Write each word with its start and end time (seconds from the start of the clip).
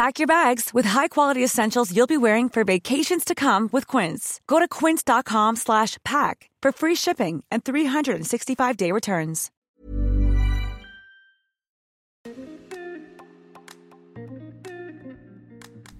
Pack 0.00 0.18
your 0.18 0.26
bags 0.26 0.70
with 0.72 0.86
high-quality 0.86 1.44
essentials 1.44 1.94
you'll 1.94 2.06
be 2.06 2.16
wearing 2.16 2.48
for 2.48 2.64
vacations 2.64 3.22
to 3.22 3.34
come 3.34 3.68
with 3.70 3.86
Quince. 3.86 4.40
Go 4.46 4.58
to 4.58 4.66
quince.com 4.66 5.56
slash 5.56 5.98
pack 6.06 6.48
for 6.62 6.72
free 6.72 6.94
shipping 6.94 7.44
and 7.50 7.64
365-day 7.64 8.92
returns. 8.92 9.50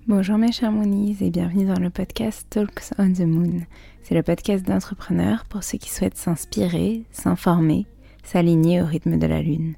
Bonjour 0.07 0.39
mes 0.39 0.53
chers 0.53 0.73
Moonies 0.73 1.19
et 1.21 1.31
bienvenue 1.31 1.67
dans 1.67 1.79
le 1.79 1.91
podcast 1.91 2.47
Talks 2.49 2.95
on 2.99 3.13
the 3.13 3.27
Moon. 3.27 3.67
C'est 4.03 4.15
le 4.15 4.23
podcast 4.23 4.65
d'entrepreneurs 4.65 5.45
pour 5.45 5.63
ceux 5.63 5.77
qui 5.77 5.91
souhaitent 5.91 6.17
s'inspirer, 6.17 7.05
s'informer, 7.11 7.85
s'aligner 8.25 8.81
au 8.81 8.87
rythme 8.87 9.19
de 9.19 9.27
la 9.27 9.43
Lune. 9.43 9.75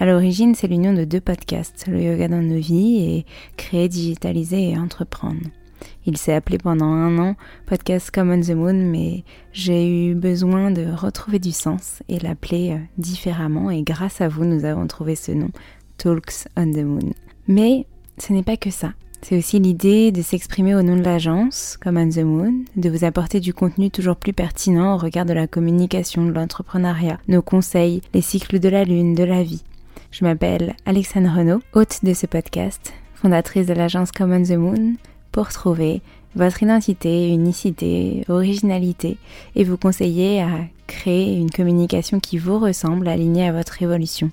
À 0.00 0.06
l'origine, 0.06 0.54
c'est 0.54 0.66
l'union 0.66 0.94
de 0.94 1.04
deux 1.04 1.20
podcasts, 1.20 1.86
le 1.86 2.00
yoga 2.00 2.26
dans 2.26 2.40
nos 2.40 2.58
vies 2.58 3.02
et 3.02 3.26
créer, 3.58 3.86
digitaliser 3.86 4.70
et 4.70 4.78
entreprendre. 4.78 5.42
Il 6.06 6.16
s'est 6.16 6.32
appelé 6.32 6.56
pendant 6.56 6.86
un 6.86 7.18
an 7.18 7.36
Podcast 7.66 8.10
Come 8.10 8.30
on 8.30 8.40
the 8.40 8.54
Moon, 8.54 8.72
mais 8.72 9.24
j'ai 9.52 10.08
eu 10.08 10.14
besoin 10.14 10.70
de 10.70 10.86
retrouver 10.90 11.38
du 11.38 11.52
sens 11.52 12.02
et 12.08 12.18
l'appeler 12.18 12.70
euh, 12.70 12.78
différemment 12.96 13.70
et 13.70 13.82
grâce 13.82 14.22
à 14.22 14.28
vous, 14.28 14.46
nous 14.46 14.64
avons 14.64 14.86
trouvé 14.86 15.16
ce 15.16 15.32
nom, 15.32 15.50
Talks 15.98 16.48
on 16.56 16.72
the 16.72 16.82
Moon. 16.82 17.12
Mais 17.46 17.84
ce 18.16 18.32
n'est 18.32 18.42
pas 18.42 18.56
que 18.56 18.70
ça. 18.70 18.94
C'est 19.20 19.36
aussi 19.36 19.58
l'idée 19.58 20.12
de 20.12 20.22
s'exprimer 20.22 20.74
au 20.74 20.80
nom 20.80 20.96
de 20.96 21.04
l'agence, 21.04 21.76
comme 21.76 21.98
on 21.98 22.08
the 22.08 22.24
Moon, 22.24 22.64
de 22.74 22.88
vous 22.88 23.04
apporter 23.04 23.38
du 23.38 23.52
contenu 23.52 23.90
toujours 23.90 24.16
plus 24.16 24.32
pertinent 24.32 24.94
au 24.94 24.96
regard 24.96 25.26
de 25.26 25.34
la 25.34 25.46
communication, 25.46 26.24
de 26.24 26.32
l'entrepreneuriat, 26.32 27.18
nos 27.28 27.42
conseils, 27.42 28.00
les 28.14 28.22
cycles 28.22 28.60
de 28.60 28.70
la 28.70 28.84
lune, 28.84 29.14
de 29.14 29.24
la 29.24 29.42
vie. 29.42 29.62
Je 30.10 30.24
m'appelle 30.24 30.74
Alexandre 30.86 31.30
Renaud, 31.36 31.62
hôte 31.72 32.00
de 32.02 32.14
ce 32.14 32.26
podcast, 32.26 32.92
fondatrice 33.14 33.68
de 33.68 33.74
l'agence 33.74 34.10
Common 34.10 34.42
the 34.42 34.56
Moon, 34.56 34.94
pour 35.30 35.50
trouver 35.50 36.02
votre 36.34 36.64
identité, 36.64 37.28
unicité, 37.28 38.24
originalité 38.28 39.18
et 39.54 39.62
vous 39.62 39.76
conseiller 39.76 40.42
à 40.42 40.48
créer 40.88 41.36
une 41.36 41.50
communication 41.50 42.18
qui 42.18 42.38
vous 42.38 42.58
ressemble, 42.58 43.06
alignée 43.06 43.46
à 43.46 43.52
votre 43.52 43.80
évolution. 43.82 44.32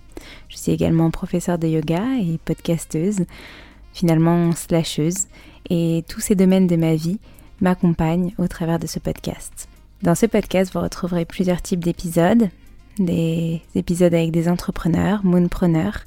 Je 0.50 0.58
suis 0.58 0.72
également 0.72 1.12
professeure 1.12 1.60
de 1.60 1.68
yoga 1.68 2.04
et 2.20 2.40
podcasteuse, 2.44 3.26
finalement 3.94 4.54
slasheuse, 4.54 5.28
et 5.70 6.04
tous 6.10 6.22
ces 6.22 6.34
domaines 6.34 6.68
de 6.68 6.76
ma 6.76 6.96
vie 6.96 7.20
m'accompagnent 7.62 8.34
au 8.40 8.48
travers 8.48 8.80
de 8.80 8.88
ce 8.88 8.98
podcast. 8.98 9.70
Dans 10.02 10.16
ce 10.16 10.26
podcast, 10.26 10.74
vous 10.74 10.82
retrouverez 10.82 11.26
plusieurs 11.26 11.62
types 11.62 11.84
d'épisodes, 11.84 12.50
des 13.00 13.62
épisodes 13.76 14.14
avec 14.14 14.32
des 14.32 14.50
entrepreneurs, 14.50 15.24
moonpreneurs, 15.24 16.06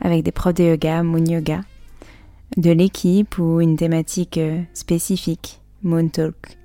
avec 0.00 0.22
des 0.22 0.32
profs 0.32 0.54
de 0.54 0.64
yoga, 0.64 1.02
moon 1.02 1.24
yoga, 1.24 1.62
de 2.56 2.70
l'équipe 2.70 3.38
ou 3.38 3.60
une 3.60 3.76
thématique 3.76 4.38
euh, 4.38 4.62
spécifique, 4.74 5.60
moon 5.82 6.08
talk, 6.08 6.58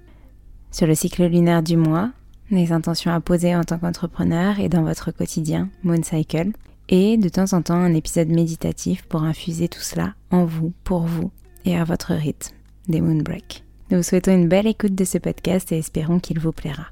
sur 0.72 0.88
le 0.88 0.96
cycle 0.96 1.26
lunaire 1.26 1.64
du 1.64 1.78
mois, 1.78 2.12
les 2.52 2.72
intentions 2.72 3.12
à 3.12 3.20
poser 3.20 3.56
en 3.56 3.64
tant 3.64 3.78
qu'entrepreneur 3.78 4.60
et 4.60 4.70
dans 4.70 4.84
votre 4.84 5.12
quotidien, 5.12 5.70
moon 5.84 6.02
cycle, 6.04 6.52
et 6.90 7.18
de 7.18 7.30
temps 7.30 7.54
en 7.54 7.62
temps 7.62 7.76
un 7.76 7.94
épisode 7.94 8.30
méditatif 8.30 9.04
pour 9.04 9.24
infuser 9.24 9.68
tout 9.68 9.82
cela 9.82 10.14
en 10.32 10.46
vous, 10.46 10.74
pour 10.84 11.02
vous 11.02 11.32
et 11.66 11.78
à 11.78 11.84
votre 11.84 12.14
rythme, 12.14 12.56
des 12.88 13.02
moon 13.02 13.22
break. 13.22 13.64
Nous 13.90 13.98
vous 13.98 14.04
souhaitons 14.04 14.34
une 14.34 14.48
belle 14.48 14.68
écoute 14.68 14.96
de 14.96 15.06
ce 15.06 15.18
podcast 15.18 15.72
et 15.72 15.78
espérons 15.78 16.20
qu'il 16.20 16.40
vous 16.40 16.52
plaira. 16.52 16.88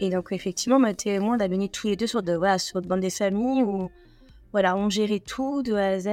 Et 0.00 0.10
donc, 0.10 0.32
effectivement, 0.32 0.78
Mathieu 0.78 1.12
et 1.12 1.18
moi, 1.18 1.36
on 1.38 1.40
a 1.40 1.48
venu 1.48 1.68
tous 1.68 1.86
les 1.86 1.96
deux 1.96 2.06
sur, 2.06 2.22
de, 2.22 2.34
voilà, 2.34 2.58
sur 2.58 2.80
des 2.80 3.10
familles 3.10 3.62
où 3.62 3.90
voilà, 4.52 4.76
on 4.76 4.88
gérait 4.88 5.20
tout 5.20 5.62
de 5.62 5.74
A 5.74 5.88
à 5.88 5.98
Z. 5.98 6.08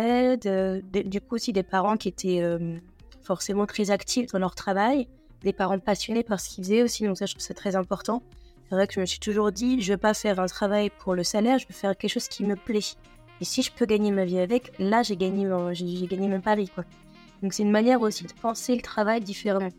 Euh, 0.46 0.82
du 0.84 1.22
coup, 1.22 1.36
aussi 1.36 1.54
des 1.54 1.64
parents 1.64 1.98
qui 1.98 2.08
étaient 2.08 2.42
euh, 2.42 2.78
forcément 3.22 3.66
très 3.66 3.92
actifs 3.92 4.32
dans 4.32 4.40
leur 4.40 4.56
travail, 4.56 5.08
des 5.44 5.54
parents 5.54 5.80
passionnés 5.80 6.24
par 6.24 6.40
ce 6.40 6.50
qu'ils 6.50 6.64
faisaient 6.64 6.84
aussi. 6.84 7.06
Donc, 7.06 7.18
ça, 7.18 7.26
je 7.26 7.34
trouve 7.34 7.44
ça 7.44 7.54
très 7.54 7.76
important. 7.76 8.24
C'est 8.70 8.76
vrai 8.76 8.88
que 8.88 8.94
je 8.94 9.00
me 9.00 9.06
suis 9.06 9.20
toujours 9.20 9.52
dit, 9.52 9.82
je 9.82 9.92
ne 9.92 9.96
veux 9.96 10.00
pas 10.00 10.14
faire 10.14 10.40
un 10.40 10.46
travail 10.46 10.90
pour 11.00 11.14
le 11.14 11.24
salaire, 11.24 11.60
je 11.60 11.68
veux 11.68 11.74
faire 11.74 11.96
quelque 11.98 12.12
chose 12.12 12.28
qui 12.28 12.44
me 12.44 12.56
plaît. 12.56 12.96
Et 13.42 13.46
si 13.46 13.64
je 13.64 13.72
peux 13.72 13.86
gagner 13.86 14.12
ma 14.12 14.24
vie 14.24 14.40
avec, 14.40 14.72
là, 14.80 15.04
j'ai 15.04 15.18
gagné, 15.18 15.48
j'ai 15.74 16.08
gagné 16.08 16.28
mon 16.28 16.40
pari. 16.40 16.70
Quoi. 16.70 16.86
Donc, 17.44 17.54
c'est 17.54 17.64
une 17.64 17.72
manière 17.72 18.02
aussi 18.02 18.24
de 18.24 18.34
penser 18.42 18.76
le 18.76 18.82
travail 18.82 19.20
différemment. 19.20 19.70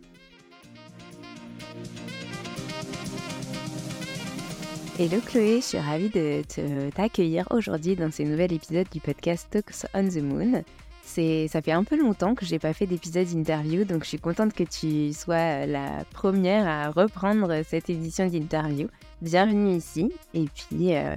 Hello 5.02 5.20
Chloé, 5.20 5.56
je 5.56 5.66
suis 5.66 5.78
ravie 5.78 6.10
de 6.10 6.42
t'accueillir 6.90 7.48
aujourd'hui 7.50 7.96
dans 7.96 8.12
ce 8.12 8.22
nouvel 8.22 8.52
épisode 8.52 8.86
du 8.88 9.00
podcast 9.00 9.48
Talks 9.50 9.84
on 9.94 10.06
the 10.06 10.22
Moon. 10.22 10.62
C'est, 11.02 11.48
ça 11.48 11.60
fait 11.60 11.72
un 11.72 11.82
peu 11.82 12.00
longtemps 12.00 12.36
que 12.36 12.46
j'ai 12.46 12.60
pas 12.60 12.72
fait 12.72 12.86
d'épisode 12.86 13.26
d'interview, 13.26 13.82
donc 13.82 14.04
je 14.04 14.10
suis 14.10 14.20
contente 14.20 14.52
que 14.52 14.62
tu 14.62 15.12
sois 15.12 15.66
la 15.66 16.04
première 16.12 16.68
à 16.68 16.90
reprendre 16.90 17.62
cette 17.66 17.90
édition 17.90 18.28
d'interview. 18.28 18.86
Bienvenue 19.20 19.74
ici, 19.74 20.12
et 20.34 20.44
puis, 20.44 20.94
euh, 20.94 21.16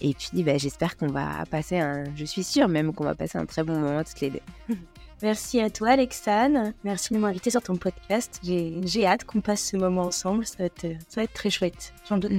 et 0.00 0.14
puis 0.14 0.42
bah, 0.42 0.58
j'espère 0.58 0.96
qu'on 0.96 1.06
va 1.06 1.44
passer 1.48 1.78
un, 1.78 2.02
je 2.16 2.24
suis 2.24 2.42
sûre 2.42 2.66
même 2.66 2.92
qu'on 2.92 3.04
va 3.04 3.14
passer 3.14 3.38
un 3.38 3.46
très 3.46 3.62
bon 3.62 3.78
moment 3.78 4.02
toutes 4.02 4.20
les 4.20 4.30
deux. 4.30 4.40
Merci 5.22 5.60
à 5.60 5.70
toi, 5.70 5.90
Alexane. 5.90 6.74
Merci 6.82 7.14
de 7.14 7.20
m'inviter 7.20 7.50
sur 7.50 7.62
ton 7.62 7.76
podcast. 7.76 8.40
J'ai, 8.42 9.06
hâte 9.06 9.22
qu'on 9.22 9.40
passe 9.40 9.62
ce 9.62 9.76
moment 9.76 10.02
ensemble. 10.02 10.44
Ça 10.44 10.56
va 10.58 10.64
être, 10.64 10.88
ça 11.08 11.20
va 11.20 11.22
être 11.22 11.34
très 11.34 11.50
chouette. 11.50 11.94
J'en 12.08 12.18
doute. 12.18 12.32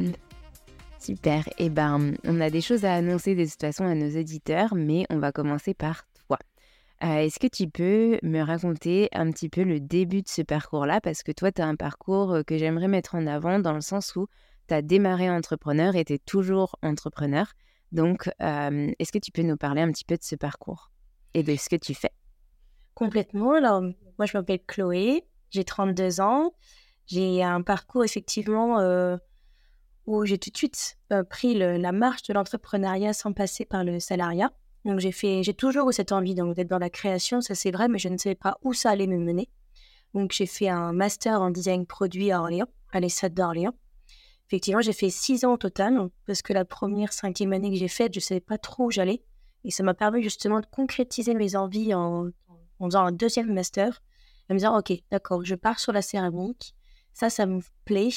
Super. 1.04 1.50
Eh 1.58 1.70
ben, 1.70 2.14
on 2.24 2.40
a 2.40 2.50
des 2.50 2.62
choses 2.62 2.86
à 2.86 2.94
annoncer 2.94 3.36
de 3.36 3.44
toute 3.44 3.60
façon 3.60 3.84
à 3.84 3.94
nos 3.94 4.18
auditeurs, 4.18 4.74
mais 4.74 5.06
on 5.10 5.20
va 5.20 5.34
commencer 5.34 5.74
par 5.74 6.06
toi. 6.14 6.40
Euh, 7.04 7.18
est-ce 7.18 7.40
que 7.40 7.48
tu 7.48 7.68
peux 7.68 8.20
me 8.24 8.40
raconter 8.40 9.10
un 9.12 9.30
petit 9.30 9.50
peu 9.50 9.64
le 9.64 9.82
début 9.82 10.22
de 10.22 10.30
ce 10.30 10.42
parcours-là? 10.42 11.02
Parce 11.02 11.22
que 11.22 11.34
toi, 11.34 11.52
tu 11.52 11.62
as 11.62 11.68
un 11.68 11.76
parcours 11.76 12.32
euh, 12.32 12.44
que 12.44 12.58
j'aimerais 12.58 12.88
mettre 12.88 13.16
en 13.16 13.28
avant 13.28 13.60
dans 13.60 13.74
le 13.74 13.82
sens 13.82 14.16
où 14.16 14.28
tu 14.70 14.76
as 14.76 14.82
démarré 14.82 15.30
entrepreneur 15.30 15.98
et 15.98 16.06
tu 16.06 16.14
es 16.14 16.20
toujours 16.20 16.78
entrepreneur. 16.82 17.52
Donc, 17.92 18.30
euh, 18.42 18.90
est-ce 18.98 19.12
que 19.12 19.20
tu 19.20 19.34
peux 19.34 19.44
nous 19.44 19.58
parler 19.58 19.82
un 19.82 19.92
petit 19.92 20.06
peu 20.06 20.16
de 20.16 20.24
ce 20.24 20.38
parcours 20.38 20.90
et 21.34 21.44
de 21.44 21.54
ce 21.58 21.68
que 21.68 21.76
tu 21.76 21.94
fais? 21.94 22.14
Complètement. 22.94 23.56
Alors, 23.56 23.82
moi, 23.82 24.26
je 24.26 24.38
m'appelle 24.38 24.62
Chloé, 24.66 25.26
j'ai 25.50 25.66
32 25.66 26.22
ans. 26.22 26.54
J'ai 27.08 27.44
un 27.44 27.62
parcours 27.62 28.06
effectivement 28.06 28.78
où 30.06 30.26
j'ai 30.26 30.38
tout 30.38 30.50
de 30.50 30.58
suite 30.58 30.98
euh, 31.12 31.24
pris 31.24 31.56
la 31.56 31.92
marche 31.92 32.24
de 32.24 32.34
l'entrepreneuriat 32.34 33.14
sans 33.14 33.34
passer 33.34 33.66
par 33.66 33.84
le 33.84 34.00
salariat. 34.00 34.52
Donc 34.86 35.00
j'ai 35.00 35.12
fait, 35.12 35.44
j'ai 35.44 35.54
toujours 35.54 35.90
eu 35.90 35.94
cette 35.94 36.12
envie 36.12 36.36
d'être 36.36 36.68
dans 36.68 36.78
la 36.80 36.90
création, 36.90 37.40
ça 37.40 37.56
c'est 37.56 37.72
vrai, 37.72 37.88
mais 37.88 38.00
je 38.00 38.10
ne 38.10 38.18
savais 38.18 38.36
pas 38.36 38.58
où 38.64 38.74
ça 38.74 38.90
allait 38.90 39.08
me 39.08 39.18
mener. 39.18 39.50
Donc 40.14 40.32
j'ai 40.34 40.46
fait 40.46 40.68
un 40.68 40.92
master 40.92 41.42
en 41.42 41.52
design 41.52 41.86
produit 41.86 42.32
à 42.32 42.42
Orléans, 42.42 42.68
à 42.92 43.00
l'ESSAD 43.00 43.34
d'Orléans. 43.34 43.74
Effectivement, 44.48 44.82
j'ai 44.82 44.94
fait 44.94 45.10
six 45.10 45.46
ans 45.46 45.54
au 45.54 45.58
total, 45.58 46.10
parce 46.28 46.42
que 46.42 46.54
la 46.54 46.66
première 46.66 47.14
cinquième 47.14 47.54
année 47.54 47.72
que 47.72 47.78
j'ai 47.78 47.88
faite, 47.88 48.14
je 48.14 48.20
ne 48.20 48.24
savais 48.24 48.42
pas 48.42 48.58
trop 48.58 48.86
où 48.86 48.92
j'allais. 48.92 49.24
Et 49.64 49.72
ça 49.72 49.84
m'a 49.84 49.94
permis 49.94 50.22
justement 50.22 50.60
de 50.60 50.66
concrétiser 50.66 51.34
mes 51.34 51.56
envies 51.56 51.94
en, 51.94 52.28
en 52.80 52.86
faisant 52.86 53.06
un 53.06 53.14
deuxième 53.14 53.54
master, 53.54 54.04
en 54.50 54.54
me 54.54 54.60
disant, 54.60 54.78
OK, 54.78 54.92
d'accord, 55.10 55.44
je 55.46 55.56
pars 55.56 55.80
sur 55.80 55.94
la 55.94 56.02
céramique, 56.02 56.76
ça, 57.14 57.30
ça 57.30 57.46
me 57.46 57.62
plaît, 57.86 58.10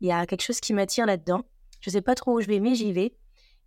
il 0.00 0.08
y 0.08 0.12
a 0.12 0.26
quelque 0.26 0.42
chose 0.42 0.60
qui 0.60 0.72
m'attire 0.72 1.06
là-dedans. 1.06 1.42
Je 1.80 1.90
ne 1.90 1.92
sais 1.92 2.02
pas 2.02 2.14
trop 2.14 2.36
où 2.36 2.40
je 2.40 2.46
vais, 2.46 2.60
mais 2.60 2.74
j'y 2.74 2.92
vais. 2.92 3.14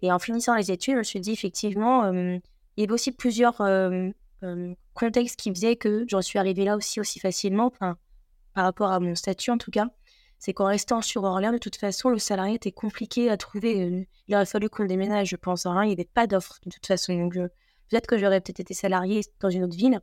Et 0.01 0.12
en 0.12 0.19
finissant 0.19 0.56
les 0.56 0.71
études, 0.71 0.95
je 0.95 1.00
me 1.00 1.03
suis 1.03 1.19
dit 1.19 1.31
effectivement, 1.31 2.03
euh, 2.06 2.38
il 2.75 2.81
y 2.81 2.83
avait 2.83 2.94
aussi 2.94 3.12
plusieurs 3.12 3.62
euh, 3.62 4.09
euh, 4.44 4.74
contextes 4.94 5.39
qui 5.39 5.50
faisaient 5.50 5.75
que 5.75 6.06
j'en 6.07 6.21
suis 6.21 6.39
arrivée 6.39 6.65
là 6.65 6.75
aussi 6.75 7.00
aussi 7.00 7.19
facilement, 7.19 7.69
par 7.69 7.95
rapport 8.53 8.91
à 8.91 9.00
mon 9.00 9.15
statut 9.15 9.51
en 9.51 9.57
tout 9.57 9.71
cas. 9.71 9.88
C'est 10.39 10.53
qu'en 10.53 10.65
restant 10.65 11.01
sur 11.01 11.24
Orléans, 11.24 11.53
de 11.53 11.57
toute 11.57 11.77
façon, 11.77 12.09
le 12.09 12.19
salarié 12.19 12.56
était 12.56 12.74
compliqué 12.74 13.29
à 13.29 13.38
trouver. 13.38 14.07
il 14.27 14.36
aurait 14.36 14.45
fallu 14.45 14.69
qu'on 14.69 14.83
déménage, 14.83 15.29
je 15.29 15.38
pense. 15.38 15.65
Hein. 15.65 15.83
il 15.83 15.88
n'y 15.88 15.94
avait 15.94 16.03
pas 16.03 16.27
d'offre 16.27 16.59
de 16.65 16.69
toute 16.69 16.86
façon. 16.86 17.29
Peut-être 17.29 18.07
que 18.07 18.18
j'aurais 18.18 18.41
peut-être 18.41 18.59
été 18.59 18.74
salarié 18.74 19.21
dans 19.39 19.50
une 19.50 19.63
autre 19.63 19.77
ville. 19.77 20.01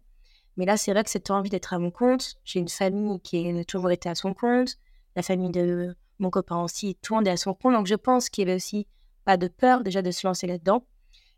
Mais 0.57 0.65
là, 0.65 0.79
c'est 0.79 0.93
vrai 0.93 1.05
que 1.05 1.11
cette 1.11 1.31
envie 1.31 1.51
d'être 1.51 1.75
à 1.75 1.79
mon 1.79 1.91
compte. 1.91 2.37
J'ai 2.45 2.61
une 2.61 2.69
famille 2.69 3.21
qui 3.21 3.47
a 3.51 3.65
toujours 3.65 3.91
été 3.91 4.09
à 4.09 4.15
son 4.15 4.33
compte. 4.33 4.79
La 5.15 5.23
famille 5.23 5.51
de 5.51 5.95
mon 6.21 6.31
copain 6.31 6.63
aussi, 6.63 6.97
tout 7.03 7.15
monde 7.15 7.27
est 7.27 7.31
à 7.31 7.37
son 7.37 7.55
compte. 7.55 7.75
Donc, 7.75 7.87
je 7.87 7.95
pense 7.95 8.29
qu'il 8.29 8.47
y 8.47 8.51
avait 8.51 8.57
aussi 8.57 8.87
pas 9.25 9.37
de 9.37 9.49
peur 9.49 9.83
déjà 9.83 10.03
de 10.03 10.11
se 10.11 10.27
lancer 10.27 10.47
là-dedans. 10.47 10.85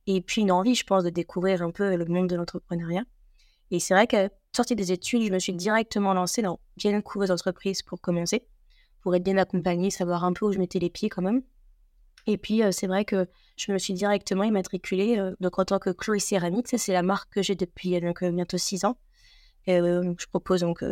Et 0.06 0.20
puis 0.20 0.42
une 0.42 0.50
envie, 0.50 0.74
je 0.74 0.84
pense, 0.84 1.04
de 1.04 1.10
découvrir 1.10 1.62
un 1.62 1.70
peu 1.70 1.94
le 1.94 2.04
monde 2.06 2.28
de 2.28 2.36
l'entrepreneuriat. 2.36 3.04
Et 3.70 3.80
c'est 3.80 3.94
vrai 3.94 4.06
que, 4.06 4.28
sortie 4.54 4.76
des 4.76 4.92
études, 4.92 5.22
je 5.22 5.32
me 5.32 5.38
suis 5.38 5.52
directement 5.54 6.12
lancée 6.12 6.42
dans 6.42 6.60
bien 6.76 7.00
couveuse 7.00 7.30
entreprise 7.30 7.82
pour 7.82 8.00
commencer, 8.00 8.46
pour 9.00 9.14
être 9.14 9.22
bien 9.22 9.38
accompagnée, 9.38 9.90
savoir 9.90 10.24
un 10.24 10.32
peu 10.32 10.46
où 10.46 10.52
je 10.52 10.58
mettais 10.58 10.78
les 10.78 10.90
pieds 10.90 11.08
quand 11.08 11.22
même. 11.22 11.42
Et 12.26 12.36
puis, 12.36 12.62
euh, 12.62 12.70
c'est 12.70 12.86
vrai 12.86 13.04
que 13.04 13.26
je 13.56 13.72
me 13.72 13.78
suis 13.78 13.94
directement 13.94 14.44
immatriculée 14.44 15.18
euh, 15.18 15.34
donc 15.40 15.58
en 15.58 15.64
tant 15.64 15.78
que 15.78 15.90
Chloé 15.90 16.18
Céramique. 16.18 16.68
C'est 16.68 16.92
la 16.92 17.02
marque 17.02 17.32
que 17.32 17.42
j'ai 17.42 17.54
depuis 17.54 17.96
euh, 17.96 18.00
donc, 18.00 18.22
bientôt 18.24 18.58
six 18.58 18.84
ans. 18.84 18.96
je 19.66 20.26
propose 20.26 20.60
donc 20.60 20.84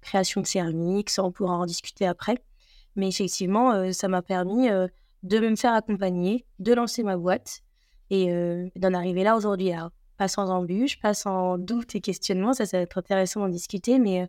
création 0.00 0.40
de 0.40 0.46
céramique, 0.46 1.10
ça, 1.10 1.24
on 1.24 1.32
pourra 1.32 1.54
en 1.54 1.66
discuter 1.66 2.06
après. 2.06 2.42
Mais 2.96 3.08
effectivement, 3.08 3.92
ça 3.92 4.08
m'a 4.08 4.22
permis 4.22 4.68
de 5.24 5.38
me 5.40 5.56
faire 5.56 5.72
accompagner, 5.72 6.46
de 6.58 6.72
lancer 6.74 7.02
ma 7.02 7.16
boîte 7.16 7.62
et 8.10 8.30
euh, 8.30 8.68
d'en 8.76 8.92
arriver 8.92 9.24
là 9.24 9.36
aujourd'hui. 9.36 9.72
pas 10.16 10.28
sans 10.28 10.50
embûches, 10.50 11.00
pas 11.00 11.14
sans 11.14 11.58
doutes 11.58 11.94
et 11.96 12.00
questionnements, 12.00 12.52
ça, 12.52 12.66
ça 12.66 12.76
va 12.76 12.82
être 12.82 12.98
intéressant 12.98 13.40
d'en 13.40 13.48
discuter, 13.48 13.98
mais, 13.98 14.22
euh, 14.22 14.26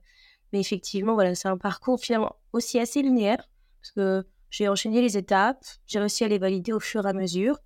mais 0.53 0.59
effectivement, 0.62 1.13
voilà, 1.13 1.35
c'est 1.35 1.50
un 1.50 1.57
parcours 1.57 2.00
finalement 2.00 2.38
aussi 2.53 2.79
assez 2.79 3.01
linéaire 3.01 3.50
parce 3.81 3.91
que 3.91 4.25
j'ai 4.50 4.69
enchaîné 4.69 5.01
les 5.01 5.18
étapes, 5.18 5.63
j'ai 5.85 6.00
réussi 6.00 6.23
à 6.23 6.29
les 6.29 6.38
valider 6.38 6.71
au 6.71 6.79
fur 6.79 7.06
et 7.06 7.09
à 7.09 7.13
mesure. 7.13 7.59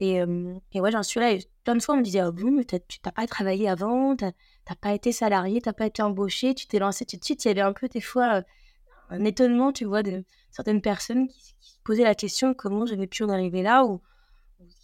Et, 0.00 0.22
euh, 0.22 0.54
et 0.72 0.80
ouais, 0.80 0.92
j'en 0.92 1.02
suis 1.02 1.18
là. 1.18 1.36
plein 1.64 1.74
de 1.74 1.82
fois, 1.82 1.96
on 1.96 1.98
me 1.98 2.04
disait, 2.04 2.22
oh, 2.22 2.32
mais 2.32 2.64
tu 2.64 2.76
n'as 3.04 3.12
pas 3.12 3.26
travaillé 3.26 3.68
avant, 3.68 4.14
tu 4.16 4.24
n'as 4.24 4.76
pas 4.80 4.94
été 4.94 5.10
salarié, 5.10 5.60
tu 5.60 5.68
n'as 5.68 5.72
pas 5.72 5.86
été 5.86 6.02
embauché, 6.02 6.54
tu 6.54 6.66
t'es 6.68 6.78
lancé 6.78 7.04
tout 7.04 7.16
de 7.16 7.24
suite. 7.24 7.44
Il 7.44 7.48
y 7.48 7.50
avait 7.50 7.62
un 7.62 7.72
peu 7.72 7.88
des 7.88 8.00
fois 8.00 8.42
un 9.10 9.24
étonnement, 9.24 9.72
tu 9.72 9.84
vois, 9.84 10.02
de 10.02 10.24
certaines 10.56 10.80
personnes 10.80 11.28
qui, 11.28 11.54
poser 11.84 12.02
la 12.02 12.14
question 12.14 12.54
comment 12.54 12.86
j'avais 12.86 13.06
pu 13.06 13.22
en 13.22 13.28
arriver 13.28 13.62
là 13.62 13.84
ou 13.84 14.00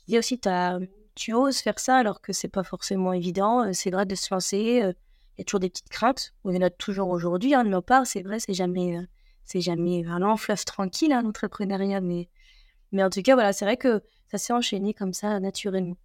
dit 0.06 0.19
aussi 0.19 0.38
as, 0.44 0.78
tu 1.14 1.32
oses 1.32 1.58
faire 1.58 1.78
ça 1.78 1.96
alors 1.96 2.20
que 2.20 2.32
c'est 2.32 2.48
pas 2.48 2.62
forcément 2.62 3.12
évident 3.12 3.64
euh, 3.64 3.70
c'est 3.72 3.90
vrai 3.90 4.06
de 4.06 4.14
se 4.14 4.32
lancer 4.32 4.82
euh, 4.82 4.92
il 5.36 5.40
y 5.40 5.40
a 5.40 5.44
toujours 5.44 5.60
des 5.60 5.70
petites 5.70 5.88
craintes. 5.88 6.34
Y 6.44 6.58
en 6.58 6.60
a 6.60 6.70
toujours 6.70 7.08
aujourd'hui 7.08 7.54
hein, 7.54 7.64
de 7.64 7.80
part 7.80 8.06
c'est 8.06 8.22
vrai 8.22 8.38
c'est 8.38 8.54
jamais 8.54 8.98
euh, 8.98 9.02
c'est 9.44 9.62
jamais 9.62 10.04
un 10.06 10.19
long 10.19 10.36
fleuve 10.36 10.64
tranquille 10.64 11.12
hein, 11.12 11.22
l'entrepreneuriat 11.22 12.02
mais 12.02 12.28
mais 12.92 13.02
en 13.02 13.10
tout 13.10 13.22
cas 13.22 13.34
voilà 13.34 13.52
c'est 13.52 13.64
vrai 13.64 13.78
que 13.78 14.02
ça 14.30 14.38
s'est 14.38 14.52
enchaîné 14.52 14.94
comme 14.94 15.14
ça 15.14 15.40
naturellement. 15.40 15.96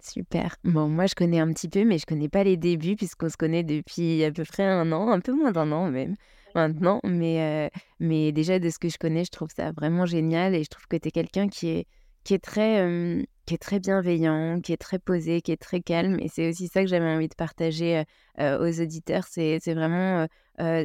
Super. 0.00 0.54
Bon, 0.62 0.88
moi, 0.88 1.06
je 1.06 1.16
connais 1.16 1.40
un 1.40 1.52
petit 1.52 1.68
peu, 1.68 1.84
mais 1.84 1.98
je 1.98 2.06
connais 2.06 2.28
pas 2.28 2.44
les 2.44 2.56
débuts 2.56 2.94
puisqu'on 2.94 3.28
se 3.28 3.36
connaît 3.36 3.64
depuis 3.64 4.22
à 4.22 4.30
peu 4.30 4.44
près 4.44 4.62
un 4.62 4.92
an, 4.92 5.10
un 5.10 5.18
peu 5.18 5.32
moins 5.32 5.50
d'un 5.50 5.72
an 5.72 5.90
même 5.90 6.14
maintenant. 6.56 7.00
Mais, 7.04 7.70
mais 8.00 8.32
déjà, 8.32 8.58
de 8.58 8.68
ce 8.70 8.78
que 8.78 8.88
je 8.88 8.98
connais, 8.98 9.24
je 9.24 9.30
trouve 9.30 9.50
ça 9.54 9.72
vraiment 9.72 10.06
génial 10.06 10.54
et 10.54 10.64
je 10.64 10.68
trouve 10.68 10.86
que 10.88 10.96
tu 10.96 11.08
es 11.08 11.10
quelqu'un 11.10 11.48
qui 11.48 11.68
est, 11.68 11.86
qui, 12.24 12.34
est 12.34 12.42
très, 12.42 13.24
qui 13.46 13.54
est 13.54 13.58
très 13.58 13.78
bienveillant, 13.78 14.60
qui 14.60 14.72
est 14.72 14.76
très 14.76 14.98
posé, 14.98 15.40
qui 15.42 15.52
est 15.52 15.60
très 15.60 15.80
calme. 15.80 16.18
Et 16.20 16.28
c'est 16.28 16.48
aussi 16.48 16.68
ça 16.68 16.82
que 16.82 16.88
j'avais 16.88 17.08
envie 17.08 17.28
de 17.28 17.34
partager 17.34 18.02
aux 18.38 18.80
auditeurs. 18.80 19.24
C'est 19.28 19.60
vraiment 19.74 20.26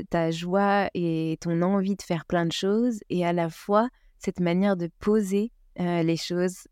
ta 0.10 0.32
joie 0.32 0.90
et 0.94 1.38
ton 1.42 1.62
envie 1.62 1.96
de 1.96 2.04
faire 2.04 2.26
plein 2.26 2.46
de 2.46 2.52
choses 2.52 3.00
et 3.10 3.26
à 3.26 3.34
la 3.34 3.50
fois 3.50 3.90
cette 4.20 4.40
manière 4.40 4.78
de 4.78 4.90
poser 5.00 5.52
les 5.78 6.18
choses 6.18 6.68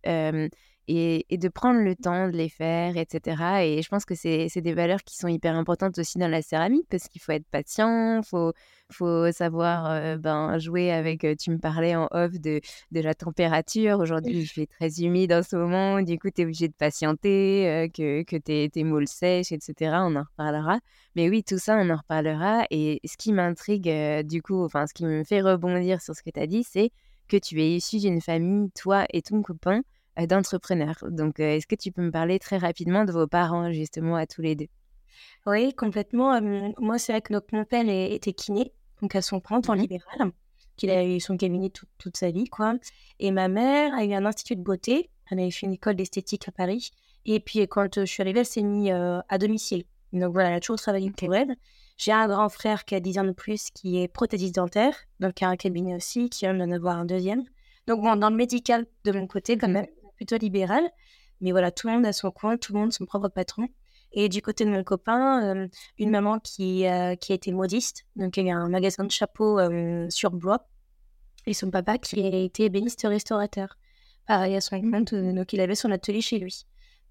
et, 0.89 1.37
de 1.37 1.47
prendre 1.49 1.81
le 1.81 1.95
temps 1.95 2.27
de 2.29 2.35
les 2.35 2.49
faire, 2.49 2.97
etc. 2.97 3.61
Et 3.63 3.81
je 3.81 3.89
pense 3.89 4.05
que 4.05 4.15
c'est 4.15 4.49
des 4.55 4.73
valeurs 4.73 5.03
qui 5.03 5.15
sont 5.15 5.27
hyper 5.27 5.55
importantes 5.55 5.97
aussi 5.99 6.17
dans 6.17 6.27
la 6.27 6.41
céramique 6.41 6.87
parce 6.89 7.07
qu'il 7.07 7.21
faut 7.21 7.31
être 7.31 7.47
patient, 7.51 8.17
il 8.17 8.25
faut, 8.25 8.53
faut 8.91 9.31
savoir 9.31 9.85
euh, 9.91 10.17
ben, 10.17 10.57
jouer 10.57 10.91
avec, 10.91 11.23
euh, 11.23 11.35
tu 11.39 11.51
me 11.51 11.59
parlais 11.59 11.95
en 11.95 12.07
off 12.11 12.31
de, 12.39 12.59
de 12.91 13.01
la 13.01 13.13
température. 13.13 13.99
Aujourd'hui, 13.99 14.39
il 14.39 14.47
fait 14.47 14.65
très 14.65 14.89
humide 15.01 15.31
en 15.31 15.43
ce 15.43 15.55
moment, 15.55 16.01
du 16.01 16.17
coup, 16.17 16.29
tu 16.31 16.41
es 16.41 16.45
obligé 16.45 16.67
de 16.67 16.73
patienter, 16.73 17.69
euh, 17.69 17.87
que, 17.87 18.23
que 18.23 18.37
tes, 18.37 18.69
tes 18.69 18.83
moules 18.83 19.07
sèchent, 19.07 19.51
etc. 19.51 19.73
On 20.01 20.15
en 20.15 20.23
reparlera. 20.23 20.79
Mais 21.15 21.29
oui, 21.29 21.43
tout 21.43 21.59
ça, 21.59 21.77
on 21.77 21.89
en 21.91 21.97
reparlera. 21.97 22.65
Et 22.71 22.99
ce 23.05 23.15
qui 23.15 23.31
m'intrigue, 23.31 23.91
du 24.25 24.41
coup, 24.41 24.63
enfin, 24.63 24.87
ce 24.87 24.93
qui 24.95 25.05
me 25.05 25.23
fait 25.23 25.41
rebondir 25.41 26.01
sur 26.01 26.15
ce 26.15 26.23
que 26.23 26.31
tu 26.31 26.39
as 26.39 26.47
dit, 26.47 26.63
c'est 26.63 26.91
que 27.27 27.37
tu 27.37 27.61
es 27.61 27.75
issu 27.75 27.99
d'une 27.99 28.21
famille, 28.21 28.71
toi 28.71 29.05
et 29.13 29.21
ton 29.21 29.43
copain, 29.43 29.81
d'entrepreneurs. 30.27 31.03
Donc, 31.09 31.39
euh, 31.39 31.55
est-ce 31.55 31.67
que 31.67 31.75
tu 31.75 31.91
peux 31.91 32.01
me 32.01 32.11
parler 32.11 32.39
très 32.39 32.57
rapidement 32.57 33.05
de 33.05 33.11
vos 33.11 33.27
parents, 33.27 33.71
justement, 33.71 34.15
à 34.15 34.25
tous 34.25 34.41
les 34.41 34.55
deux? 34.55 34.67
Oui, 35.45 35.73
complètement. 35.73 36.39
moi, 36.79 36.97
c'est 36.97 37.11
vrai 37.11 37.21
que 37.21 37.33
mon 37.51 37.65
père 37.65 37.87
était 37.87 38.33
kiné, 38.33 38.71
donc 39.01 39.15
à 39.15 39.21
son 39.21 39.39
compte 39.39 39.69
en 39.69 39.75
mmh 39.75 39.79
libéral, 39.79 40.31
qu'il 40.77 40.89
a 40.89 41.05
eu 41.05 41.19
son 41.19 41.37
cabinet 41.37 41.71
toute 41.97 42.17
sa 42.17 42.31
vie, 42.31 42.45
quoi. 42.45 42.75
Et 43.19 43.31
ma 43.31 43.47
mère 43.47 43.93
a 43.93 44.05
eu 44.05 44.13
un 44.13 44.25
institut 44.25 44.55
de 44.55 44.61
beauté. 44.61 45.09
Elle 45.29 45.39
avait 45.39 45.51
fait 45.51 45.65
une 45.65 45.73
école 45.73 45.95
d'esthétique 45.95 46.47
à 46.47 46.51
Paris. 46.51 46.91
Et 47.25 47.39
puis, 47.39 47.67
quand 47.67 47.95
je 47.95 48.05
suis 48.05 48.21
arrivée, 48.21 48.39
elle 48.39 48.45
s'est 48.45 48.63
mise 48.63 48.91
à 48.91 49.37
domicile. 49.37 49.83
Donc 50.13 50.33
voilà, 50.33 50.49
elle 50.49 50.55
a 50.55 50.59
toujours 50.59 50.79
travaillé 50.79 51.11
pour 51.11 51.33
elle. 51.35 51.55
J'ai 51.97 52.11
un 52.13 52.27
grand 52.27 52.49
frère 52.49 52.85
qui 52.85 52.95
a 52.95 52.99
10 52.99 53.19
ans 53.19 53.23
de 53.25 53.31
plus, 53.31 53.71
qui 53.71 54.01
est 54.01 54.07
prothésiste 54.07 54.55
dentaire, 54.55 54.95
donc 55.19 55.33
qui 55.33 55.43
a 55.43 55.49
un 55.49 55.57
cabinet 55.57 55.95
aussi, 55.95 56.29
qui 56.29 56.45
vient 56.45 56.53
d'en 56.53 56.71
avoir 56.71 56.97
un 56.97 57.05
deuxième. 57.05 57.43
Donc 57.87 58.01
bon, 58.01 58.15
dans 58.15 58.29
le 58.29 58.35
médical, 58.35 58.85
de 59.03 59.11
mon 59.11 59.27
côté, 59.27 59.57
quand 59.57 59.67
même, 59.67 59.87
plutôt 60.19 60.37
libéral. 60.37 60.83
Mais 61.39 61.51
voilà, 61.51 61.71
tout 61.71 61.87
le 61.87 61.93
monde 61.93 62.05
a 62.05 62.11
son 62.11 62.29
coin, 62.29 62.57
tout 62.57 62.73
le 62.73 62.79
monde 62.79 62.91
son 62.91 63.05
propre 63.05 63.29
patron. 63.29 63.69
Et 64.11 64.27
du 64.27 64.41
côté 64.41 64.65
de 64.65 64.69
mon 64.69 64.83
copain, 64.83 65.43
euh, 65.43 65.67
une 65.97 66.09
maman 66.09 66.39
qui, 66.39 66.85
euh, 66.87 67.15
qui 67.15 67.31
a 67.31 67.35
été 67.35 67.51
modiste, 67.53 68.05
donc 68.17 68.35
y 68.35 68.51
a 68.51 68.57
un 68.57 68.67
magasin 68.67 69.05
de 69.05 69.11
chapeaux 69.11 69.59
euh, 69.59 70.09
sur 70.09 70.31
Blois, 70.31 70.67
et 71.45 71.53
son 71.53 71.71
papa 71.71 71.97
qui 71.97 72.21
a 72.21 72.35
été 72.35 72.65
ébéniste 72.65 73.05
restaurateur. 73.07 73.77
Pareil 74.27 74.55
à 74.55 74.61
son 74.61 74.81
compte, 74.81 75.13
donc 75.13 75.53
il 75.53 75.61
avait 75.61 75.75
son 75.75 75.91
atelier 75.91 76.21
chez 76.21 76.37
lui. 76.39 76.65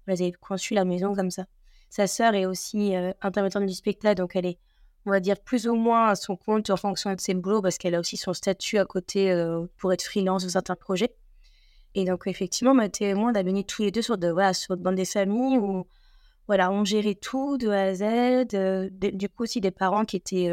Ils 0.07 0.11
avaient 0.11 0.31
conçu 0.33 0.73
la 0.75 0.85
maison 0.85 1.15
comme 1.15 1.31
ça. 1.31 1.45
Sa 1.89 2.05
sœur 2.05 2.35
est 2.35 2.45
aussi 2.45 2.93
intermittente 3.21 3.65
du 3.65 3.73
spectacle, 3.73 4.15
donc 4.15 4.35
elle 4.35 4.45
est, 4.45 4.59
on 5.05 5.11
va 5.11 5.19
dire, 5.19 5.39
plus 5.39 5.67
ou 5.67 5.75
moins 5.75 6.09
à 6.09 6.15
son 6.15 6.35
compte 6.35 6.69
en 6.69 6.77
fonction 6.77 7.13
de 7.13 7.19
ses 7.19 7.33
boulots, 7.33 7.61
parce 7.61 7.77
qu'elle 7.77 7.95
a 7.95 7.99
aussi 7.99 8.15
son 8.15 8.33
statut 8.33 8.77
à 8.77 8.85
côté 8.85 9.33
pour 9.77 9.91
être 9.91 10.03
freelance 10.03 10.43
de 10.43 10.49
certains 10.49 10.75
projets. 10.75 11.15
Et 11.95 12.05
donc, 12.05 12.27
effectivement, 12.27 12.73
Mathieu 12.73 13.07
et 13.07 13.13
moi, 13.13 13.31
on 13.31 13.35
a 13.35 13.43
baigné 13.43 13.63
tous 13.63 13.81
les 13.81 13.91
deux 13.91 14.01
sur, 14.01 14.17
de, 14.17 14.29
voilà, 14.29 14.53
sur 14.53 14.77
bande 14.77 14.95
des 14.95 15.05
familles 15.05 15.57
où 15.57 15.85
voilà, 16.47 16.71
on 16.71 16.83
gérait 16.85 17.15
tout 17.15 17.57
de 17.57 17.69
A 17.69 17.83
à 17.83 17.93
Z. 17.93 18.53
Euh, 18.53 18.89
du 18.91 19.29
coup, 19.29 19.43
aussi 19.43 19.61
des 19.61 19.71
parents 19.71 20.05
qui 20.05 20.15
étaient 20.15 20.49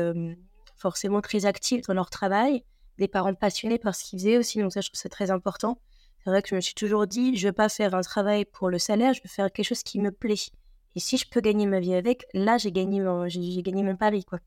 forcément 0.77 1.21
très 1.21 1.47
actifs 1.47 1.83
dans 1.83 1.95
leur 1.95 2.11
travail, 2.11 2.65
des 2.99 3.09
parents 3.09 3.35
passionnés 3.35 3.79
par 3.79 3.95
ce 3.95 4.05
qu'ils 4.05 4.19
faisaient 4.19 4.39
aussi. 4.39 4.61
Donc, 4.61 4.73
ça, 4.73 4.81
je 4.81 4.89
trouve 4.89 5.01
ça 5.01 5.09
très 5.09 5.31
important. 5.31 5.79
C'est 6.27 6.31
vrai 6.31 6.43
que 6.43 6.49
je 6.49 6.57
me 6.57 6.61
suis 6.61 6.75
toujours 6.75 7.07
dit, 7.07 7.37
je 7.37 7.47
ne 7.47 7.51
veux 7.51 7.55
pas 7.55 7.69
faire 7.69 7.95
un 7.95 8.01
travail 8.01 8.45
pour 8.45 8.69
le 8.69 8.79
salaire, 8.79 9.15
je 9.15 9.23
veux 9.23 9.29
faire 9.29 9.51
quelque 9.53 9.65
chose 9.67 9.85
qui 9.85 10.01
me 10.01 10.11
plaît. 10.11 10.51
Et 10.97 11.01
si 11.01 11.19
je 11.19 11.25
peux 11.31 11.41
gagner 11.41 11.67
ma 11.67 11.79
vie 11.79 11.95
avec, 11.95 12.27
là, 12.35 12.59
j'ai 12.59 12.73
gagné, 12.73 13.01
mon, 13.01 13.29
j'ai, 13.29 13.63
gagné 13.63 13.83
mon 13.83 13.97
pari. 13.97 14.25
Quoi. 14.25 14.41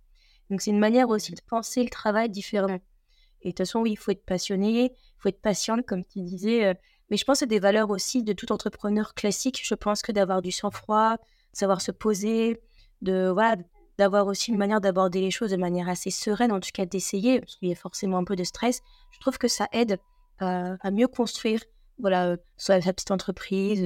Donc, 0.49 0.61
c'est 0.61 0.71
une 0.71 0.79
manière 0.79 1.07
aussi 1.09 1.31
de 1.31 1.39
penser 1.47 1.83
le 1.83 1.89
travail 1.89 2.29
différemment. 2.29 2.79
Et 3.41 3.49
de 3.49 3.51
toute 3.51 3.59
façon, 3.59 3.79
oui, 3.79 3.91
il 3.91 3.95
faut 3.97 4.11
être 4.11 4.25
passionné, 4.25 4.85
il 4.85 5.19
faut 5.19 5.29
être 5.29 5.41
patiente, 5.41 5.85
comme 5.85 6.03
tu 6.03 6.21
disais. 6.21 6.65
Euh, 6.65 6.73
mais 7.09 7.17
je 7.17 7.25
pense 7.25 7.37
que 7.37 7.39
c'est 7.39 7.47
des 7.47 7.59
valeurs 7.59 7.89
aussi 7.89 8.23
de 8.23 8.33
tout 8.33 8.51
entrepreneur 8.51 9.13
classique. 9.13 9.61
Je 9.63 9.75
pense 9.75 10.01
que 10.01 10.11
d'avoir 10.11 10.41
du 10.41 10.51
sang-froid, 10.51 11.17
savoir 11.53 11.81
se 11.81 11.91
poser, 11.91 12.61
de 13.01 13.29
voilà, 13.29 13.55
d'avoir 13.97 14.27
aussi 14.27 14.51
une 14.51 14.57
manière 14.57 14.81
d'aborder 14.81 15.21
les 15.21 15.31
choses 15.31 15.51
de 15.51 15.57
manière 15.57 15.89
assez 15.89 16.11
sereine, 16.11 16.51
en 16.51 16.59
tout 16.59 16.69
cas 16.73 16.85
d'essayer, 16.85 17.39
parce 17.39 17.55
qu'il 17.55 17.69
y 17.69 17.71
a 17.71 17.75
forcément 17.75 18.17
un 18.17 18.23
peu 18.23 18.35
de 18.35 18.43
stress. 18.43 18.81
Je 19.11 19.19
trouve 19.19 19.37
que 19.37 19.47
ça 19.47 19.67
aide 19.71 19.99
à 20.39 20.91
mieux 20.91 21.07
construire, 21.07 21.61
voilà, 21.97 22.37
soit 22.55 22.79
sa 22.81 22.93
petite 22.93 23.11
entreprise, 23.11 23.81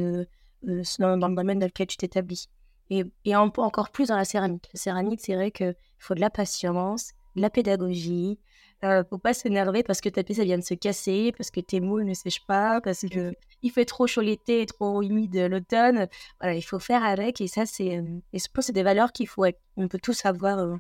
dans, 0.62 1.16
le 1.16 1.36
domaine 1.36 1.60
dans 1.60 1.66
lequel 1.66 1.88
tu 1.88 1.98
t'établis. 1.98 2.48
Et, 2.90 3.06
et 3.26 3.36
encore 3.36 3.90
plus 3.90 4.10
dans 4.10 4.18
la 4.18 4.26
céramique. 4.26 4.70
La 4.74 4.80
céramique, 4.80 5.22
c'est 5.24 5.34
vrai 5.34 5.50
qu'il 5.52 5.76
faut 5.98 6.14
de 6.14 6.20
la 6.20 6.30
patience, 6.30 7.14
de 7.36 7.42
la 7.42 7.50
pédagogie, 7.50 8.40
ne 8.84 9.04
faut 9.04 9.18
pas 9.18 9.34
s'énerver 9.34 9.84
parce 9.84 10.02
que 10.02 10.10
ta 10.10 10.24
pièce 10.24 10.40
vient 10.40 10.58
de 10.58 10.64
se 10.64 10.74
casser, 10.74 11.34
parce 11.38 11.52
que 11.52 11.62
tes 11.62 11.80
moules 11.80 12.04
ne 12.04 12.14
sèchent 12.14 12.46
pas, 12.46 12.82
parce 12.82 13.06
que 13.10 13.34
il 13.62 13.72
fait 13.72 13.86
trop 13.86 14.08
chaud 14.08 14.22
l'été 14.22 14.62
et 14.62 14.66
trop 14.66 15.02
humide 15.02 15.36
l'automne. 15.50 16.08
Voilà, 16.42 16.56
il 16.56 16.62
faut 16.62 16.80
faire 16.80 17.04
avec 17.04 17.40
et 17.40 17.48
ça 17.48 17.66
c'est 17.66 18.04
et 18.34 18.40
je 18.40 18.46
pense 18.54 18.66
c'est 18.66 18.74
des 18.74 18.84
valeurs 18.84 19.12
qu'il 19.12 19.28
faut 19.28 19.46
on 19.78 19.88
peut 19.88 20.00
tous 20.02 20.26
avoir 20.26 20.78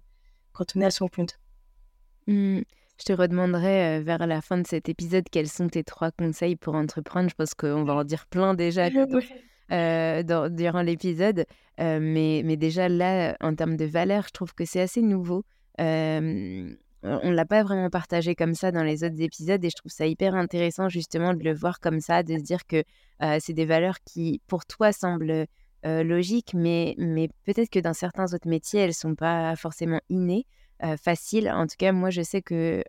quand 0.51 0.65
on 0.75 0.81
est 0.81 0.85
à 0.85 0.91
son 0.91 1.07
compte. 1.07 1.39
Mmh. 2.27 2.61
Je 2.99 3.05
te 3.05 3.13
redemanderai 3.13 4.01
vers 4.01 4.27
la 4.27 4.41
fin 4.41 4.57
de 4.57 4.67
cet 4.67 4.87
épisode 4.87 5.25
quels 5.31 5.49
sont 5.49 5.67
tes 5.67 5.83
trois 5.83 6.11
conseils 6.11 6.55
pour 6.55 6.75
entreprendre. 6.75 7.29
Je 7.29 7.35
pense 7.35 7.53
qu'on 7.53 7.83
va 7.83 7.95
en 7.95 8.03
dire 8.03 8.27
plein 8.27 8.53
déjà 8.53 8.89
durant 10.49 10.81
l'épisode. 10.81 11.45
mais, 11.79 12.41
mais 12.45 12.55
déjà 12.55 12.89
là, 12.89 13.35
en 13.41 13.55
termes 13.55 13.77
de 13.77 13.85
valeurs, 13.85 14.25
je 14.27 14.33
trouve 14.33 14.53
que 14.53 14.65
c'est 14.65 14.81
assez 14.81 15.01
nouveau 15.01 15.43
on 17.03 17.29
ne 17.29 17.35
l'a 17.35 17.45
pas 17.45 17.63
vraiment 17.63 17.89
partagé 17.89 18.33
comme 18.35 18.53
ça 18.53 18.71
dans 18.71 18.83
les 18.83 19.03
autres 19.03 19.21
épisodes 19.21 19.63
et 19.63 19.69
je 19.69 19.75
trouve 19.75 19.91
ça 19.91 20.07
hyper 20.07 20.35
intéressant 20.35 20.89
justement 20.89 21.33
de 21.33 21.43
le 21.43 21.53
voir 21.53 21.79
comme 21.79 21.99
ça, 21.99 22.23
de 22.23 22.37
se 22.37 22.43
dire 22.43 22.65
que 22.65 22.83
c'est 23.39 23.53
des 23.53 23.65
valeurs 23.65 23.97
qui 24.05 24.41
pour 24.47 24.65
toi 24.65 24.91
semblent 24.91 25.45
logiques, 25.83 26.53
mais, 26.53 26.95
mais 26.97 27.29
peut-être 27.45 27.69
que 27.69 27.79
dans 27.79 27.93
certains 27.93 28.33
autres 28.33 28.47
métiers, 28.47 28.81
elles 28.81 28.89
ne 28.89 28.93
sont 28.93 29.15
pas 29.15 29.55
forcément 29.55 29.99
innées, 30.09 30.45
faciles. 31.01 31.49
En 31.49 31.67
tout 31.67 31.75
cas, 31.77 31.91
moi, 31.91 32.09
je 32.09 32.21
sais 32.21 32.41
que 32.41 32.83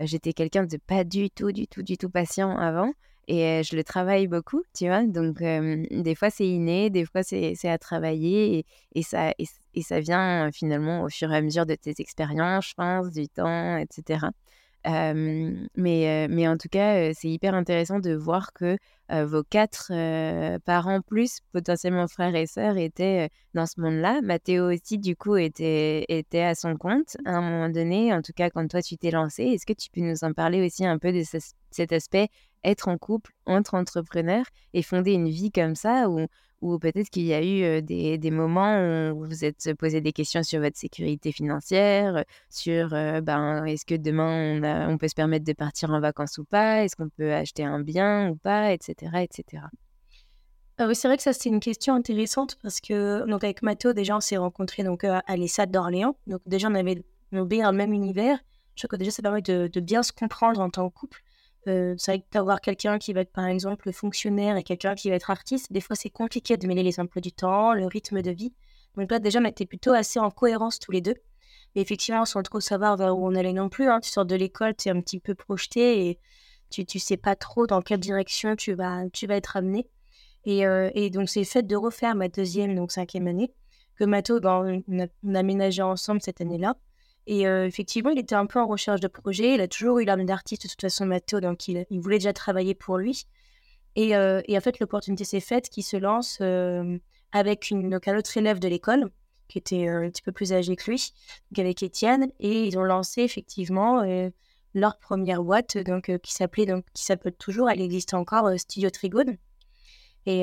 j'étais 0.00 0.32
quelqu'un 0.32 0.64
de 0.64 0.76
pas 0.76 1.04
du 1.04 1.30
tout, 1.30 1.52
du 1.52 1.66
tout, 1.66 1.82
du 1.82 1.96
tout 1.96 2.10
patient 2.10 2.56
avant. 2.56 2.92
Et 3.28 3.62
je 3.64 3.76
le 3.76 3.84
travaille 3.84 4.26
beaucoup, 4.28 4.62
tu 4.74 4.86
vois? 4.86 5.04
Donc, 5.06 5.38
des 5.38 6.14
fois, 6.14 6.30
c'est 6.30 6.46
inné, 6.46 6.90
des 6.90 7.04
fois, 7.06 7.22
c'est 7.22 7.56
à 7.68 7.78
travailler. 7.78 8.66
Et, 8.94 9.02
ça, 9.02 9.32
ça 9.82 10.00
vient 10.00 10.50
finalement 10.52 11.02
au 11.02 11.08
fur 11.08 11.32
et 11.32 11.36
à 11.36 11.42
mesure 11.42 11.66
de 11.66 11.74
tes 11.74 11.94
expériences, 11.98 12.68
je 12.70 12.74
pense, 12.74 13.10
du 13.10 13.28
temps, 13.28 13.76
etc. 13.78 14.26
mais, 14.84 16.48
en 16.48 16.56
tout 16.56 16.68
cas, 16.70 17.12
c'est 17.14 17.28
hyper 17.28 17.54
intéressant 17.54 17.98
de 17.98 18.14
voir 18.14 18.52
que 18.52 18.76
vos 19.10 19.42
quatre 19.42 19.92
parents 20.64 21.00
plus, 21.00 21.40
potentiellement 21.52 22.08
frères 22.08 22.34
et 22.34 22.46
sœurs, 22.46 22.76
étaient 22.76 23.28
dans 23.54 23.66
ce 23.66 23.80
monde-là. 23.80 24.20
Mathéo 24.22 24.72
aussi, 24.72 24.98
du 24.98 25.16
coup, 25.16 25.36
était, 25.36 26.04
était 26.08 26.42
à 26.42 26.54
son 26.54 26.76
compte 26.76 27.16
à 27.24 27.32
un 27.32 27.40
moment 27.42 27.68
donné, 27.68 28.12
en 28.12 28.22
tout 28.22 28.32
cas 28.34 28.50
quand 28.50 28.66
toi 28.68 28.82
tu 28.82 28.96
t'es 28.96 29.10
lancé. 29.10 29.44
Est-ce 29.44 29.66
que 29.66 29.72
tu 29.72 29.90
peux 29.90 30.00
nous 30.00 30.24
en 30.24 30.32
parler 30.32 30.64
aussi 30.64 30.86
un 30.86 30.98
peu 30.98 31.12
de 31.12 31.22
cet 31.70 31.92
aspect 31.92 32.28
être 32.62 32.88
en 32.88 32.96
couple 32.96 33.32
entre 33.44 33.74
entrepreneurs 33.74 34.46
et 34.72 34.82
fonder 34.82 35.12
une 35.12 35.28
vie 35.28 35.52
comme 35.52 35.74
ça 35.74 36.08
ou, 36.08 36.26
ou 36.64 36.78
peut-être 36.78 37.10
qu'il 37.10 37.24
y 37.24 37.34
a 37.34 37.42
eu 37.42 37.82
des, 37.82 38.16
des, 38.16 38.30
moments 38.30 38.78
où 39.12 39.18
vous 39.18 39.26
vous 39.26 39.44
êtes 39.44 39.74
posé 39.74 40.00
des 40.00 40.12
questions 40.12 40.42
sur 40.42 40.60
votre 40.60 40.78
sécurité 40.78 41.30
financière, 41.30 42.24
sur 42.48 42.88
ben, 42.88 43.64
est-ce 43.66 43.84
que 43.84 43.94
demain 43.94 44.58
on, 44.58 44.62
a, 44.62 44.88
on, 44.88 44.96
peut 44.96 45.08
se 45.08 45.14
permettre 45.14 45.44
de 45.44 45.52
partir 45.52 45.90
en 45.90 46.00
vacances 46.00 46.38
ou 46.38 46.44
pas, 46.44 46.82
est-ce 46.82 46.96
qu'on 46.96 47.10
peut 47.10 47.34
acheter 47.34 47.64
un 47.64 47.80
bien 47.80 48.30
ou 48.30 48.36
pas, 48.36 48.72
etc. 48.72 48.94
etc. 49.20 49.64
Ah 50.78 50.86
oui, 50.88 50.94
c'est 50.94 51.06
vrai 51.06 51.18
que 51.18 51.22
ça 51.22 51.34
c'est 51.34 51.50
une 51.50 51.60
question 51.60 51.94
intéressante 51.94 52.56
parce 52.62 52.80
que 52.80 53.28
donc 53.28 53.44
avec 53.44 53.62
Mathéo 53.62 53.92
déjà 53.92 54.16
on 54.16 54.20
s'est 54.20 54.38
rencontrés 54.38 54.84
donc 54.84 55.04
à 55.04 55.36
l'ESAD 55.36 55.70
d'Orléans 55.70 56.16
donc 56.26 56.40
déjà 56.46 56.68
on 56.68 56.74
avait 56.74 57.04
on 57.32 57.44
dans 57.44 57.70
le 57.70 57.76
même 57.76 57.92
univers 57.92 58.38
je 58.74 58.86
crois 58.86 58.96
que 58.96 58.96
déjà 58.96 59.10
ça 59.10 59.22
permet 59.22 59.42
de 59.42 59.80
bien 59.80 60.02
se 60.02 60.12
comprendre 60.12 60.60
en 60.60 60.70
tant 60.70 60.88
que 60.88 60.94
couple 60.94 61.22
euh, 61.68 61.94
c'est 61.98 62.12
vrai 62.12 62.20
que 62.20 62.26
d'avoir 62.32 62.60
quelqu'un 62.60 62.98
qui 62.98 63.12
va 63.12 63.20
être 63.20 63.32
par 63.32 63.46
exemple 63.46 63.92
fonctionnaire 63.92 64.56
et 64.56 64.62
quelqu'un 64.62 64.94
qui 64.94 65.10
va 65.10 65.16
être 65.16 65.30
artiste, 65.30 65.72
des 65.72 65.80
fois 65.80 65.96
c'est 65.96 66.10
compliqué 66.10 66.56
de 66.56 66.66
mêler 66.66 66.82
les 66.82 67.00
emplois 67.00 67.20
du 67.20 67.32
temps, 67.32 67.72
le 67.72 67.86
rythme 67.86 68.22
de 68.22 68.30
vie. 68.30 68.52
Donc 68.96 69.10
là 69.10 69.18
déjà, 69.18 69.40
on 69.40 69.44
était 69.44 69.66
plutôt 69.66 69.92
assez 69.92 70.18
en 70.18 70.30
cohérence 70.30 70.78
tous 70.78 70.92
les 70.92 71.00
deux. 71.00 71.16
Mais 71.74 71.82
effectivement, 71.82 72.24
sans 72.24 72.42
trop 72.42 72.60
savoir 72.60 72.96
vers 72.96 73.16
où 73.16 73.26
on 73.26 73.34
allait 73.34 73.52
non 73.52 73.68
plus, 73.68 73.88
hein. 73.88 74.00
tu 74.00 74.10
sors 74.10 74.24
de 74.24 74.36
l'école, 74.36 74.74
tu 74.76 74.88
es 74.88 74.92
un 74.92 75.00
petit 75.00 75.18
peu 75.20 75.34
projeté 75.34 76.08
et 76.08 76.20
tu, 76.70 76.84
tu 76.84 76.98
sais 76.98 77.16
pas 77.16 77.36
trop 77.36 77.66
dans 77.66 77.82
quelle 77.82 78.00
direction 78.00 78.56
tu 78.56 78.74
vas, 78.74 79.08
tu 79.12 79.26
vas 79.26 79.36
être 79.36 79.56
amené. 79.56 79.88
Et, 80.44 80.66
euh, 80.66 80.90
et 80.94 81.10
donc 81.10 81.28
c'est 81.28 81.44
fait 81.44 81.62
de 81.62 81.76
refaire 81.76 82.14
ma 82.14 82.28
deuxième, 82.28 82.74
donc 82.74 82.92
cinquième 82.92 83.26
année, 83.26 83.52
que 83.96 84.04
Mato, 84.04 84.40
ben, 84.40 84.82
on, 84.88 85.00
a, 85.00 85.06
on 85.24 85.34
a 85.34 85.38
aménagé 85.38 85.82
ensemble 85.82 86.20
cette 86.20 86.40
année-là. 86.40 86.76
Et 87.26 87.42
effectivement, 87.42 88.10
il 88.10 88.18
était 88.18 88.34
un 88.34 88.46
peu 88.46 88.60
en 88.60 88.66
recherche 88.66 89.00
de 89.00 89.08
projet. 89.08 89.54
Il 89.54 89.60
a 89.60 89.68
toujours 89.68 89.98
eu 89.98 90.04
l'âme 90.04 90.26
d'artiste, 90.26 90.64
de 90.64 90.68
toute 90.68 90.80
façon, 90.80 91.06
Mathéo, 91.06 91.40
donc 91.40 91.68
il, 91.68 91.86
voulait 91.90 92.18
déjà 92.18 92.32
travailler 92.32 92.74
pour 92.74 92.98
lui. 92.98 93.26
Et, 93.96 94.10
et 94.10 94.56
en 94.56 94.60
fait, 94.60 94.78
l'opportunité 94.78 95.24
s'est 95.24 95.40
faite 95.40 95.70
qu'il 95.70 95.84
se 95.84 95.96
lance 95.96 96.40
avec 97.32 97.70
une, 97.70 97.88
donc 97.88 98.08
un 98.08 98.18
autre 98.18 98.36
élève 98.36 98.58
de 98.58 98.68
l'école, 98.68 99.10
qui 99.48 99.58
était 99.58 99.88
un 99.88 100.10
petit 100.10 100.22
peu 100.22 100.32
plus 100.32 100.52
âgé 100.52 100.76
que 100.76 100.90
lui, 100.90 101.12
donc 101.50 101.58
avec 101.60 101.82
Étienne. 101.82 102.30
Et 102.40 102.66
ils 102.66 102.78
ont 102.78 102.84
lancé 102.84 103.22
effectivement 103.22 104.02
leur 104.74 104.98
première 104.98 105.42
boîte, 105.42 105.78
donc, 105.78 106.12
qui 106.22 106.32
s'appelait, 106.34 106.66
donc, 106.66 106.84
qui 106.92 107.04
s'appelle 107.04 107.34
toujours, 107.36 107.70
elle 107.70 107.80
existe 107.80 108.12
encore, 108.12 108.50
Studio 108.58 108.90
Trigone. 108.90 109.38
Et, 110.26 110.42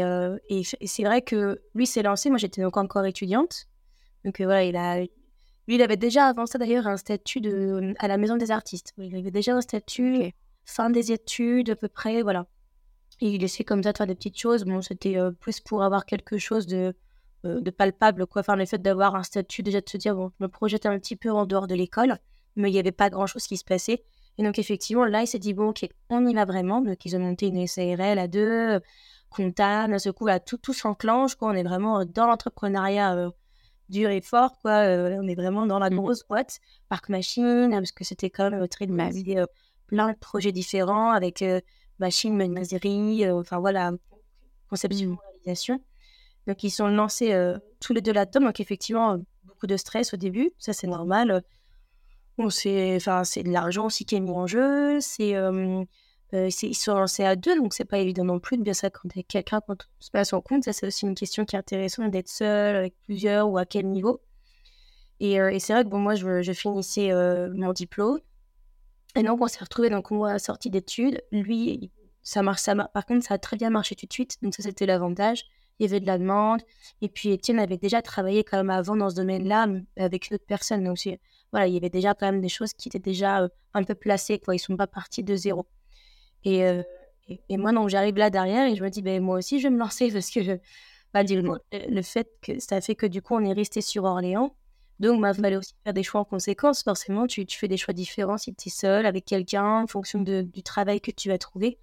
et, 0.50 0.64
c'est 0.64 1.04
vrai 1.04 1.22
que 1.22 1.62
lui 1.76 1.86
s'est 1.86 2.04
lancé, 2.04 2.30
moi 2.30 2.40
j'étais 2.40 2.64
donc 2.64 2.78
encore 2.78 3.06
étudiante. 3.06 3.68
Donc 4.26 4.40
voilà, 4.40 4.64
il 4.64 4.76
a, 4.76 5.04
lui, 5.68 5.76
il 5.76 5.82
avait 5.82 5.98
déjà 5.98 6.26
avant 6.26 6.46
ça 6.46 6.58
d'ailleurs 6.58 6.88
un 6.88 6.98
statut 6.98 7.42
de, 7.42 7.94
à 8.00 8.08
la 8.08 8.18
Maison 8.18 8.36
des 8.36 8.52
Artistes. 8.52 8.94
Il 8.98 9.16
avait 9.16 9.32
déjà 9.32 9.56
un 9.56 9.62
statut 9.62 10.34
fin 10.66 10.90
des 10.90 11.12
études 11.12 11.72
à 11.72 11.76
peu 11.76 11.88
près, 11.88 12.22
voilà. 12.22 12.48
Et 13.20 13.30
il 13.30 13.44
essayait 13.44 13.66
comme 13.66 13.84
ça 13.84 13.92
de 13.92 13.98
faire 13.98 14.08
des 14.08 14.16
petites 14.16 14.40
choses. 14.40 14.64
Bon, 14.64 14.82
c'était 14.82 15.18
euh, 15.18 15.32
plus 15.32 15.60
pour 15.60 15.84
avoir 15.84 16.06
quelque 16.06 16.38
chose 16.38 16.66
de, 16.66 16.96
euh, 17.46 17.62
de 17.62 17.70
palpable, 17.70 18.26
quoi. 18.26 18.42
Enfin, 18.42 18.56
le 18.56 18.66
fait 18.66 18.82
d'avoir 18.82 19.16
un 19.16 19.24
statut, 19.24 19.62
déjà 19.62 19.82
de 19.82 19.90
se 19.90 19.98
dire, 19.98 20.16
bon, 20.16 20.32
je 20.40 20.44
me 20.44 20.50
projette 20.50 20.86
un 20.86 20.98
petit 20.98 21.16
peu 21.16 21.30
en 21.30 21.46
dehors 21.46 21.68
de 21.68 21.76
l'école, 21.76 22.18
mais 22.56 22.70
il 22.70 22.74
n'y 22.74 22.80
avait 22.80 22.92
pas 22.92 23.10
grand-chose 23.10 23.46
qui 23.46 23.58
se 23.58 23.64
passait. 23.64 24.04
Et 24.38 24.44
donc, 24.44 24.58
effectivement, 24.58 25.06
là, 25.06 25.22
il 25.22 25.28
s'est 25.28 25.40
dit, 25.40 25.54
bon, 25.54 25.70
ok, 25.70 25.88
on 26.10 26.26
y 26.26 26.34
va 26.34 26.46
vraiment. 26.46 26.82
Donc, 26.82 27.06
ils 27.06 27.16
ont 27.16 27.20
monté 27.20 27.48
une 27.48 27.68
SARL 27.68 28.18
à 28.18 28.28
deux, 28.28 28.80
comptable, 29.30 29.94
à 29.94 30.00
ce 30.00 30.10
coup, 30.10 30.26
là, 30.26 30.40
tout, 30.40 30.58
tout 30.58 30.74
s'enclenche, 30.74 31.36
quoi. 31.36 31.50
On 31.50 31.54
est 31.54 31.64
vraiment 31.64 32.06
dans 32.06 32.26
l'entrepreneuriat 32.26 33.16
euh, 33.16 33.30
dur 33.92 34.10
et 34.10 34.22
fort, 34.22 34.58
quoi. 34.60 34.88
Euh, 34.88 35.20
on 35.22 35.28
est 35.28 35.36
vraiment 35.36 35.68
dans 35.68 35.78
la 35.78 35.92
mmh. 35.92 35.96
grosse 35.96 36.24
boîte, 36.28 36.60
Parc 36.90 37.10
Machine, 37.10 37.70
parce 37.70 37.92
que 37.92 38.04
c'était 38.04 38.32
quand 38.32 38.50
même 38.50 38.68
très 38.68 38.88
de 38.88 38.94
euh, 39.38 39.46
plein 39.86 40.12
de 40.12 40.18
projets 40.18 40.52
différents 40.52 41.12
avec 41.12 41.44
euh, 41.44 41.62
machine, 42.00 42.36
menuiserie, 42.36 43.30
enfin 43.30 43.60
voilà, 43.60 43.92
conception, 44.70 45.12
mmh. 45.12 45.18
réalisation. 45.30 45.80
Donc 46.48 46.64
ils 46.64 46.72
sont 46.72 46.88
lancés 46.88 47.36
tous 47.80 47.94
les 47.94 48.02
deux 48.02 48.14
là-dedans, 48.14 48.48
donc 48.48 48.60
effectivement, 48.60 49.20
beaucoup 49.46 49.68
de 49.68 49.78
stress 49.78 50.12
au 50.16 50.18
début, 50.18 50.52
ça 50.58 50.74
c'est 50.74 50.88
normal. 50.88 51.44
Bon, 52.40 52.50
c'est 52.50 52.98
de 52.98 53.52
l'argent 53.52 53.86
aussi 53.86 54.06
qui 54.06 54.16
est 54.16 54.20
mis 54.20 54.32
en 54.32 54.48
jeu, 54.48 55.00
c'est 55.02 55.36
euh, 56.34 56.50
ils 56.62 56.76
sont 56.76 56.94
lancés 56.94 57.26
à 57.26 57.36
deux, 57.36 57.58
donc 57.58 57.74
c'est 57.74 57.86
pas 57.86 58.00
évident 58.00 58.24
non 58.24 58.40
plus 58.40 58.58
de 58.58 58.64
bien 58.64 58.74
quand 58.74 59.10
quelqu'un 59.28 59.60
quand 59.60 59.64
on 59.70 59.76
se 60.00 60.10
à 60.14 60.24
son 60.24 60.42
compte. 60.42 60.64
Ça, 60.64 60.72
c'est 60.72 60.88
aussi 60.88 61.06
une 61.06 61.16
question 61.16 61.44
qui 61.44 61.56
est 61.56 61.60
intéressante 61.60 62.10
d'être 62.12 62.30
seul 62.30 62.76
avec 62.76 62.96
plusieurs 63.04 63.50
ou 63.50 63.58
à 63.58 63.66
quel 63.66 63.88
niveau. 63.88 64.22
Et, 65.20 65.40
euh, 65.40 65.56
c'est 65.60 65.74
vrai 65.74 65.84
que 65.84 65.90
bon, 65.90 66.00
moi, 66.00 66.16
je, 66.16 66.54
finissais 66.54 67.12
euh, 67.12 67.52
mon 67.54 67.74
diplôme. 67.74 68.20
Et 69.16 69.24
donc, 69.24 69.42
on 69.42 69.48
s'est 69.48 69.60
retrouvés 69.60 69.90
donc 69.90 70.10
moi 70.12 70.40
sortie 70.40 70.70
d'études. 70.70 71.22
Lui, 71.32 71.92
ça 72.24 72.42
marche, 72.44 72.62
ça 72.62 72.76
Par 72.76 73.06
contre, 73.06 73.26
ça 73.26 73.34
a 73.36 73.38
très 73.38 73.58
bien 73.58 73.70
marché 73.70 73.96
tout 73.96 74.06
de 74.06 74.14
suite. 74.14 74.38
Donc 74.42 74.56
ça, 74.56 74.64
c'était 74.64 74.86
l'avantage. 74.86 75.44
Il 75.80 75.84
y 75.84 75.90
avait 75.90 76.00
de 76.00 76.06
la 76.08 76.18
demande. 76.18 76.62
Et 77.02 77.10
puis 77.10 77.30
Étienne 77.32 77.60
avait 77.60 77.78
déjà 77.78 78.02
travaillé 78.02 78.44
quand 78.44 78.58
même 78.58 78.70
avant 78.70 78.96
dans 78.96 79.10
ce 79.10 79.16
domaine-là 79.16 79.68
avec 79.98 80.30
une 80.30 80.36
autre 80.36 80.46
personne. 80.48 80.84
Donc 80.84 80.98
voilà, 81.52 81.68
il 81.68 81.74
y 81.74 81.78
avait 81.78 81.90
déjà 81.90 82.14
quand 82.14 82.28
même 82.28 82.42
des 82.42 82.50
choses 82.50 82.74
qui 82.74 82.88
étaient 82.88 83.00
déjà 83.00 83.50
un 83.74 83.84
peu 83.84 83.96
placées. 83.96 84.40
Quoi. 84.40 84.56
Ils 84.56 84.60
sont 84.60 84.78
pas 84.78 84.88
partis 84.88 85.24
de 85.24 85.36
zéro. 85.36 85.68
Euh, 86.48 86.84
et, 87.28 87.42
et, 87.50 87.58
moi, 87.58 87.72
donc, 87.72 87.90
j'arrive 87.90 88.18
là 88.18 88.30
derrière 88.30 88.68
et 88.68 88.76
je 88.76 88.84
me 88.84 88.90
dis, 88.90 89.02
ben, 89.02 89.22
moi 89.22 89.38
aussi, 89.38 89.60
je 89.60 89.68
vais 89.68 89.74
me 89.74 89.80
lancer 89.80 90.12
parce 90.12 90.30
que 90.30 90.60
bah, 91.14 91.24
dire, 91.24 91.42
le 91.72 92.02
fait 92.02 92.30
que 92.42 92.60
ça 92.60 92.82
fait 92.82 92.96
que 92.96 93.06
du 93.06 93.22
coup, 93.22 93.36
on 93.36 93.44
est 93.44 93.54
resté 93.54 93.82
sur 93.82 94.04
Orléans. 94.04 94.56
Donc, 95.00 95.16
il 95.16 95.22
bah, 95.22 95.34
fallait 95.34 95.56
aussi 95.56 95.74
faire 95.84 95.94
des 95.94 96.04
choix 96.04 96.22
en 96.22 96.26
conséquence. 96.26 96.84
Forcément, 96.84 97.26
tu, 97.26 97.46
tu 97.46 97.58
fais 97.58 97.68
des 97.68 97.78
choix 97.78 97.94
différents 97.94 98.38
si 98.38 98.54
tu 98.54 98.70
es 98.70 98.72
seul, 98.72 99.06
avec 99.06 99.26
quelqu'un, 99.26 99.84
en 99.84 99.88
fonction 99.88 100.22
de, 100.22 100.42
du 100.42 100.62
travail 100.62 101.02
que 101.02 101.12
tu 101.12 101.30
vas 101.30 101.38
trouver. 101.38 101.80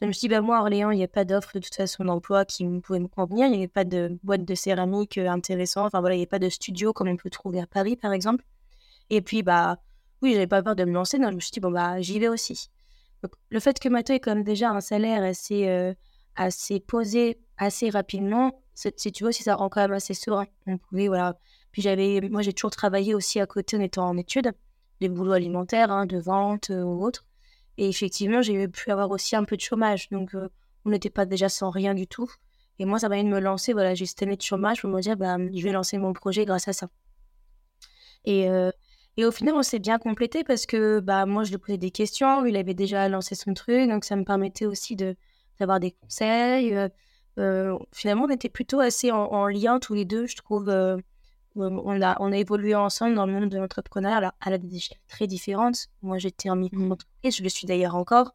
Donc, 0.00 0.02
je 0.02 0.06
me 0.08 0.12
suis 0.12 0.28
dit, 0.28 0.40
moi, 0.40 0.60
Orléans, 0.60 0.90
il 0.90 0.98
n'y 0.98 1.04
a 1.04 1.08
pas 1.08 1.24
d'offre 1.24 1.52
de 1.54 1.58
toute 1.58 1.74
façon 1.74 2.04
d'emploi 2.04 2.44
qui 2.44 2.66
pouvait 2.80 2.98
me 2.98 3.08
convenir. 3.08 3.46
Il 3.46 3.52
n'y 3.52 3.56
avait 3.56 3.68
pas 3.68 3.84
de 3.84 4.18
boîte 4.22 4.44
de 4.44 4.54
céramique 4.54 5.18
euh, 5.18 5.28
intéressante. 5.28 5.86
Enfin, 5.86 6.00
voilà, 6.00 6.14
il 6.14 6.18
n'y 6.18 6.24
a 6.24 6.28
pas 6.28 6.38
de 6.38 6.48
studio 6.48 6.92
comme 6.92 7.08
on 7.08 7.16
peut 7.16 7.30
trouver 7.30 7.60
à 7.60 7.66
Paris, 7.66 7.96
par 7.96 8.12
exemple. 8.12 8.44
Et 9.10 9.22
puis, 9.22 9.42
bah, 9.42 9.78
oui, 10.22 10.32
j'avais 10.32 10.46
pas 10.46 10.62
peur 10.62 10.76
de 10.76 10.84
me 10.84 10.92
lancer. 10.92 11.18
Donc, 11.18 11.30
je 11.30 11.36
me 11.36 11.40
suis 11.40 11.50
dit, 11.50 11.60
bon, 11.60 11.70
bah, 11.70 12.00
j'y 12.00 12.18
vais 12.18 12.28
aussi 12.28 12.70
le 13.50 13.60
fait 13.60 13.78
que 13.78 13.88
Mato 13.88 14.12
ait 14.12 14.20
comme 14.20 14.42
déjà 14.42 14.70
un 14.70 14.80
salaire 14.80 15.22
assez, 15.22 15.68
euh, 15.68 15.94
assez 16.36 16.80
posé 16.80 17.38
assez 17.58 17.90
rapidement, 17.90 18.62
si 18.74 19.12
tu 19.12 19.24
vois, 19.24 19.32
si 19.32 19.42
ça 19.42 19.54
rend 19.54 19.68
quand 19.68 19.80
même 19.80 19.92
assez 19.92 20.14
serein. 20.14 20.46
On 20.66 20.78
pouvait, 20.78 21.08
voilà. 21.08 21.38
Puis 21.72 21.82
j'avais, 21.82 22.20
moi, 22.30 22.42
j'ai 22.42 22.52
toujours 22.52 22.70
travaillé 22.70 23.14
aussi 23.14 23.40
à 23.40 23.46
côté 23.46 23.76
en 23.76 23.80
étant 23.80 24.08
en 24.08 24.16
études, 24.16 24.52
des 25.00 25.08
boulots 25.08 25.32
alimentaires, 25.32 25.90
hein, 25.90 26.06
de 26.06 26.18
vente 26.18 26.70
euh, 26.70 26.82
ou 26.82 27.04
autre. 27.04 27.24
Et 27.78 27.88
effectivement, 27.88 28.42
j'ai 28.42 28.68
pu 28.68 28.90
avoir 28.90 29.10
aussi 29.10 29.36
un 29.36 29.44
peu 29.44 29.56
de 29.56 29.60
chômage. 29.60 30.08
Donc, 30.10 30.34
euh, 30.34 30.48
on 30.84 30.90
n'était 30.90 31.10
pas 31.10 31.26
déjà 31.26 31.48
sans 31.48 31.70
rien 31.70 31.94
du 31.94 32.06
tout. 32.06 32.30
Et 32.78 32.84
moi, 32.84 32.98
ça 32.98 33.08
m'a 33.08 33.22
de 33.22 33.28
me 33.28 33.40
lancer. 33.40 33.72
Voilà, 33.72 33.94
j'ai 33.94 34.06
cette 34.06 34.22
année 34.22 34.36
de 34.36 34.42
chômage 34.42 34.80
pour 34.80 34.90
me 34.90 35.00
dire, 35.00 35.16
bah, 35.16 35.36
je 35.38 35.62
vais 35.62 35.72
lancer 35.72 35.98
mon 35.98 36.12
projet 36.12 36.44
grâce 36.44 36.68
à 36.68 36.72
ça. 36.72 36.88
Et, 38.24 38.48
et 39.16 39.24
au 39.24 39.30
final, 39.30 39.54
on 39.54 39.62
s'est 39.62 39.78
bien 39.78 39.98
complété 39.98 40.44
parce 40.44 40.66
que 40.66 41.00
bah, 41.00 41.24
moi, 41.26 41.44
je 41.44 41.50
lui 41.50 41.58
posais 41.58 41.78
des 41.78 41.90
questions. 41.90 42.44
il 42.44 42.56
avait 42.56 42.74
déjà 42.74 43.08
lancé 43.08 43.34
son 43.34 43.54
truc. 43.54 43.88
Donc, 43.88 44.04
ça 44.04 44.16
me 44.16 44.24
permettait 44.24 44.66
aussi 44.66 44.96
d'avoir 44.96 45.80
des 45.80 45.92
conseils. 45.92 46.74
Euh, 46.74 46.88
euh, 47.38 47.78
finalement, 47.92 48.24
on 48.24 48.30
était 48.30 48.50
plutôt 48.50 48.80
assez 48.80 49.10
en, 49.10 49.46
lien 49.48 49.78
tous 49.80 49.94
les 49.94 50.04
deux, 50.04 50.26
je 50.26 50.36
trouve. 50.36 50.68
on, 51.56 52.02
a, 52.02 52.16
on 52.20 52.32
a 52.32 52.36
évolué 52.36 52.74
ensemble 52.74 53.14
dans 53.14 53.26
le 53.26 53.32
monde 53.32 53.48
de 53.48 53.58
l'entrepreneuriat 53.58 54.34
à, 54.40 54.50
à 54.50 54.58
des 54.58 54.76
échelles 54.76 54.98
très 55.08 55.26
différentes. 55.26 55.88
Moi, 56.02 56.18
j'étais 56.18 56.50
en 56.50 56.56
micro-entreprise. 56.56 57.36
Je 57.36 57.42
le 57.42 57.48
suis 57.48 57.66
d'ailleurs 57.66 57.94
encore. 57.94 58.34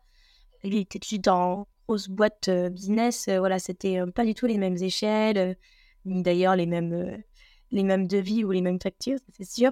Il 0.64 0.76
était 0.76 1.18
dans 1.20 1.68
grosse 1.88 2.10
boîte 2.10 2.50
business. 2.72 3.30
voilà, 3.30 3.60
c'était 3.60 4.00
pas 4.16 4.26
du 4.26 4.34
tout 4.36 4.46
les 4.48 4.58
mêmes 4.58 4.78
échelles, 4.78 5.58
ni 6.06 6.24
d'ailleurs 6.24 6.56
les 6.56 6.66
mêmes 6.68 7.24
les 7.72 7.84
mêmes 7.84 8.08
devis 8.08 8.44
ou 8.44 8.52
les 8.52 8.62
mêmes 8.62 8.80
factures, 8.82 9.20
c'est 9.38 9.50
sûr. 9.50 9.72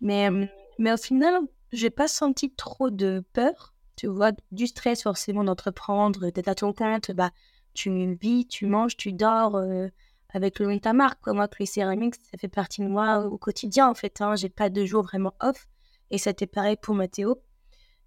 Mais, 0.00 0.30
mais 0.78 0.92
au 0.92 0.96
final, 0.96 1.40
j'ai 1.72 1.90
pas 1.90 2.08
senti 2.08 2.52
trop 2.54 2.90
de 2.90 3.24
peur, 3.32 3.74
tu 3.96 4.06
vois, 4.06 4.32
du 4.52 4.66
stress 4.66 5.02
forcément 5.02 5.44
d'entreprendre, 5.44 6.30
d'être 6.30 6.48
à 6.48 6.54
ton 6.54 6.72
compte, 6.72 7.10
bah, 7.12 7.30
tu 7.74 8.14
vis, 8.14 8.46
tu 8.46 8.66
manges, 8.66 8.96
tu 8.96 9.12
dors 9.12 9.56
euh, 9.56 9.88
avec 10.30 10.58
le 10.58 10.74
de 10.74 10.78
ta 10.78 10.92
marque. 10.92 11.22
Quoi. 11.22 11.34
Moi, 11.34 11.48
les 11.58 11.66
céramiques, 11.66 12.16
ça 12.16 12.38
fait 12.38 12.48
partie 12.48 12.82
de 12.82 12.88
moi 12.88 13.26
au 13.26 13.38
quotidien 13.38 13.88
en 13.88 13.94
fait. 13.94 14.20
Hein. 14.20 14.36
J'ai 14.36 14.48
pas 14.48 14.70
de 14.70 14.84
jour 14.84 15.02
vraiment 15.02 15.34
off. 15.40 15.66
Et 16.10 16.18
ça 16.18 16.30
c'était 16.30 16.46
pareil 16.46 16.76
pour 16.80 16.94
Mathéo. 16.94 17.42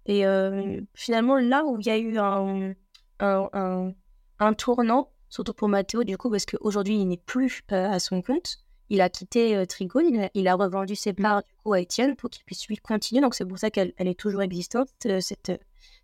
Et 0.06 0.26
euh, 0.26 0.80
finalement, 0.94 1.36
là 1.36 1.64
où 1.64 1.78
il 1.78 1.86
y 1.86 1.90
a 1.90 1.98
eu 1.98 2.18
un, 2.18 2.74
un, 3.20 3.92
un, 4.38 4.54
tournant, 4.54 5.12
surtout 5.28 5.52
pour 5.52 5.68
Mathéo, 5.68 6.04
du 6.04 6.16
coup, 6.16 6.30
parce 6.30 6.46
qu'aujourd'hui, 6.46 6.98
il 6.98 7.06
n'est 7.06 7.18
plus 7.18 7.62
euh, 7.72 7.90
à 7.90 7.98
son 7.98 8.22
compte 8.22 8.58
il 8.90 9.00
a 9.00 9.08
quitté 9.08 9.56
euh, 9.56 9.64
Trigo, 9.64 10.00
il 10.34 10.48
a, 10.48 10.54
revendu 10.54 10.96
ses 10.96 11.12
parts 11.12 11.42
du 11.44 11.54
coup 11.62 11.72
à 11.72 11.80
Etienne 11.80 12.16
pour 12.16 12.28
qu'il 12.28 12.44
puisse 12.44 12.66
lui 12.66 12.76
continuer. 12.76 13.22
Donc 13.22 13.34
c'est 13.34 13.46
pour 13.46 13.58
ça 13.58 13.70
qu'elle 13.70 13.94
est 13.96 14.18
toujours 14.18 14.42
existante, 14.42 14.88
euh, 15.06 15.20
cette, 15.20 15.52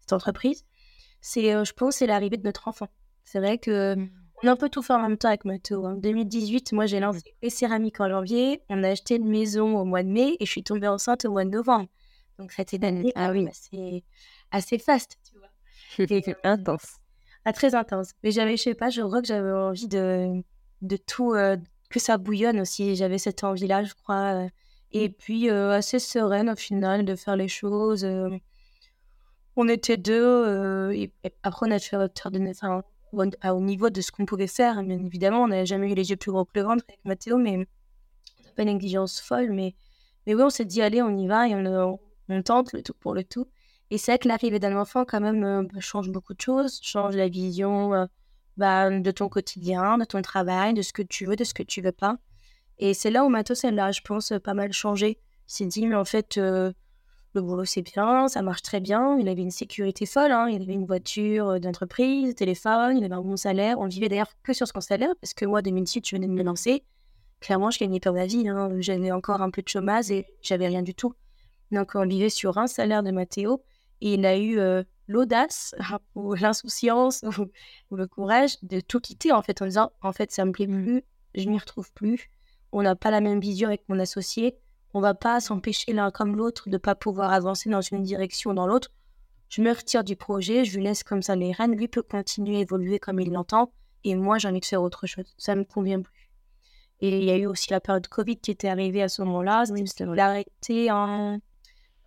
cette 0.01 0.13
entreprise. 0.13 0.65
C'est, 1.21 1.53
euh, 1.53 1.65
je 1.65 1.73
pense, 1.73 1.97
c'est 1.97 2.07
l'arrivée 2.07 2.37
de 2.37 2.45
notre 2.45 2.69
enfant. 2.69 2.89
C'est 3.25 3.41
vrai 3.41 3.59
que 3.59 3.97
mmh. 3.97 4.11
on 4.43 4.49
a 4.49 4.53
un 4.53 4.57
peu 4.57 4.69
tout 4.69 4.83
fait 4.83 4.93
en 4.93 5.01
même 5.01 5.19
temps 5.19 5.29
avec 5.29 5.45
Mathéo. 5.45 5.85
En 5.85 5.95
2018, 5.95 6.73
moi 6.73 6.87
j'ai 6.87 7.01
lancé 7.01 7.23
les 7.43 7.51
céramiques 7.51 8.01
en 8.01 8.09
janvier, 8.09 8.63
on 8.69 8.85
a 8.85 8.91
acheté 8.91 9.17
une 9.17 9.29
maison 9.29 9.77
au 9.77 9.85
mois 9.85 10.05
de 10.05 10.09
mai 10.09 10.37
et 10.39 10.47
je 10.47 10.51
suis 10.51 10.63
tombée 10.63 10.89
enceinte 10.89 11.25
au 11.25 11.33
mois 11.33 11.45
de 11.45 11.51
novembre. 11.51 11.89
Donc 12.39 12.53
c'était 12.53 12.77
une 12.77 12.85
année 12.85 13.13
ah 13.17 13.33
oui. 13.33 13.49
assez, 13.49 14.05
assez 14.53 14.79
fast, 14.79 15.19
tu 15.29 15.37
vois. 15.39 16.37
intense. 16.45 16.99
Ah, 17.45 17.53
très 17.53 17.75
intense. 17.75 18.13
Mais 18.23 18.31
j'avais, 18.31 18.57
je 18.57 18.63
sais 18.63 18.75
pas, 18.75 18.91
je 18.91 19.03
crois 19.03 19.23
que 19.23 19.29
j'avais 19.29 19.53
envie 19.53 19.89
de, 19.89 20.43
de 20.83 20.97
tout, 20.97 21.35
que 21.97 22.03
ça 22.03 22.19
bouillonne 22.19 22.61
aussi. 22.61 22.95
J'avais 22.95 23.19
cette 23.19 23.43
envie-là, 23.43 23.85
je 23.85 23.95
crois. 23.95 24.45
Euh. 24.45 24.49
Et 24.93 25.09
mmh. 25.09 25.13
puis, 25.13 25.51
euh, 25.51 25.73
assez 25.73 25.99
sereine 25.99 26.51
au 26.51 26.57
final 26.57 27.05
de 27.07 27.17
faire 27.17 27.37
les 27.37 27.49
choses. 27.49 28.05
Euh. 28.05 28.29
on 29.57 29.69
était 29.69 29.97
deux. 29.97 30.93
et, 30.93 31.11
après, 31.43 31.67
on 31.67 31.71
a 31.71 31.79
fait 31.79 31.97
hauteur 31.97 32.31
de 32.31 32.39
enfin, 32.51 32.83
au 33.13 33.61
niveau 33.61 33.89
de 33.89 34.01
ce 34.03 34.13
qu'on 34.13 34.27
pouvait 34.27 34.47
faire. 34.47 34.83
Bien 34.83 34.99
évidemment, 35.05 35.45
on 35.45 35.49
n'avait 35.49 35.67
jamais 35.67 35.91
eu 35.91 35.95
les 35.95 36.11
yeux 36.11 36.17
plus 36.17 36.31
gros 36.31 36.45
que 36.45 36.53
le 36.55 36.63
ventre 36.63 36.85
avec 36.89 37.03
Mathéo, 37.05 37.39
mais 37.39 37.57
on 37.57 38.45
n'a 38.45 38.53
pas 38.55 38.63
une 38.63 38.69
exigence 38.69 39.21
folle. 39.21 39.53
Mais, 39.53 39.75
mais 40.27 40.35
oui, 40.35 40.43
on 40.43 40.51
s'est 40.51 40.67
dit, 40.67 40.83
allez, 40.83 41.01
on 41.01 41.17
y 41.17 41.27
va 41.27 41.49
et 41.49 41.55
on, 41.55 41.99
on 42.29 42.43
tente 42.43 42.75
le 42.75 42.83
tout 42.83 42.95
pour 43.01 43.15
le 43.15 43.25
tout. 43.25 43.47
Et 43.91 43.99
c'est 43.99 44.13
vrai 44.13 44.19
que 44.19 44.29
l'arrivée 44.29 44.59
d'un 44.59 44.77
enfant, 44.77 45.05
quand 45.07 45.21
même, 45.21 45.69
change 45.81 46.11
beaucoup 46.11 46.35
de 46.35 46.41
choses, 46.41 46.79
change 46.83 47.17
la 47.17 47.29
vision 47.29 48.09
bah, 48.57 48.91
de 48.91 49.11
ton 49.11 49.29
quotidien, 49.29 49.99
de 49.99 50.05
ton 50.05 50.23
travail, 50.23 50.75
de 50.75 50.83
ce 50.83 50.93
que 50.93 51.03
tu 51.03 51.27
veux, 51.27 51.37
de 51.37 51.45
ce 51.45 51.55
que 51.55 51.63
tu 51.63 51.81
veux 51.81 51.93
pas. 51.93 52.17
Et 52.79 52.95
c'est 52.95 53.11
là 53.11 53.25
où 53.25 53.29
Matos, 53.29 53.65
elle 53.65 53.79
a, 53.79 53.93
je 53.93 54.01
pense, 54.03 54.33
pas 54.43 54.55
mal 54.55 54.73
changé. 54.73 55.19
Il 55.49 55.53
s'est 55.53 55.67
dit, 55.67 55.87
mais 55.87 55.95
en 55.95 56.05
fait, 56.05 56.37
euh, 56.39 56.73
le 57.35 57.43
boulot, 57.43 57.65
c'est 57.65 57.83
bien, 57.83 58.29
ça 58.29 58.43
marche 58.43 58.63
très 58.63 58.81
bien. 58.81 59.19
Il 59.19 59.29
avait 59.29 59.43
une 59.43 59.51
sécurité 59.51 60.07
folle, 60.07 60.33
hein. 60.33 60.49
il 60.49 60.63
avait 60.63 60.73
une 60.73 60.87
voiture 60.87 61.51
euh, 61.51 61.59
d'entreprise, 61.59 62.35
téléphone, 62.35 62.99
il 62.99 63.05
avait 63.05 63.15
un 63.15 63.23
bon 63.23 63.37
salaire. 63.37 63.79
On 63.79 63.87
vivait 63.87 64.09
d'ailleurs 64.09 64.33
que 64.43 64.53
sur 64.53 64.67
son 64.67 64.81
salaire, 64.81 65.15
parce 65.21 65.35
que 65.35 65.45
moi, 65.45 65.63
2006, 65.63 66.01
je 66.05 66.17
venais 66.17 66.27
de 66.27 66.33
me 66.33 66.43
lancer. 66.43 66.85
Clairement, 67.41 67.71
je 67.71 67.79
gagnais 67.79 68.01
pas 68.01 68.13
ma 68.13 68.27
vie. 68.27 68.49
Hein. 68.49 68.71
J'avais 68.81 69.13
encore 69.13 69.43
un 69.43 69.51
peu 69.51 69.63
de 69.63 69.69
chômage 69.69 70.11
et 70.11 70.27
j'avais 70.43 70.67
rien 70.67 70.83
du 70.83 70.95
tout. 70.95 71.15
Donc, 71.71 71.93
on 71.95 72.07
vivait 72.07 72.31
sur 72.31 72.59
un 72.59 72.67
salaire 72.67 73.03
de 73.03 73.11
Mathéo. 73.11 73.63
Et 74.01 74.15
il 74.15 74.27
a 74.27 74.37
eu 74.37 74.59
euh, 74.59 74.83
l'audace 75.09 75.75
ou 76.15 76.35
l'insouciance 76.35 77.25
ou, 77.91 77.97
le 77.97 78.07
courage 78.07 78.57
de 78.63 78.81
tout 78.81 79.01
quitter 79.01 79.33
en 79.33 79.43
fait 79.43 79.61
en 79.63 79.67
disant 79.67 79.93
en 80.03 80.13
fait 80.13 80.31
ça 80.33 80.45
me 80.45 80.53
plaît 80.53 80.67
mmh. 80.67 80.83
plus, 80.83 81.05
je 81.35 81.49
m'y 81.49 81.59
retrouve 81.59 81.93
plus, 81.93 82.31
on 82.73 82.83
n'a 82.83 82.97
pas 82.97 83.11
la 83.11 83.21
même 83.21 83.41
vision 83.41 83.69
avec 83.69 83.85
mon 83.89 83.99
associé, 83.99 84.57
on 84.95 85.01
va 85.01 85.15
pas 85.15 85.41
s'empêcher 85.41 85.93
l'un 85.93 86.11
comme 86.11 86.37
l'autre 86.37 86.69
de 86.69 86.79
pas 86.79 86.95
pouvoir 86.95 87.33
avancer 87.33 87.71
dans 87.71 87.81
une 87.81 88.03
direction 88.03 88.51
ou 88.51 88.55
dans 88.55 88.67
l'autre. 88.67 88.93
Je 89.49 89.63
me 89.63 89.71
retire 89.71 90.03
du 90.03 90.17
projet, 90.17 90.65
je 90.65 90.77
lui 90.77 90.85
laisse 90.85 91.05
comme 91.05 91.23
ça 91.23 91.37
les 91.37 91.53
rênes, 91.53 91.77
lui 91.77 91.87
peut 91.87 92.03
continuer 92.03 92.57
à 92.57 92.61
évoluer 92.61 92.99
comme 92.99 93.21
il 93.21 93.31
l'entend 93.33 93.73
et 94.05 94.15
moi 94.15 94.39
j'ai 94.39 94.49
envie 94.49 94.61
de 94.61 94.65
faire 94.65 94.83
autre 94.83 95.07
chose, 95.07 95.35
ça 95.39 95.55
me 95.55 95.65
convient 95.65 96.01
plus. 96.01 96.27
Et 97.01 97.19
il 97.19 97.25
y 97.25 97.31
a 97.31 97.37
eu 97.37 97.47
aussi 97.47 97.71
la 97.71 97.81
période 97.81 98.09
Covid 98.09 98.39
qui 98.39 98.51
était 98.51 98.69
arrivée 98.69 99.03
à 99.03 99.09
ce 99.09 99.23
moment-là. 99.23 99.65
Il 99.69 100.91
a 100.91 101.39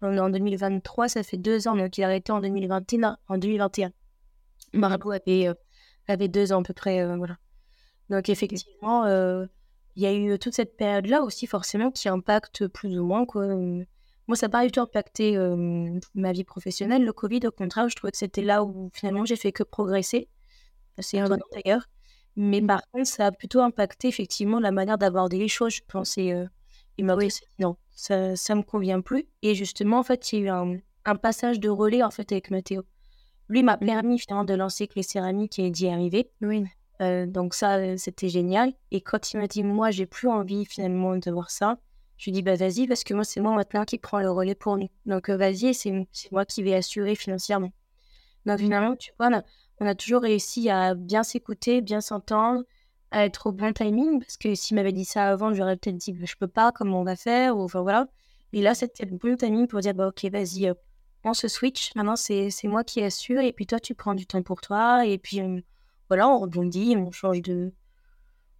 arrêté 0.01 0.19
en 0.19 0.25
en 0.25 0.29
2023, 0.29 1.09
ça 1.09 1.23
fait 1.23 1.37
deux 1.37 1.67
ans, 1.67 1.75
donc 1.75 1.97
il 1.97 2.03
a 2.03 2.07
arrêté 2.07 2.31
en 2.31 2.39
2021. 2.39 3.17
En 3.27 3.37
2021. 3.37 3.91
Marabout 4.73 5.11
avait, 5.11 5.47
euh, 5.47 5.53
avait 6.07 6.27
deux 6.27 6.51
ans 6.53 6.61
à 6.61 6.63
peu 6.63 6.73
près. 6.73 7.01
Euh, 7.01 7.15
voilà. 7.17 7.37
Donc 8.09 8.29
effectivement, 8.29 9.05
euh, 9.05 9.45
il 9.95 10.03
y 10.03 10.05
a 10.05 10.13
eu 10.13 10.37
toute 10.39 10.53
cette 10.53 10.77
période-là 10.77 11.21
aussi 11.21 11.47
forcément 11.47 11.91
qui 11.91 12.09
impacte 12.09 12.67
plus 12.67 12.99
ou 12.99 13.05
moins. 13.05 13.25
Quoi. 13.25 13.47
Moi, 13.47 14.35
ça 14.35 14.47
n'a 14.47 14.51
pas 14.51 14.65
du 14.65 14.71
tout 14.71 14.81
impacté 14.81 15.37
ma 16.15 16.31
vie 16.31 16.43
professionnelle, 16.43 17.03
le 17.03 17.13
Covid. 17.13 17.41
Au 17.47 17.51
contraire, 17.51 17.89
je 17.89 17.95
trouvais 17.95 18.11
que 18.11 18.17
c'était 18.17 18.41
là 18.41 18.63
où 18.63 18.89
finalement 18.93 19.25
j'ai 19.25 19.35
fait 19.35 19.51
que 19.51 19.63
progresser. 19.63 20.29
C'est 20.99 21.19
un 21.19 21.29
d'ailleurs. 21.29 21.87
Mais 22.35 22.61
par 22.61 22.81
contre, 22.91 23.07
ça 23.07 23.27
a 23.27 23.31
plutôt 23.31 23.61
impacté 23.61 24.07
effectivement 24.07 24.59
la 24.59 24.71
manière 24.71 24.97
d'aborder 24.97 25.37
les 25.37 25.47
choses, 25.47 25.75
je 25.75 25.81
pense. 25.87 26.17
Et, 26.17 26.33
il 26.97 27.05
m'a 27.05 27.15
dit 27.15 27.29
non, 27.59 27.77
ça, 27.99 28.35
ça 28.37 28.55
me 28.55 28.63
convient 28.63 29.01
plus. 29.01 29.27
Et 29.41 29.55
justement, 29.55 29.99
en 29.99 30.03
fait, 30.03 30.31
il 30.31 30.39
y 30.39 30.41
a 30.43 30.45
eu 30.45 30.49
un, 30.49 30.77
un 31.03 31.15
passage 31.15 31.59
de 31.59 31.69
relais 31.69 32.01
en 32.01 32.11
fait 32.11 32.31
avec 32.31 32.49
Mathéo. 32.49 32.83
Lui 33.49 33.61
m'a 33.61 33.77
permis 33.77 34.17
finalement 34.17 34.45
de 34.45 34.53
lancer 34.53 34.87
que 34.87 34.93
les 34.95 35.03
céramiques 35.03 35.59
et 35.59 35.69
d'y 35.69 35.89
arriver. 35.89 36.31
Oui. 36.41 36.63
Euh, 37.01 37.25
donc 37.25 37.53
ça, 37.53 37.75
euh, 37.75 37.95
c'était 37.97 38.29
génial. 38.29 38.73
Et 38.91 39.01
quand 39.01 39.33
il 39.33 39.37
m'a 39.37 39.47
dit, 39.47 39.63
moi, 39.63 39.91
j'ai 39.91 40.05
plus 40.05 40.29
envie 40.29 40.65
finalement 40.65 41.17
de 41.17 41.31
voir 41.31 41.51
ça, 41.51 41.77
je 42.17 42.25
lui 42.25 42.31
ai 42.31 42.33
dit, 42.35 42.41
bah 42.41 42.55
vas-y, 42.55 42.87
parce 42.87 43.03
que 43.03 43.13
moi, 43.13 43.23
c'est 43.23 43.41
moi 43.41 43.53
maintenant 43.53 43.83
qui 43.83 43.97
prend 43.97 44.19
le 44.19 44.31
relais 44.31 44.55
pour 44.55 44.77
nous. 44.77 44.89
Donc 45.05 45.29
euh, 45.29 45.35
vas-y, 45.35 45.73
c'est 45.73 46.07
moi 46.31 46.45
qui 46.45 46.63
vais 46.63 46.75
assurer 46.75 47.15
financièrement. 47.15 47.71
Donc 48.45 48.59
finalement, 48.59 48.95
tu 48.95 49.11
vois, 49.17 49.27
on 49.27 49.37
a, 49.37 49.43
on 49.81 49.85
a 49.85 49.95
toujours 49.95 50.21
réussi 50.21 50.69
à 50.69 50.95
bien 50.95 51.23
s'écouter, 51.23 51.81
bien 51.81 52.01
s'entendre, 52.01 52.63
à 53.11 53.25
être 53.25 53.47
au 53.47 53.51
bon 53.51 53.73
timing 53.73 54.19
parce 54.19 54.37
que 54.37 54.55
s'il 54.55 54.75
m'avait 54.75 54.91
dit 54.91 55.05
ça 55.05 55.29
avant, 55.29 55.53
j'aurais 55.53 55.77
peut-être 55.77 55.97
dit 55.97 56.15
je 56.23 56.35
peux 56.35 56.47
pas, 56.47 56.71
comment 56.71 57.01
on 57.01 57.03
va 57.03 57.15
faire 57.15 57.57
ou 57.57 57.63
enfin 57.63 57.81
voilà. 57.81 58.07
Et 58.53 58.61
là, 58.61 58.75
c'était 58.75 59.05
le 59.05 59.17
bon 59.17 59.35
timing 59.35 59.67
pour 59.67 59.79
dire 59.79 59.93
bah 59.93 60.07
ok, 60.07 60.25
vas-y, 60.31 60.67
euh, 60.67 60.73
on 61.23 61.33
se 61.33 61.47
switch. 61.47 61.93
Maintenant, 61.95 62.15
c'est 62.15 62.51
moi 62.65 62.83
qui 62.83 63.01
assure 63.01 63.41
et 63.41 63.53
puis 63.53 63.65
toi, 63.67 63.79
tu 63.79 63.95
prends 63.95 64.15
du 64.15 64.25
temps 64.25 64.41
pour 64.43 64.61
toi 64.61 65.05
et 65.05 65.17
puis 65.17 65.41
euh, 65.41 65.61
voilà, 66.09 66.27
on 66.29 66.39
rebondit, 66.39 66.95
on 66.97 67.11
change 67.11 67.41
de 67.41 67.71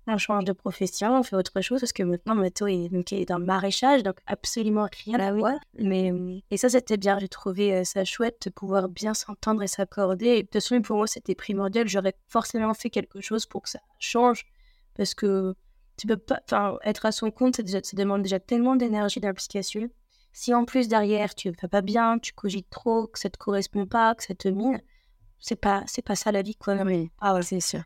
on 0.08 0.18
change 0.18 0.46
de 0.46 0.54
profession, 0.54 1.20
on 1.20 1.24
fait 1.24 1.36
autre 1.36 1.62
chose 1.62 1.80
parce 1.82 1.94
que 1.94 2.04
maintenant 2.04 2.36
Mato 2.36 2.68
est, 2.68 2.90
donc, 2.90 3.14
est 3.14 3.26
dans 3.26 3.38
le 3.38 3.46
maraîchage, 3.46 4.04
donc 4.04 4.18
absolument 4.26 4.88
rien 5.06 5.20
à 5.20 5.32
voir. 5.32 5.60
Mais, 5.78 6.12
et 6.50 6.58
ça, 6.58 6.70
c'était 6.70 6.98
bien. 6.98 7.20
J'ai 7.20 7.28
trouvé 7.28 7.74
euh, 7.74 7.84
ça 7.84 8.06
chouette 8.06 8.42
de 8.46 8.50
pouvoir 8.50 8.90
bien 8.90 9.14
s'entendre 9.14 9.62
et 9.62 9.68
s'accorder. 9.68 10.28
Et 10.28 10.38
de 10.38 10.42
toute 10.42 10.54
façon, 10.54 10.82
pour 10.82 10.98
moi, 10.98 11.08
c'était 11.08 11.36
primordial. 11.36 11.88
J'aurais 11.88 12.16
forcément 12.28 12.74
fait 12.74 12.90
quelque 12.90 13.22
chose 13.22 13.46
pour 13.46 13.62
que 13.64 13.70
ça 13.70 13.80
change 14.00 14.46
parce 14.96 15.14
que 15.14 15.56
tu 15.98 16.08
peux 16.08 16.18
pas, 16.18 16.40
enfin, 16.46 16.78
être 16.84 17.06
à 17.06 17.12
son 17.12 17.30
compte, 17.30 17.56
ça, 17.56 17.62
demande 17.94 18.24
déjà 18.24 18.40
tellement 18.40 18.76
d'énergie 18.76 19.20
d'implication. 19.20 19.90
Si 20.32 20.54
en 20.54 20.64
plus 20.64 20.88
derrière 20.88 21.36
tu 21.36 21.52
vas 21.52 21.68
pas 21.68 21.82
bien, 21.82 22.20
tu 22.20 22.34
cogites 22.34 22.70
trop, 22.70 23.08
que 23.08 23.20
ça 23.20 23.30
te 23.30 23.38
correspond 23.38 23.86
pas, 23.86 24.16
que 24.16 24.24
ça 24.24 24.36
te 24.36 24.48
mine, 24.48 24.82
c'est 25.40 25.56
pas, 25.56 25.84
c'est 25.88 26.02
pas 26.02 26.16
ça 26.16 26.32
la 26.32 26.42
vie, 26.42 26.56
quoi. 26.56 26.76
Oui. 26.84 27.12
Ah 27.20 27.34
ouais, 27.34 27.42
c'est 27.42 27.60
sûr. 27.60 27.82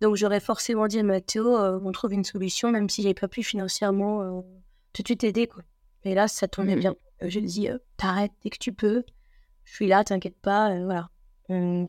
Donc 0.00 0.16
j'aurais 0.16 0.40
forcément 0.40 0.86
dit 0.86 0.98
à 0.98 1.02
Mathéo, 1.02 1.56
euh, 1.56 1.78
on 1.84 1.92
trouve 1.92 2.14
une 2.14 2.24
solution, 2.24 2.70
même 2.70 2.88
si 2.88 3.02
j'ai 3.02 3.14
pas 3.14 3.28
pu 3.28 3.42
financièrement 3.42 4.22
euh, 4.22 4.40
tout 4.92 5.02
de 5.02 5.08
suite 5.08 5.24
aider. 5.24 5.46
Quoi. 5.46 5.62
Et 6.04 6.14
là, 6.14 6.26
ça 6.26 6.48
tournait 6.48 6.76
mmh. 6.76 6.80
bien. 6.80 6.96
Euh, 7.22 7.28
je 7.28 7.38
lui 7.38 7.46
dis, 7.46 7.68
t'arrêtes 7.98 8.32
dès 8.42 8.50
que 8.50 8.58
tu 8.58 8.72
peux. 8.72 9.04
Je 9.64 9.74
suis 9.74 9.86
là, 9.86 10.02
t'inquiète 10.02 10.40
pas. 10.40 10.74
voilà. 10.84 11.10
Mmh. 11.50 11.86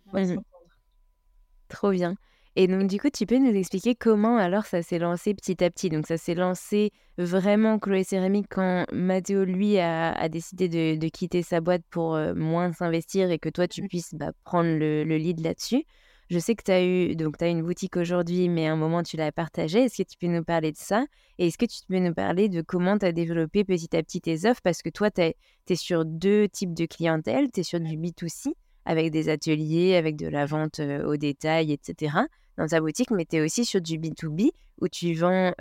Trop 1.69 1.91
bien. 1.91 2.15
Et 2.57 2.67
donc, 2.67 2.87
du 2.87 2.99
coup, 2.99 3.09
tu 3.09 3.25
peux 3.25 3.37
nous 3.37 3.55
expliquer 3.55 3.95
comment 3.95 4.35
alors 4.35 4.65
ça 4.65 4.81
s'est 4.81 4.99
lancé 4.99 5.33
petit 5.33 5.63
à 5.63 5.69
petit? 5.69 5.89
Donc, 5.89 6.05
ça 6.05 6.17
s'est 6.17 6.35
lancé 6.35 6.91
vraiment 7.17 7.79
Chloé 7.79 8.03
Céramique 8.03 8.47
quand 8.49 8.85
Mathéo, 8.91 9.45
lui, 9.45 9.79
a, 9.79 10.27
décidé 10.27 10.67
de, 10.97 11.07
quitter 11.07 11.43
sa 11.43 11.61
boîte 11.61 11.83
pour 11.89 12.17
moins 12.35 12.73
s'investir 12.73 13.31
et 13.31 13.39
que 13.39 13.47
toi, 13.47 13.69
tu 13.69 13.83
mmh. 13.83 13.87
puisses 13.87 14.15
bah, 14.15 14.33
prendre 14.43 14.69
le, 14.69 15.05
le 15.05 15.15
lead 15.15 15.39
là-dessus 15.39 15.85
Je 16.31 16.39
sais 16.39 16.55
que 16.55 16.63
tu 16.63 16.71
as 16.71 16.81
eu 16.81 17.13
donc 17.17 17.37
tu 17.37 17.43
as 17.43 17.49
une 17.49 17.61
boutique 17.61 17.97
aujourd'hui, 17.97 18.47
mais 18.47 18.65
à 18.65 18.71
un 18.71 18.77
moment 18.77 19.03
tu 19.03 19.17
l'as 19.17 19.33
partagée. 19.33 19.83
Est-ce 19.83 20.01
que 20.01 20.07
tu 20.07 20.17
peux 20.17 20.27
nous 20.27 20.45
parler 20.45 20.71
de 20.71 20.77
ça? 20.77 21.03
Et 21.37 21.47
est-ce 21.47 21.57
que 21.57 21.65
tu 21.65 21.81
peux 21.89 21.99
nous 21.99 22.13
parler 22.13 22.47
de 22.47 22.61
comment 22.61 22.97
tu 22.97 23.05
as 23.05 23.11
développé 23.11 23.65
petit 23.65 23.93
à 23.97 24.01
petit 24.01 24.21
tes 24.21 24.49
offres? 24.49 24.61
Parce 24.63 24.81
que 24.81 24.87
toi, 24.87 25.11
tu 25.11 25.23
es, 25.23 25.35
sur 25.75 26.05
deux 26.05 26.47
types 26.47 26.73
de 26.73 26.85
clientèle. 26.85 27.51
Tu 27.51 27.59
es 27.59 27.63
sur 27.63 27.81
du 27.81 27.97
B2C 27.97 28.53
avec 28.85 29.11
des 29.11 29.27
ateliers, 29.27 29.97
avec 29.97 30.15
de 30.15 30.29
la 30.29 30.45
vente 30.45 30.79
au 30.79 31.17
détail, 31.17 31.73
etc 31.73 32.21
dans 32.57 32.67
ta 32.67 32.79
boutique, 32.79 33.11
mais 33.11 33.25
tu 33.25 33.37
es 33.37 33.41
aussi 33.41 33.65
sur 33.65 33.81
du 33.81 33.97
B2B 33.97 34.51
où 34.81 34.87
tu 34.87 35.13
vends 35.13 35.53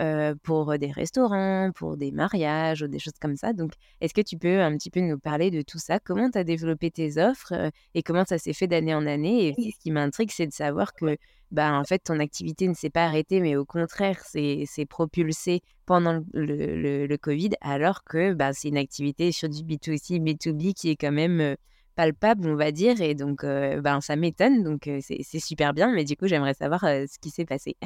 pour 0.43 0.77
des 0.79 0.91
restaurants, 0.91 1.71
pour 1.75 1.95
des 1.95 2.11
mariages 2.11 2.81
ou 2.81 2.87
des 2.87 2.99
choses 2.99 3.17
comme 3.21 3.35
ça. 3.35 3.53
Donc, 3.53 3.73
est-ce 4.01 4.13
que 4.13 4.21
tu 4.21 4.37
peux 4.37 4.61
un 4.61 4.75
petit 4.75 4.89
peu 4.89 4.99
nous 4.99 5.19
parler 5.19 5.51
de 5.51 5.61
tout 5.61 5.77
ça? 5.77 5.99
Comment 5.99 6.31
tu 6.31 6.39
as 6.39 6.43
développé 6.43 6.89
tes 6.89 7.17
offres 7.17 7.53
et 7.93 8.01
comment 8.01 8.25
ça 8.25 8.39
s'est 8.39 8.53
fait 8.53 8.67
d'année 8.67 8.95
en 8.95 9.05
année? 9.05 9.53
Et 9.57 9.71
ce 9.71 9.79
qui 9.79 9.91
m'intrigue, 9.91 10.31
c'est 10.31 10.47
de 10.47 10.53
savoir 10.53 10.93
que 10.93 11.17
bah, 11.51 11.73
en 11.73 11.83
fait, 11.83 11.99
ton 11.99 12.19
activité 12.19 12.67
ne 12.67 12.73
s'est 12.73 12.89
pas 12.89 13.03
arrêtée, 13.05 13.41
mais 13.41 13.55
au 13.57 13.65
contraire, 13.65 14.19
c'est 14.25 14.85
propulsé 14.89 15.61
pendant 15.85 16.23
le, 16.33 17.05
le, 17.05 17.17
Covid, 17.17 17.51
alors 17.59 18.03
que 18.03 18.33
bah, 18.33 18.53
c'est 18.53 18.69
une 18.69 18.77
activité 18.77 19.31
sur 19.31 19.49
du 19.49 19.61
B2C, 19.61 20.19
B2B 20.19 20.73
qui 20.73 20.89
est 20.89 20.95
quand 20.95 21.11
même 21.11 21.57
palpable, 21.95 22.47
on 22.47 22.55
va 22.55 22.71
dire. 22.71 23.01
Et 23.01 23.15
donc, 23.15 23.43
ben, 23.43 24.01
ça 24.01 24.15
m'étonne. 24.15 24.63
Donc, 24.63 24.89
c'est 25.01 25.39
super 25.39 25.73
bien. 25.73 25.91
Mais 25.91 26.03
du 26.03 26.15
coup, 26.15 26.27
j'aimerais 26.27 26.53
savoir 26.53 26.81
ce 26.81 27.19
qui 27.19 27.29
s'est 27.29 27.45
passé. 27.45 27.77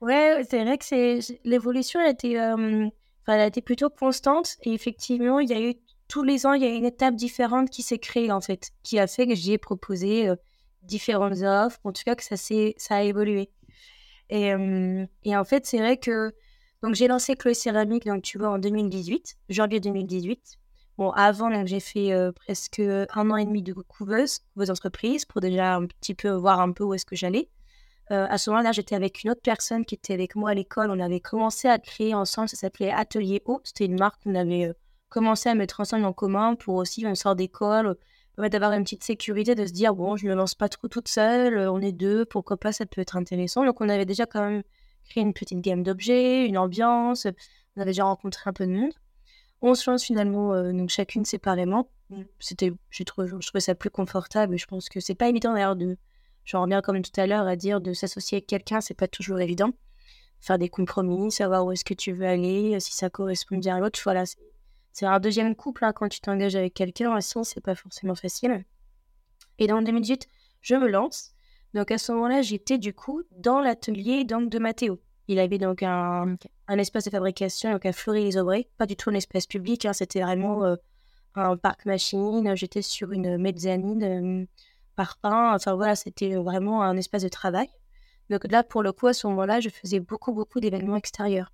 ouais, 0.00 0.42
c'est 0.48 0.64
vrai 0.64 0.78
que 0.78 1.48
l'évolution 1.48 2.00
a 2.00 2.08
été, 2.08 2.32
elle 2.32 2.90
a 3.26 3.50
plutôt 3.50 3.90
constante. 3.90 4.56
Et 4.62 4.72
effectivement, 4.72 5.40
il 5.40 5.48
y 5.48 5.54
a 5.54 5.60
eu 5.60 5.74
tous 6.08 6.22
les 6.22 6.46
ans, 6.46 6.52
il 6.52 6.62
y 6.62 6.66
a 6.66 6.74
une 6.74 6.84
étape 6.84 7.14
différente 7.14 7.70
qui 7.70 7.82
s'est 7.82 7.98
créée 7.98 8.30
en 8.30 8.40
fait, 8.40 8.70
qui 8.82 8.98
a 8.98 9.06
fait 9.06 9.26
que 9.26 9.34
j'ai 9.34 9.58
proposé 9.58 10.30
différentes 10.82 11.42
offres. 11.42 11.78
En 11.84 11.92
tout 11.92 12.02
cas, 12.04 12.14
que 12.14 12.24
ça, 12.24 12.36
ça 12.36 12.96
a 12.96 13.02
évolué. 13.02 13.50
Et, 14.30 14.52
et 15.24 15.36
en 15.36 15.44
fait, 15.44 15.66
c'est 15.66 15.78
vrai 15.78 15.96
que 15.96 16.32
donc 16.82 16.96
j'ai 16.96 17.06
lancé 17.06 17.36
Chloé 17.36 17.54
Céramique, 17.54 18.06
donc 18.06 18.22
tu 18.22 18.38
vois, 18.38 18.50
en 18.50 18.58
2018, 18.58 19.36
janvier 19.48 19.78
2018. 19.78 20.58
Bon, 20.98 21.10
avant, 21.10 21.64
j'ai 21.66 21.80
fait 21.80 22.12
presque 22.34 22.80
un 22.80 23.30
an 23.30 23.36
et 23.36 23.44
demi 23.44 23.62
de 23.62 23.72
couveuse, 23.72 24.40
couveuse 24.52 24.70
entreprise, 24.70 25.24
pour 25.24 25.40
déjà 25.40 25.76
un 25.76 25.86
petit 25.86 26.14
peu 26.14 26.30
voir 26.30 26.60
un 26.60 26.72
peu 26.72 26.84
où 26.84 26.94
est-ce 26.94 27.06
que 27.06 27.16
j'allais. 27.16 27.48
À 28.10 28.36
ce 28.36 28.50
moment-là, 28.50 28.72
j'étais 28.72 28.94
avec 28.94 29.24
une 29.24 29.30
autre 29.30 29.40
personne 29.42 29.86
qui 29.86 29.94
était 29.94 30.12
avec 30.12 30.36
moi 30.36 30.50
à 30.50 30.54
l'école. 30.54 30.90
On 30.90 31.00
avait 31.00 31.20
commencé 31.20 31.66
à 31.66 31.78
créer 31.78 32.14
ensemble, 32.14 32.50
ça 32.50 32.56
s'appelait 32.56 32.90
Atelier 32.90 33.42
O. 33.46 33.60
C'était 33.64 33.86
une 33.86 33.98
marque 33.98 34.22
qu'on 34.22 34.34
avait 34.34 34.70
commencé 35.08 35.48
à 35.48 35.54
mettre 35.54 35.80
ensemble 35.80 36.04
en 36.04 36.12
commun 36.12 36.54
pour 36.54 36.74
aussi, 36.74 37.06
on 37.06 37.14
sort 37.14 37.36
d'école, 37.36 37.96
d'avoir 38.36 38.72
une 38.72 38.82
petite 38.82 39.04
sécurité, 39.04 39.54
de 39.54 39.64
se 39.64 39.72
dire, 39.72 39.94
bon, 39.94 40.16
je 40.16 40.26
ne 40.26 40.30
me 40.30 40.36
lance 40.36 40.54
pas 40.54 40.68
trop 40.68 40.88
toute 40.88 41.08
seule, 41.08 41.58
on 41.68 41.80
est 41.80 41.92
deux, 41.92 42.26
pourquoi 42.26 42.58
pas, 42.58 42.72
ça 42.72 42.84
peut 42.84 43.00
être 43.00 43.16
intéressant. 43.16 43.64
Donc, 43.64 43.80
on 43.80 43.88
avait 43.88 44.04
déjà 44.04 44.26
quand 44.26 44.42
même 44.42 44.62
créé 45.08 45.22
une 45.22 45.32
petite 45.32 45.60
gamme 45.60 45.82
d'objets, 45.82 46.46
une 46.46 46.58
ambiance, 46.58 47.26
on 47.76 47.80
avait 47.80 47.90
déjà 47.90 48.04
rencontré 48.04 48.42
un 48.46 48.52
peu 48.52 48.66
de 48.66 48.72
monde. 48.72 48.92
On 49.62 49.74
se 49.74 49.90
lance 49.90 50.04
finalement 50.04 50.52
euh, 50.52 50.72
donc 50.72 50.90
chacune 50.90 51.24
séparément. 51.24 51.88
Mmh. 52.10 52.22
C'était, 52.40 52.72
je 52.90 53.02
trouvais, 53.04 53.28
je 53.28 53.46
trouvais 53.46 53.60
ça 53.60 53.74
plus 53.74 53.90
confortable. 53.90 54.58
Je 54.58 54.66
pense 54.66 54.88
que 54.88 55.00
c'est 55.00 55.14
pas 55.14 55.28
évident 55.28 55.54
d'ailleurs 55.54 55.76
de, 55.76 55.96
j'en 56.44 56.62
reviens 56.62 56.82
comme 56.82 57.00
tout 57.00 57.18
à 57.20 57.26
l'heure 57.26 57.46
à 57.46 57.56
dire 57.56 57.80
de 57.80 57.92
s'associer 57.92 58.36
avec 58.36 58.48
quelqu'un, 58.48 58.80
c'est 58.80 58.94
pas 58.94 59.08
toujours 59.08 59.40
évident. 59.40 59.70
Faire 60.40 60.58
des 60.58 60.68
compromis, 60.68 61.30
savoir 61.30 61.64
où 61.64 61.70
est-ce 61.70 61.84
que 61.84 61.94
tu 61.94 62.12
veux 62.12 62.26
aller, 62.26 62.80
si 62.80 62.92
ça 62.92 63.08
correspond 63.08 63.56
bien 63.56 63.76
à 63.76 63.80
l'autre. 63.80 64.00
Voilà, 64.02 64.24
c'est 64.92 65.06
un 65.06 65.20
deuxième 65.20 65.54
couple 65.54 65.84
hein, 65.84 65.92
quand 65.92 66.08
tu 66.08 66.20
t'engages 66.20 66.56
avec 66.56 66.74
quelqu'un. 66.74 67.20
Sinon, 67.20 67.44
c'est 67.44 67.60
pas 67.60 67.76
forcément 67.76 68.16
facile. 68.16 68.64
Et 69.58 69.68
dans 69.68 69.80
2018, 69.80 70.26
je 70.60 70.74
me 70.74 70.88
lance. 70.88 71.32
Donc 71.74 71.90
à 71.90 71.98
ce 71.98 72.12
moment-là, 72.12 72.42
j'étais 72.42 72.78
du 72.78 72.92
coup 72.92 73.22
dans 73.30 73.60
l'atelier 73.60 74.24
donc 74.24 74.50
de 74.50 74.58
Mathéo. 74.58 75.00
Il 75.32 75.38
avait 75.38 75.56
donc 75.56 75.82
un, 75.82 76.36
un 76.68 76.78
espace 76.78 77.04
de 77.04 77.10
fabrication 77.10 77.72
donc 77.72 77.86
à 77.86 77.92
Fleury-les-Aubrais, 77.92 78.68
pas 78.76 78.84
du 78.84 78.96
tout 78.96 79.08
un 79.08 79.14
espace 79.14 79.46
public, 79.46 79.86
hein, 79.86 79.94
c'était 79.94 80.20
vraiment 80.20 80.62
euh, 80.62 80.76
un 81.34 81.56
parc 81.56 81.86
machine. 81.86 82.54
J'étais 82.54 82.82
sur 82.82 83.12
une 83.12 83.38
mezzanine 83.38 84.02
euh, 84.02 84.46
par 84.94 85.16
pain, 85.16 85.54
enfin 85.54 85.74
voilà, 85.74 85.96
c'était 85.96 86.34
vraiment 86.34 86.82
un 86.82 86.98
espace 86.98 87.22
de 87.22 87.30
travail. 87.30 87.68
Donc 88.28 88.44
là, 88.50 88.62
pour 88.62 88.82
le 88.82 88.92
coup, 88.92 89.06
à 89.06 89.14
ce 89.14 89.26
moment-là, 89.28 89.60
je 89.60 89.70
faisais 89.70 90.00
beaucoup, 90.00 90.34
beaucoup 90.34 90.60
d'événements 90.60 90.96
extérieurs. 90.96 91.50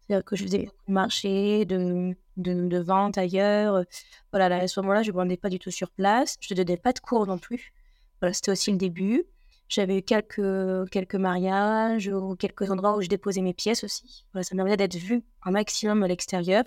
C'est-à-dire 0.00 0.24
que 0.24 0.36
je 0.36 0.44
faisais 0.44 0.58
beaucoup 0.64 0.84
de 0.88 0.92
marchés, 0.92 1.64
de, 1.66 2.16
de, 2.38 2.66
de 2.66 2.78
ventes 2.78 3.18
ailleurs. 3.18 3.84
Voilà, 4.32 4.56
à 4.56 4.68
ce 4.68 4.80
moment-là, 4.80 5.02
je 5.02 5.10
ne 5.10 5.16
vendais 5.16 5.36
pas 5.36 5.50
du 5.50 5.58
tout 5.58 5.70
sur 5.70 5.90
place. 5.90 6.38
Je 6.40 6.54
ne 6.54 6.56
donnais 6.56 6.78
pas 6.78 6.94
de 6.94 7.00
cours 7.00 7.26
non 7.26 7.36
plus. 7.36 7.74
Voilà, 8.22 8.32
c'était 8.32 8.52
aussi 8.52 8.70
le 8.70 8.78
début. 8.78 9.24
J'avais 9.68 9.98
eu 9.98 10.02
quelques, 10.02 10.88
quelques 10.90 11.14
mariages 11.14 12.08
ou 12.08 12.36
quelques 12.36 12.70
endroits 12.70 12.96
où 12.96 13.02
je 13.02 13.08
déposais 13.08 13.42
mes 13.42 13.52
pièces 13.52 13.84
aussi. 13.84 14.24
Voilà, 14.32 14.44
ça 14.44 14.54
me 14.54 14.76
d'être 14.76 14.96
vue 14.96 15.22
un 15.42 15.50
maximum 15.50 16.02
à 16.02 16.08
l'extérieur. 16.08 16.64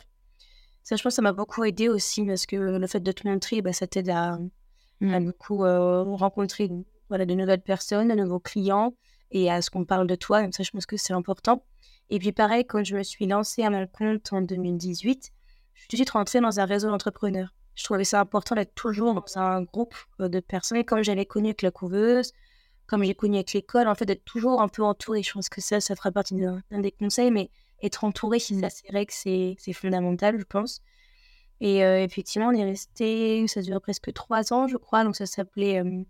Ça, 0.84 0.96
je 0.96 1.04
pense 1.04 1.16
ça 1.16 1.22
m'a 1.22 1.34
beaucoup 1.34 1.64
aidé 1.64 1.90
aussi 1.90 2.26
parce 2.26 2.46
que 2.46 2.56
le 2.56 2.88
fait 2.88 3.00
de 3.00 3.12
te 3.12 3.28
montrer, 3.28 3.62
bah, 3.62 3.74
ça 3.74 3.88
t'aide 3.88 4.10
à, 4.10 4.38
mmh. 5.00 5.26
beaucoup 5.26 5.64
euh, 5.64 6.04
rencontrer 6.04 6.70
voilà, 7.10 7.26
de 7.26 7.34
nouvelles 7.34 7.62
personnes, 7.62 8.10
de 8.10 8.16
nouveaux 8.16 8.40
clients 8.40 8.94
et 9.32 9.50
à 9.50 9.62
ce 9.62 9.70
qu'on 9.70 9.86
parle 9.86 10.08
de 10.08 10.16
toi. 10.16 10.42
Comme 10.42 10.52
ça, 10.52 10.64
je 10.64 10.72
pense 10.72 10.86
que 10.86 10.98
c'est 10.98 11.14
important. 11.14 11.66
Et 12.10 12.20
puis 12.20 12.32
pareil, 12.32 12.66
quand 12.66 12.84
je 12.84 12.96
me 12.96 13.04
suis 13.04 13.26
lancée 13.26 13.64
à 13.64 13.70
mon 13.70 13.88
compte 13.88 14.32
en 14.34 14.42
2018, 14.42 15.32
je 15.74 15.80
suis 15.80 15.88
tout 15.88 15.96
de 15.96 15.98
suite 15.98 16.10
rentrée 16.12 16.42
dans 16.42 16.60
un 16.60 16.66
réseau 16.66 16.90
d'entrepreneurs. 16.90 17.54
Je 17.76 17.84
trouvais 17.84 18.04
ça 18.04 18.20
important 18.20 18.56
d'être 18.56 18.76
toujours 18.76 19.14
dans 19.14 19.40
un 19.40 19.64
groupe 19.64 19.96
euh, 20.20 20.28
de 20.28 20.40
personnes. 20.40 20.78
Et 20.78 20.84
comme 20.84 21.04
j'avais 21.04 21.26
connu 21.26 21.56
que 21.56 21.66
la 21.66 21.72
couveuse, 21.72 22.34
comme 22.92 23.06
j'ai 23.06 23.16
connu 23.16 23.38
avec 23.38 23.54
l'école, 23.54 23.88
en 23.88 23.96
fait, 23.96 24.04
d'être 24.04 24.26
toujours 24.26 24.62
un 24.62 24.68
peu 24.68 24.84
entouré. 24.84 25.24
Je 25.24 25.32
pense 25.32 25.48
que 25.48 25.62
ça, 25.62 25.80
ça 25.80 25.96
fera 25.96 26.12
partie 26.12 26.36
d'un 26.36 26.62
des 26.82 26.92
conseils, 26.92 27.32
mais 27.32 27.50
être 27.82 28.04
entouré, 28.04 28.38
c'est 28.40 28.54
vrai 28.90 29.06
que 29.06 29.14
c'est 29.14 29.74
fondamental, 29.74 30.38
je 30.38 30.44
pense. 30.44 30.82
Et 31.62 31.86
euh, 31.86 32.04
effectivement, 32.04 32.50
on 32.50 32.52
est 32.52 32.66
resté, 32.66 33.48
ça 33.48 33.62
durait 33.62 33.80
presque 33.80 34.12
trois 34.12 34.52
ans, 34.52 34.68
je 34.68 34.76
crois, 34.76 35.06
donc 35.06 35.16
ça 35.16 35.26
s'appelait 35.26 35.82
euh, 35.82 36.04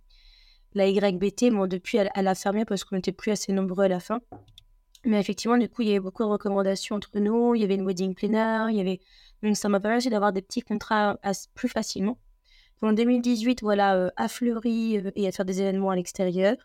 la 0.73 0.87
YBT. 0.87 1.51
Bon, 1.51 1.67
depuis, 1.67 1.99
elle, 1.99 2.27
a 2.27 2.33
fermé 2.33 2.65
parce 2.65 2.83
qu'on 2.83 2.95
n'était 2.95 3.11
plus 3.11 3.29
assez 3.29 3.53
nombreux 3.53 3.83
à 3.83 3.87
la 3.87 3.99
fin. 3.99 4.19
Mais 5.05 5.19
effectivement, 5.19 5.57
du 5.57 5.69
coup, 5.69 5.83
il 5.83 5.89
y 5.89 5.91
avait 5.91 5.99
beaucoup 5.99 6.23
de 6.23 6.29
recommandations 6.29 6.95
entre 6.95 7.19
nous. 7.19 7.53
Il 7.53 7.61
y 7.61 7.63
avait 7.63 7.75
une 7.75 7.85
wedding 7.85 8.15
planner, 8.15 8.71
il 8.71 8.77
y 8.77 8.81
avait... 8.81 9.01
Donc, 9.43 9.55
ça 9.55 9.69
m'a 9.69 9.79
permis 9.79 10.03
d'avoir 10.09 10.33
des 10.33 10.41
petits 10.41 10.61
contrats 10.61 11.19
plus 11.53 11.69
facilement. 11.69 12.17
En 12.81 12.93
2018, 12.93 13.61
voilà, 13.61 13.95
euh, 13.95 14.09
à 14.15 14.27
Fleury 14.27 14.99
et 15.15 15.27
à 15.27 15.31
faire 15.31 15.45
des 15.45 15.61
événements 15.61 15.91
à 15.91 15.95
l'extérieur. 15.95 16.55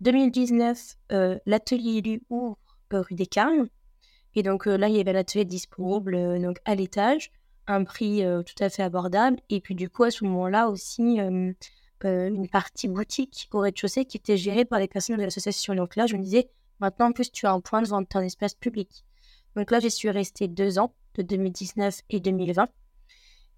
2019, 0.00 0.96
euh, 1.12 1.38
l'atelier 1.46 2.00
lui 2.00 2.22
ouvre 2.30 2.58
euh, 2.92 3.02
rue 3.02 3.14
des 3.14 3.26
Carmes. 3.26 3.68
Et 4.34 4.42
donc 4.42 4.66
euh, 4.66 4.76
là, 4.76 4.88
il 4.88 4.96
y 4.96 5.00
avait 5.00 5.12
l'atelier 5.12 5.44
disponible 5.44 6.40
donc 6.40 6.58
à 6.64 6.74
l'étage, 6.74 7.30
un 7.66 7.84
prix 7.84 8.22
tout 8.44 8.62
à 8.62 8.68
fait 8.68 8.82
abordable. 8.82 9.38
Et 9.48 9.60
puis 9.60 9.74
du 9.74 9.88
coup, 9.88 10.04
à 10.04 10.10
ce 10.10 10.24
moment-là 10.24 10.68
aussi, 10.68 11.18
une 12.02 12.48
partie 12.48 12.88
boutique 12.88 13.48
au 13.52 13.60
rez-de-chaussée 13.60 14.04
qui 14.04 14.18
était 14.18 14.36
gérée 14.36 14.64
par 14.64 14.78
les 14.78 14.88
personnes 14.88 15.16
de 15.16 15.22
l'association. 15.22 15.74
Donc 15.74 15.96
là, 15.96 16.06
je 16.06 16.16
me 16.16 16.22
disais, 16.22 16.50
maintenant, 16.80 17.06
en 17.06 17.12
plus, 17.12 17.32
tu 17.32 17.46
as 17.46 17.52
un 17.52 17.60
point 17.60 17.80
de 17.80 17.88
vente, 17.88 18.14
un 18.14 18.22
espace 18.22 18.54
public. 18.54 19.04
Donc 19.56 19.70
là, 19.70 19.80
j'y 19.80 19.90
suis 19.90 20.10
restée 20.10 20.48
deux 20.48 20.78
ans, 20.78 20.92
de 21.14 21.22
2019 21.22 22.00
et 22.10 22.20
2020. 22.20 22.68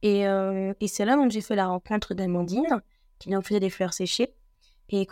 Et, 0.03 0.21
et 0.21 0.89
c'est 0.89 1.05
là 1.05 1.19
où 1.19 1.29
j'ai 1.29 1.41
fait 1.41 1.57
la 1.57 1.67
rencontre 1.67 2.15
d'Amandine, 2.15 2.83
qui 3.19 3.31
donc 3.31 3.45
faisait 3.45 3.61
des 3.61 3.71
fleurs 3.71 3.95
séchées. 3.95 4.35
Et 4.89 5.07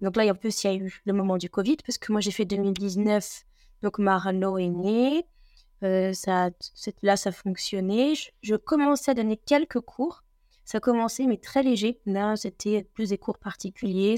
donc 0.00 0.16
là, 0.16 0.30
en 0.30 0.34
plus, 0.34 0.64
il 0.64 0.66
y 0.66 0.70
a 0.70 0.74
eu 0.74 1.02
le 1.04 1.12
moment 1.12 1.36
du 1.36 1.50
Covid, 1.50 1.76
parce 1.84 1.98
que 1.98 2.12
moi, 2.12 2.20
j'ai 2.20 2.30
fait 2.30 2.44
2019, 2.44 3.44
donc 3.82 3.98
Marlo 3.98 4.58
est 4.58 4.68
né. 4.68 5.26
Euh, 5.82 6.12
ça, 6.12 6.50
là, 7.02 7.16
ça 7.16 7.32
fonctionnait. 7.32 8.14
Je, 8.42 8.54
commençais 8.54 9.10
à 9.10 9.14
donner 9.14 9.36
quelques 9.36 9.80
cours. 9.80 10.22
Ça 10.64 10.78
commençait, 10.80 11.26
mais 11.26 11.38
très 11.38 11.62
léger. 11.62 12.00
Là, 12.06 12.36
c'était 12.36 12.84
plus 12.94 13.08
des 13.10 13.18
cours 13.18 13.38
particuliers. 13.38 14.16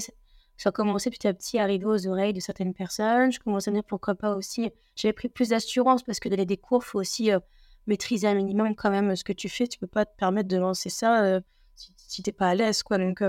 Ça, 0.57 0.71
commençait 0.71 1.09
petit 1.09 1.27
à 1.27 1.33
petit 1.33 1.57
à 1.57 1.63
arriver 1.63 1.85
aux 1.85 2.07
oreilles 2.07 2.33
de 2.33 2.39
certaines 2.39 2.73
personnes. 2.73 3.31
Je 3.31 3.39
commençais 3.39 3.71
à 3.71 3.73
dire 3.73 3.83
pourquoi 3.83 4.15
pas 4.15 4.35
aussi. 4.35 4.71
J'avais 4.95 5.13
pris 5.13 5.29
plus 5.29 5.49
d'assurance 5.49 6.03
parce 6.03 6.19
que 6.19 6.29
donner 6.29 6.45
des 6.45 6.57
cours, 6.57 6.83
il 6.83 6.87
faut 6.87 6.99
aussi 6.99 7.31
euh, 7.31 7.39
maîtriser 7.87 8.27
un 8.27 8.35
minimum 8.35 8.75
quand 8.75 8.91
même 8.91 9.15
ce 9.15 9.23
que 9.23 9.33
tu 9.33 9.49
fais. 9.49 9.67
Tu 9.67 9.79
peux 9.79 9.87
pas 9.87 10.05
te 10.05 10.15
permettre 10.17 10.49
de 10.49 10.57
lancer 10.57 10.89
ça 10.89 11.23
euh, 11.23 11.41
si, 11.75 11.93
si 11.97 12.21
tu 12.21 12.29
n'es 12.29 12.33
pas 12.33 12.49
à 12.49 12.55
l'aise. 12.55 12.83
Quoi. 12.83 12.97
Donc, 12.97 13.23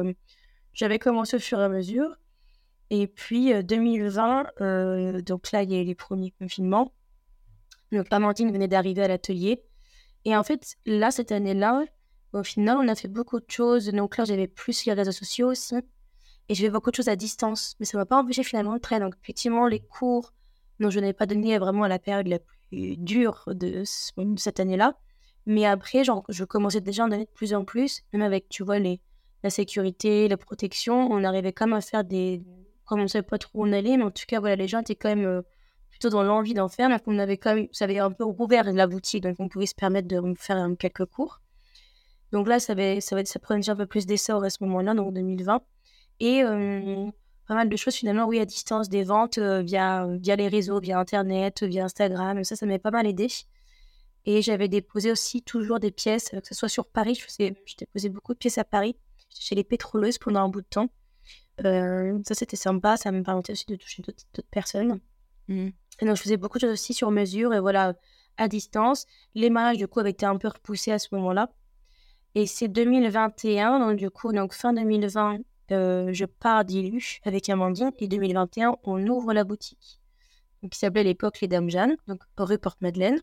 j'avais 0.74 0.98
commencé 0.98 1.36
au 1.36 1.40
fur 1.40 1.60
et 1.60 1.64
à 1.64 1.68
mesure. 1.68 2.16
Et 2.90 3.06
puis 3.06 3.52
2020, 3.64 4.46
euh, 4.60 4.64
euh, 5.16 5.22
donc 5.22 5.50
là, 5.52 5.62
il 5.62 5.72
y 5.72 5.76
a 5.76 5.80
eu 5.80 5.84
les 5.84 5.94
premiers 5.94 6.32
confinements. 6.32 6.92
Donc 7.92 8.06
Amandine 8.10 8.52
venait 8.52 8.68
d'arriver 8.68 9.02
à 9.02 9.08
l'atelier. 9.08 9.62
Et 10.24 10.36
en 10.36 10.42
fait, 10.42 10.76
là, 10.84 11.10
cette 11.10 11.32
année-là, 11.32 11.84
au 12.32 12.42
final, 12.42 12.78
on 12.78 12.88
a 12.88 12.94
fait 12.94 13.08
beaucoup 13.08 13.40
de 13.40 13.46
choses. 13.48 13.86
Donc 13.88 14.16
là, 14.16 14.24
j'avais 14.24 14.48
plus 14.48 14.84
les 14.84 14.92
réseaux 14.92 15.12
sociaux 15.12 15.50
aussi. 15.50 15.76
Et 16.48 16.54
j'ai 16.54 16.66
fait 16.66 16.70
beaucoup 16.70 16.90
de 16.90 16.96
choses 16.96 17.08
à 17.08 17.16
distance. 17.16 17.76
Mais 17.78 17.86
ça 17.86 17.96
ne 17.96 18.02
m'a 18.02 18.06
pas 18.06 18.20
empêché 18.20 18.42
finalement 18.42 18.74
de 18.74 18.78
traîner. 18.78 19.04
Donc 19.04 19.14
effectivement, 19.22 19.66
les 19.66 19.80
cours 19.80 20.32
dont 20.80 20.90
je 20.90 21.00
n'avais 21.00 21.12
pas 21.12 21.26
donné 21.26 21.56
vraiment 21.58 21.84
à 21.84 21.88
la 21.88 21.98
période 21.98 22.26
la 22.26 22.38
plus 22.38 22.96
dure 22.96 23.44
de, 23.46 23.84
cette 24.36 24.60
année-là. 24.60 24.98
Mais 25.46 25.66
après, 25.66 26.04
genre, 26.04 26.24
je 26.28 26.44
commençais 26.44 26.80
déjà 26.80 27.04
à 27.04 27.06
en 27.06 27.08
donner 27.08 27.26
de 27.26 27.30
plus 27.30 27.54
en 27.54 27.64
plus, 27.64 28.02
même 28.12 28.22
avec, 28.22 28.48
tu 28.48 28.64
vois, 28.64 28.78
les, 28.78 29.00
la 29.44 29.50
sécurité, 29.50 30.26
la 30.26 30.38
protection, 30.38 31.08
on 31.10 31.22
arrivait 31.22 31.52
quand 31.52 31.66
même 31.66 31.76
à 31.76 31.82
faire 31.82 32.02
des, 32.02 32.42
comme 32.86 33.00
on 33.00 33.08
savait 33.08 33.22
pas 33.22 33.38
trop 33.38 33.50
où 33.60 33.66
on 33.66 33.72
allait, 33.72 33.98
mais 33.98 34.02
en 34.02 34.10
tout 34.10 34.24
cas, 34.26 34.40
voilà, 34.40 34.56
les 34.56 34.66
gens 34.66 34.80
étaient 34.80 34.96
quand 34.96 35.14
même 35.14 35.42
plutôt 35.90 36.08
dans 36.08 36.22
l'envie 36.22 36.54
d'en 36.54 36.68
faire. 36.68 36.88
Donc, 36.88 37.02
on 37.06 37.18
avait 37.18 37.36
quand 37.36 37.54
même, 37.54 37.68
ça 37.70 37.84
avait 37.84 37.98
un 37.98 38.10
peu 38.10 38.24
rouvert 38.24 38.72
la 38.72 38.86
boutique, 38.86 39.22
donc 39.22 39.36
on 39.38 39.48
pouvait 39.48 39.66
se 39.66 39.74
permettre 39.74 40.08
de 40.08 40.34
faire 40.38 40.66
quelques 40.78 41.04
cours. 41.04 41.42
Donc 42.32 42.48
là, 42.48 42.58
ça, 42.58 42.72
avait, 42.72 43.02
ça, 43.02 43.14
va, 43.14 43.24
ça 43.26 43.38
prenait 43.38 43.60
déjà 43.60 43.72
un 43.72 43.76
peu 43.76 43.86
plus 43.86 44.06
d'essor 44.06 44.42
à 44.42 44.50
ce 44.50 44.64
moment-là, 44.64 44.94
donc 44.94 45.12
2020. 45.12 45.62
Et 46.20 46.42
pas 47.46 47.54
mal 47.54 47.68
de 47.68 47.76
choses 47.76 47.94
finalement, 47.94 48.24
oui, 48.24 48.40
à 48.40 48.46
distance, 48.46 48.88
des 48.88 49.04
ventes 49.04 49.38
via, 49.38 50.06
via 50.08 50.36
les 50.36 50.48
réseaux, 50.48 50.80
via 50.80 50.98
Internet, 50.98 51.62
via 51.62 51.84
Instagram. 51.84 52.42
Ça, 52.44 52.56
ça 52.56 52.64
m'a 52.64 52.78
pas 52.78 52.90
mal 52.90 53.06
aidé. 53.06 53.28
Et 54.24 54.40
j'avais 54.40 54.68
déposé 54.68 55.12
aussi 55.12 55.42
toujours 55.42 55.80
des 55.80 55.90
pièces, 55.90 56.30
que 56.30 56.48
ce 56.48 56.54
soit 56.54 56.70
sur 56.70 56.86
Paris. 56.86 57.14
Je, 57.14 57.52
je 57.66 57.76
déposais 57.76 58.08
beaucoup 58.08 58.32
de 58.32 58.38
pièces 58.38 58.56
à 58.56 58.64
Paris, 58.64 58.96
chez 59.38 59.54
les 59.54 59.64
pétroleuses 59.64 60.18
pendant 60.18 60.40
un 60.40 60.48
bout 60.48 60.62
de 60.62 60.66
temps. 60.66 60.88
ça, 61.58 62.34
c'était 62.34 62.56
sympa. 62.56 62.96
Ça 62.96 63.12
me 63.12 63.22
permettait 63.22 63.52
aussi 63.52 63.66
de 63.66 63.76
toucher 63.76 64.02
d'autres 64.02 64.24
personnes. 64.50 65.00
Mmh. 65.48 65.68
Et 66.00 66.06
donc, 66.06 66.16
je 66.16 66.22
faisais 66.22 66.36
beaucoup 66.36 66.58
de 66.58 66.62
choses 66.62 66.72
aussi 66.72 66.94
sur 66.94 67.10
mesure 67.10 67.54
et 67.54 67.60
voilà, 67.60 67.94
à 68.36 68.48
distance. 68.48 69.06
Les 69.34 69.50
mariages, 69.50 69.78
du 69.78 69.86
coup, 69.86 70.00
avaient 70.00 70.10
été 70.10 70.26
un 70.26 70.36
peu 70.36 70.48
repoussés 70.48 70.92
à 70.92 70.98
ce 70.98 71.08
moment-là. 71.12 71.50
Et 72.34 72.46
c'est 72.46 72.68
2021, 72.68 73.78
donc 73.78 73.96
du 73.96 74.10
coup, 74.10 74.32
donc 74.32 74.54
fin 74.54 74.72
2020, 74.72 75.38
euh, 75.70 76.12
je 76.12 76.24
pars 76.24 76.64
d'Ilu 76.64 77.20
avec 77.22 77.48
Amandine. 77.48 77.92
Et 77.98 78.08
2021, 78.08 78.76
on 78.82 79.06
ouvre 79.06 79.32
la 79.32 79.44
boutique. 79.44 80.00
Donc, 80.62 80.72
qui 80.72 80.78
s'appelait 80.78 81.00
à 81.00 81.04
l'époque 81.04 81.40
Les 81.40 81.48
Dames 81.48 81.70
Jeanne, 81.70 81.96
donc 82.08 82.20
rue 82.36 82.58
Porte-Madeleine. 82.58 83.20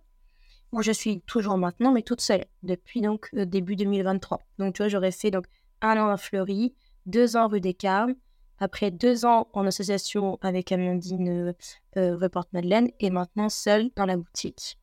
Où 0.71 0.81
je 0.81 0.93
suis 0.93 1.19
toujours 1.21 1.57
maintenant, 1.57 1.91
mais 1.91 2.01
toute 2.01 2.21
seule, 2.21 2.45
depuis 2.63 3.01
donc 3.01 3.29
euh, 3.33 3.45
début 3.45 3.75
2023. 3.75 4.39
Donc, 4.57 4.75
tu 4.75 4.81
vois, 4.81 4.87
j'aurais 4.87 5.11
fait 5.11 5.29
donc 5.29 5.45
un 5.81 5.97
an 5.97 6.09
à 6.09 6.17
Fleury, 6.17 6.73
deux 7.05 7.35
ans 7.35 7.47
rue 7.47 7.61
des 7.61 7.73
Carmes, 7.73 8.15
après 8.59 8.91
deux 8.91 9.25
ans 9.25 9.47
en 9.53 9.65
association 9.65 10.37
avec 10.41 10.71
Amandine 10.71 11.53
euh, 11.97 12.15
rue 12.15 12.29
Porte-Madeleine, 12.29 12.89
et 12.99 13.09
maintenant 13.09 13.49
seule 13.49 13.89
dans 13.95 14.05
la 14.05 14.17
boutique, 14.17 14.77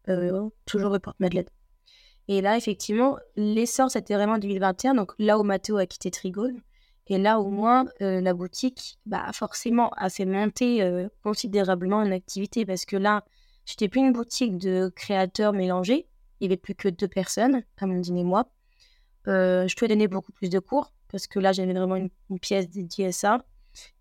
toujours 0.66 0.92
rue 0.92 1.00
Porte-Madeleine. 1.00 1.46
Et 2.26 2.42
là, 2.42 2.56
effectivement, 2.56 3.16
l'essor, 3.36 3.90
c'était 3.90 4.14
vraiment 4.14 4.36
2021. 4.36 4.94
Donc 4.94 5.12
là 5.18 5.38
où 5.38 5.42
Mathéo 5.42 5.78
a 5.78 5.86
quitté 5.86 6.10
Trigone, 6.10 6.60
et 7.08 7.16
là, 7.16 7.40
au 7.40 7.48
moins, 7.48 7.86
euh, 8.02 8.20
la 8.20 8.34
boutique, 8.34 8.98
bah, 9.06 9.30
forcément, 9.32 9.90
a 9.96 10.10
fait 10.10 10.26
monter 10.26 10.82
euh, 10.82 11.08
considérablement 11.22 12.02
une 12.02 12.12
activité 12.12 12.66
parce 12.66 12.84
que 12.84 12.96
là, 12.96 13.24
j'étais 13.64 13.88
plus 13.88 14.00
une 14.00 14.12
boutique 14.12 14.58
de 14.58 14.92
créateurs 14.94 15.54
mélangés. 15.54 16.06
Il 16.40 16.48
n'y 16.48 16.52
avait 16.52 16.60
plus 16.60 16.74
que 16.74 16.88
deux 16.88 17.08
personnes, 17.08 17.62
Amandine 17.78 18.18
et 18.18 18.24
moi. 18.24 18.50
Euh, 19.26 19.66
je 19.66 19.74
pouvais 19.74 19.88
donner 19.88 20.08
beaucoup 20.08 20.32
plus 20.32 20.48
de 20.48 20.58
cours 20.58 20.92
parce 21.10 21.26
que 21.26 21.38
là, 21.38 21.52
j'avais 21.52 21.72
vraiment 21.72 21.96
une, 21.96 22.10
pièce 22.38 22.68
dédiée 22.68 23.06
à 23.06 23.12
ça. 23.12 23.44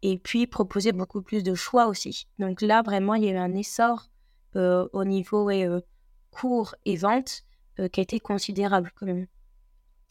Et 0.02 0.18
puis, 0.18 0.48
proposer 0.48 0.92
beaucoup 0.92 1.22
plus 1.22 1.44
de 1.44 1.54
choix 1.56 1.88
aussi. 1.88 2.28
Donc 2.40 2.62
là, 2.62 2.82
vraiment, 2.82 3.16
il 3.16 3.26
y 3.26 3.30
a 3.30 3.34
eu 3.34 3.38
un 3.38 3.54
essor 3.54 4.10
au 4.56 5.04
niveau 5.06 5.52
cours 6.32 6.74
et 6.86 6.96
vente 6.96 7.44
qui 7.78 8.00
a 8.00 8.04
été 8.04 8.20
considérable 8.20 8.92
quand 8.96 9.06
même. 9.06 9.28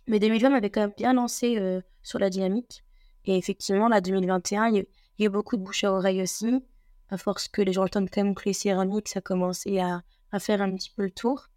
Mais 0.07 0.21
2020 0.21 0.51
m'avait 0.51 0.71
quand 0.71 0.83
même 0.83 0.93
bien 0.97 1.13
lancé 1.15 1.81
sur 2.05 2.21
la 2.21 2.31
dynamique. 2.31 2.85
Et 3.25 3.37
effectivement, 3.37 3.89
là, 3.89 4.01
2021, 4.01 4.69
il 4.69 4.87
y, 5.19 5.25
a, 5.25 5.27
eu 5.27 5.29
beaucoup 5.29 5.57
de 5.57 5.63
bouche 5.63 5.83
à 5.85 5.93
oreille 5.93 6.23
aussi. 6.23 6.63
À 7.11 7.19
force 7.19 7.49
que 7.49 7.63
les 7.63 7.73
gens 7.73 7.85
entendent 7.85 8.09
quand 8.11 8.23
même 8.23 8.35
que 8.35 8.45
les 8.45 8.53
céramiques, 8.53 9.09
ça 9.09 9.19
a 9.19 9.23
commencé 9.23 9.81
à, 9.81 10.03
à 10.33 10.39
faire 10.39 10.63
un 10.63 10.75
petit 10.75 10.91
peu 10.97 11.03
le 11.03 11.11
tour. 11.11 11.49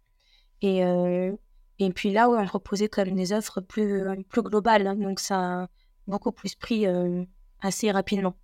Et, 0.62 0.84
euh, 0.84 1.32
et 1.80 1.90
puis 1.90 2.12
là, 2.12 2.28
on 2.28 2.44
proposait 2.46 2.88
quand 2.88 3.04
même 3.04 3.14
des 3.14 3.32
offres 3.32 3.60
plus, 3.60 4.04
plus 4.28 4.42
globales. 4.42 4.86
Hein. 4.86 4.96
donc, 4.96 5.20
ça 5.20 5.62
a 5.62 5.68
beaucoup 6.06 6.32
plus 6.32 6.54
pris 6.54 6.86
euh, 6.86 7.24
assez 7.60 7.90
rapidement. 7.90 8.34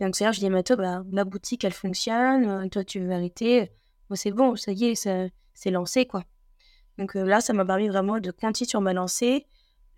donc, 0.00 0.16
c'est 0.16 0.24
là 0.24 0.32
je 0.32 0.40
dis 0.40 0.46
à 0.46 0.76
bah, 0.76 1.04
la 1.10 1.24
boutique, 1.24 1.64
elle 1.64 1.72
fonctionne. 1.72 2.46
Euh, 2.46 2.68
toi, 2.68 2.84
tu 2.84 3.00
veux 3.00 3.12
arrêter. 3.12 3.70
c'est 4.14 4.30
bon, 4.30 4.56
ça 4.56 4.72
y 4.72 4.86
est, 4.86 5.08
c'est 5.54 5.70
lancé, 5.70 6.06
quoi. 6.06 6.24
Donc 6.98 7.14
là, 7.14 7.40
ça 7.40 7.52
m'a 7.52 7.64
permis 7.64 7.88
vraiment 7.88 8.20
de 8.20 8.30
continuer 8.30 8.68
sur 8.68 8.80
ma 8.80 8.94
lancée. 8.94 9.46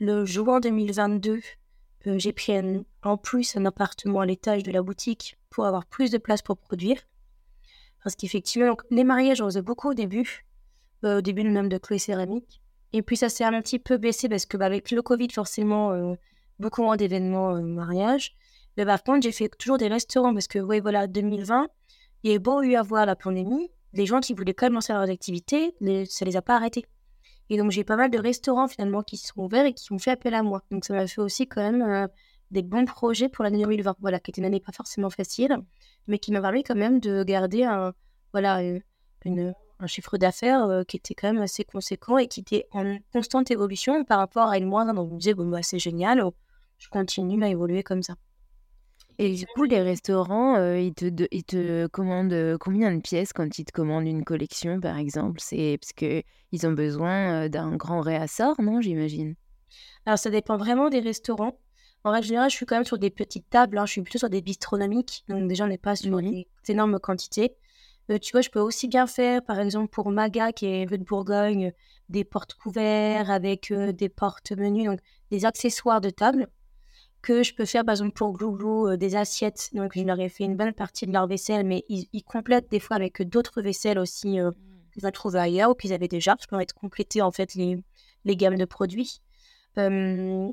Le 0.00 0.24
juin 0.24 0.60
2022, 0.60 1.40
euh, 2.06 2.18
j'ai 2.18 2.32
pris 2.32 2.52
en 3.02 3.16
plus 3.16 3.56
un 3.56 3.66
appartement 3.66 4.20
à 4.20 4.26
l'étage 4.26 4.62
de 4.62 4.72
la 4.72 4.82
boutique 4.82 5.36
pour 5.50 5.66
avoir 5.66 5.86
plus 5.86 6.10
de 6.10 6.18
place 6.18 6.42
pour 6.42 6.56
produire. 6.56 6.98
Parce 8.02 8.14
qu'effectivement, 8.14 8.76
les 8.90 9.04
mariages, 9.04 9.42
on 9.42 9.46
faisait 9.46 9.62
beaucoup 9.62 9.90
au 9.90 9.94
début, 9.94 10.20
euh, 10.20 10.47
au 11.02 11.20
début 11.20 11.44
même 11.44 11.68
de 11.68 11.78
Chloé 11.78 11.98
Céramique. 11.98 12.60
Et 12.92 13.02
puis 13.02 13.16
ça 13.16 13.28
s'est 13.28 13.44
un 13.44 13.60
petit 13.60 13.78
peu 13.78 13.98
baissé 13.98 14.28
parce 14.28 14.46
que 14.46 14.56
bah, 14.56 14.66
avec 14.66 14.90
le 14.90 15.02
Covid, 15.02 15.28
forcément, 15.30 15.92
euh, 15.92 16.14
beaucoup 16.58 16.82
moins 16.82 16.96
d'événements 16.96 17.60
mariage. 17.62 18.34
Mais 18.76 18.86
par 18.86 19.02
contre, 19.02 19.22
j'ai 19.22 19.32
fait 19.32 19.48
toujours 19.48 19.76
des 19.76 19.88
restaurants 19.88 20.32
parce 20.32 20.46
que, 20.46 20.58
oui, 20.58 20.80
voilà, 20.80 21.06
2020, 21.06 21.68
il 22.22 22.32
y 22.32 22.34
a 22.34 22.38
beau 22.38 22.62
eu 22.62 22.76
avoir 22.76 23.06
la 23.06 23.16
pandémie, 23.16 23.70
les 23.92 24.06
gens 24.06 24.20
qui 24.20 24.34
voulaient 24.34 24.54
commencer 24.54 24.92
leurs 24.92 25.10
activités, 25.10 25.74
les, 25.80 26.06
ça 26.06 26.24
les 26.24 26.36
a 26.36 26.42
pas 26.42 26.56
arrêtés. 26.56 26.86
Et 27.50 27.56
donc, 27.56 27.70
j'ai 27.70 27.84
pas 27.84 27.96
mal 27.96 28.10
de 28.10 28.18
restaurants 28.18 28.68
finalement 28.68 29.02
qui 29.02 29.16
sont 29.16 29.40
ouverts 29.40 29.64
et 29.64 29.72
qui 29.72 29.92
ont 29.92 29.98
fait 29.98 30.10
appel 30.10 30.34
à 30.34 30.42
moi. 30.42 30.62
Donc, 30.70 30.84
ça 30.84 30.94
m'a 30.94 31.06
fait 31.06 31.20
aussi 31.20 31.46
quand 31.46 31.62
même 31.62 31.82
euh, 31.82 32.06
des 32.50 32.62
bons 32.62 32.84
projets 32.84 33.28
pour 33.28 33.42
l'année 33.44 33.62
2020. 33.62 33.96
Voilà, 34.00 34.20
qui 34.20 34.30
était 34.30 34.40
une 34.40 34.46
année 34.46 34.60
pas 34.60 34.72
forcément 34.72 35.10
facile, 35.10 35.58
mais 36.06 36.18
qui 36.18 36.30
m'a 36.32 36.40
permis 36.40 36.62
quand 36.62 36.76
même 36.76 37.00
de 37.00 37.24
garder 37.24 37.64
un, 37.64 37.92
voilà, 38.32 38.60
euh, 38.60 38.78
une, 39.24 39.54
un 39.80 39.86
chiffre 39.86 40.18
d'affaires 40.18 40.64
euh, 40.64 40.84
qui 40.84 40.96
était 40.96 41.14
quand 41.14 41.32
même 41.32 41.42
assez 41.42 41.64
conséquent 41.64 42.18
et 42.18 42.28
qui 42.28 42.40
était 42.40 42.66
en 42.72 42.98
constante 43.12 43.50
évolution 43.50 44.04
par 44.04 44.18
rapport 44.18 44.48
à 44.48 44.58
une 44.58 44.66
moindre. 44.66 44.94
Donc, 44.94 45.08
je 45.08 45.14
me 45.14 45.18
disais, 45.18 45.34
bon, 45.34 45.48
bah, 45.48 45.62
c'est 45.62 45.78
génial, 45.78 46.22
je 46.78 46.88
continue 46.88 47.42
à 47.42 47.48
évoluer 47.48 47.82
comme 47.82 48.02
ça. 48.02 48.14
Et 49.20 49.34
du 49.34 49.46
coup, 49.46 49.64
les 49.64 49.82
restaurants, 49.82 50.56
euh, 50.56 50.78
ils, 50.78 50.94
te, 50.94 51.26
ils 51.32 51.44
te 51.44 51.88
commandent 51.88 52.32
euh, 52.32 52.56
combien 52.58 52.94
de 52.94 53.00
pièces 53.00 53.32
quand 53.32 53.58
ils 53.58 53.64
te 53.64 53.72
commandent 53.72 54.06
une 54.06 54.24
collection, 54.24 54.80
par 54.80 54.96
exemple? 54.96 55.40
C'est 55.40 55.76
parce 55.80 55.92
qu'ils 55.92 56.66
ont 56.66 56.72
besoin 56.72 57.48
d'un 57.48 57.74
grand 57.76 58.00
réassort, 58.00 58.60
non, 58.60 58.80
j'imagine? 58.80 59.34
Alors, 60.06 60.18
ça 60.18 60.30
dépend 60.30 60.56
vraiment 60.56 60.88
des 60.88 61.00
restaurants. 61.00 61.58
En 62.04 62.12
règle 62.12 62.26
générale, 62.28 62.50
je 62.50 62.56
suis 62.56 62.64
quand 62.64 62.76
même 62.76 62.84
sur 62.84 62.98
des 62.98 63.10
petites 63.10 63.50
tables. 63.50 63.76
Hein. 63.76 63.86
Je 63.86 63.92
suis 63.92 64.02
plutôt 64.02 64.18
sur 64.18 64.30
des 64.30 64.40
bistronomiques. 64.40 65.24
Donc, 65.28 65.48
déjà, 65.48 65.64
on 65.64 65.68
n'est 65.68 65.78
pas 65.78 65.96
sur 65.96 66.16
des 66.20 66.46
énormes 66.68 67.00
quantités. 67.00 67.56
Tu 68.20 68.32
vois, 68.32 68.40
je 68.40 68.50
peux 68.50 68.60
aussi 68.60 68.88
bien 68.88 69.06
faire, 69.06 69.42
par 69.42 69.60
exemple, 69.60 69.88
pour 69.88 70.10
Maga, 70.10 70.52
qui 70.52 70.66
est 70.66 70.86
de 70.86 70.96
Bourgogne, 71.04 71.72
des 72.08 72.24
portes 72.24 72.54
couverts 72.54 73.30
avec 73.30 73.72
des 73.72 74.08
portes 74.08 74.52
menus, 74.52 74.86
donc 74.86 75.00
des 75.30 75.44
accessoires 75.44 76.00
de 76.00 76.10
table 76.10 76.48
que 77.22 77.42
je 77.42 77.54
peux 77.54 77.64
faire, 77.64 77.84
par 77.84 77.94
exemple, 77.94 78.12
pour 78.12 78.32
Glouglou, 78.32 78.88
euh, 78.88 78.96
des 78.96 79.16
assiettes. 79.16 79.70
Donc, 79.72 79.92
je 79.94 80.02
leur 80.02 80.20
ai 80.20 80.28
fait 80.28 80.44
une 80.44 80.56
bonne 80.56 80.72
partie 80.72 81.06
de 81.06 81.12
leur 81.12 81.26
vaisselle, 81.26 81.66
mais 81.66 81.84
ils, 81.88 82.22
complètent 82.24 82.70
des 82.70 82.80
fois 82.80 82.96
avec 82.96 83.22
d'autres 83.22 83.60
vaisselles 83.62 83.98
aussi 83.98 84.40
euh, 84.40 84.50
mmh. 84.50 84.54
qu'ils 84.92 85.06
ont 85.06 85.10
trouvé 85.10 85.38
ailleurs 85.38 85.70
ou 85.70 85.74
qu'ils 85.74 85.92
avaient 85.92 86.08
déjà. 86.08 86.36
Je 86.40 86.46
peux 86.46 86.60
être 86.60 86.74
compléter, 86.74 87.22
en 87.22 87.32
fait, 87.32 87.54
les, 87.54 87.82
les 88.24 88.36
gammes 88.36 88.56
de 88.56 88.64
produits. 88.64 89.20
Euh, 89.78 90.50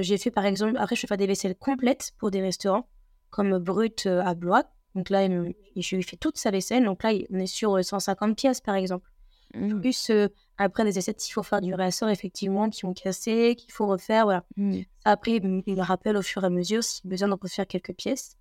j'ai 0.00 0.18
fait, 0.18 0.30
par 0.30 0.44
exemple, 0.44 0.76
après, 0.78 0.96
je 0.96 1.06
fais 1.06 1.16
des 1.16 1.26
vaisselles 1.26 1.56
complètes 1.56 2.12
pour 2.18 2.30
des 2.30 2.42
restaurants, 2.42 2.86
comme 3.30 3.58
Brut 3.58 4.06
à 4.06 4.34
Blois. 4.34 4.64
Donc 4.94 5.10
là, 5.10 5.28
je 5.76 5.96
lui 5.96 6.02
fais 6.02 6.16
toute 6.16 6.38
sa 6.38 6.50
vaisselle. 6.50 6.84
Donc 6.84 7.02
là, 7.02 7.12
on 7.30 7.38
est 7.38 7.46
sur 7.46 7.84
150 7.84 8.36
pièces, 8.36 8.60
par 8.60 8.74
exemple. 8.74 9.08
Mmh. 9.54 9.80
Plus 9.80 10.10
après, 10.58 10.84
des 10.84 10.98
assiettes, 10.98 11.26
il 11.26 11.32
faut 11.32 11.42
faire 11.42 11.60
du 11.60 11.74
réassort, 11.74 12.08
effectivement, 12.08 12.68
qui 12.68 12.84
ont 12.84 12.92
cassé, 12.92 13.54
qu'il 13.56 13.72
faut 13.72 13.86
refaire. 13.86 14.24
Voilà. 14.24 14.44
Mmh. 14.56 14.80
Après, 15.04 15.40
il 15.66 15.80
rappelle 15.80 16.16
au 16.16 16.22
fur 16.22 16.42
et 16.42 16.46
à 16.46 16.50
mesure 16.50 16.82
s'il 16.82 17.06
a 17.06 17.10
besoin 17.10 17.28
de 17.28 17.36
refaire 17.40 17.66
quelques 17.66 17.94
pièces. 17.94 18.36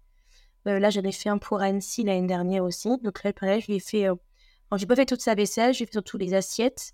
Euh, 0.68 0.80
là, 0.80 0.90
j'en 0.90 1.04
ai 1.04 1.12
fait 1.12 1.30
un 1.30 1.38
pour 1.38 1.62
Annecy 1.62 2.04
l'année 2.04 2.28
dernière 2.28 2.64
aussi. 2.64 2.90
Donc 3.04 3.24
là, 3.24 3.32
pareil, 3.34 3.62
je 3.62 3.68
lui 3.68 3.76
ai 3.76 3.80
fait. 3.80 4.08
Euh... 4.08 4.16
Alors, 4.70 4.80
j'ai 4.80 4.86
pas 4.86 4.96
fait 4.96 5.06
toute 5.06 5.22
sa 5.22 5.36
vaisselle, 5.36 5.74
j'ai 5.74 5.86
fait 5.86 5.94
surtout 5.94 6.18
les 6.18 6.34
assiettes. 6.34 6.94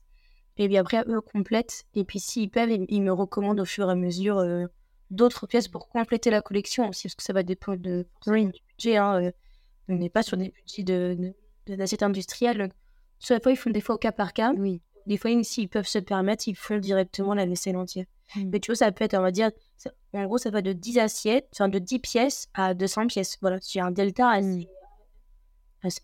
Et 0.57 0.67
puis 0.67 0.77
après, 0.77 1.03
eux 1.07 1.21
complètent. 1.21 1.85
Et 1.95 2.03
puis, 2.03 2.19
s'ils 2.19 2.49
peuvent, 2.49 2.69
ils, 2.69 3.01
me 3.01 3.11
recommandent 3.11 3.59
au 3.59 3.65
fur 3.65 3.89
et 3.89 3.91
à 3.91 3.95
mesure 3.95 4.37
euh, 4.37 4.65
d'autres 5.11 5.47
pièces 5.47 5.67
pour 5.67 5.89
compléter 5.89 6.29
la 6.29 6.41
collection 6.41 6.89
aussi, 6.89 7.07
parce 7.07 7.15
que 7.15 7.23
ça 7.23 7.33
va 7.33 7.43
dépendre 7.43 7.79
de, 7.79 8.05
du 8.25 8.61
budget. 8.67 8.97
Hein, 8.97 9.21
euh. 9.21 9.31
on 9.89 9.95
n'est 9.95 10.09
pas 10.09 10.23
sur 10.23 10.37
des 10.37 10.49
budgets 10.49 10.83
de, 10.83 11.33
de, 11.67 12.03
industrielles. 12.03 12.69
Soit 13.19 13.41
fois, 13.41 13.51
ils 13.51 13.57
font 13.57 13.69
des 13.69 13.81
fois 13.81 13.95
au 13.95 13.97
cas 13.97 14.11
par 14.11 14.33
cas. 14.33 14.53
Oui 14.53 14.81
des 15.05 15.17
fois, 15.17 15.31
s'ils 15.43 15.69
peuvent 15.69 15.87
se 15.87 15.99
permettre, 15.99 16.47
ils 16.47 16.55
font 16.55 16.77
directement 16.77 17.33
la 17.33 17.45
vaisselle 17.45 17.77
entière. 17.77 18.05
Mais 18.35 18.59
tu 18.59 18.71
vois, 18.71 18.75
ça 18.75 18.91
peut 18.91 19.03
être, 19.03 19.15
on 19.15 19.21
va 19.21 19.31
dire, 19.31 19.51
en 20.13 20.25
gros, 20.25 20.37
ça 20.37 20.49
va 20.49 20.61
de 20.61 20.73
10 20.73 20.99
assiettes, 20.99 21.47
enfin 21.53 21.67
de 21.67 21.79
10 21.79 21.99
pièces 21.99 22.47
à 22.53 22.73
200 22.73 23.07
pièces. 23.07 23.37
Voilà, 23.41 23.57
c'est 23.61 23.79
un 23.79 23.91
delta 23.91 24.29
assez, 24.29 24.67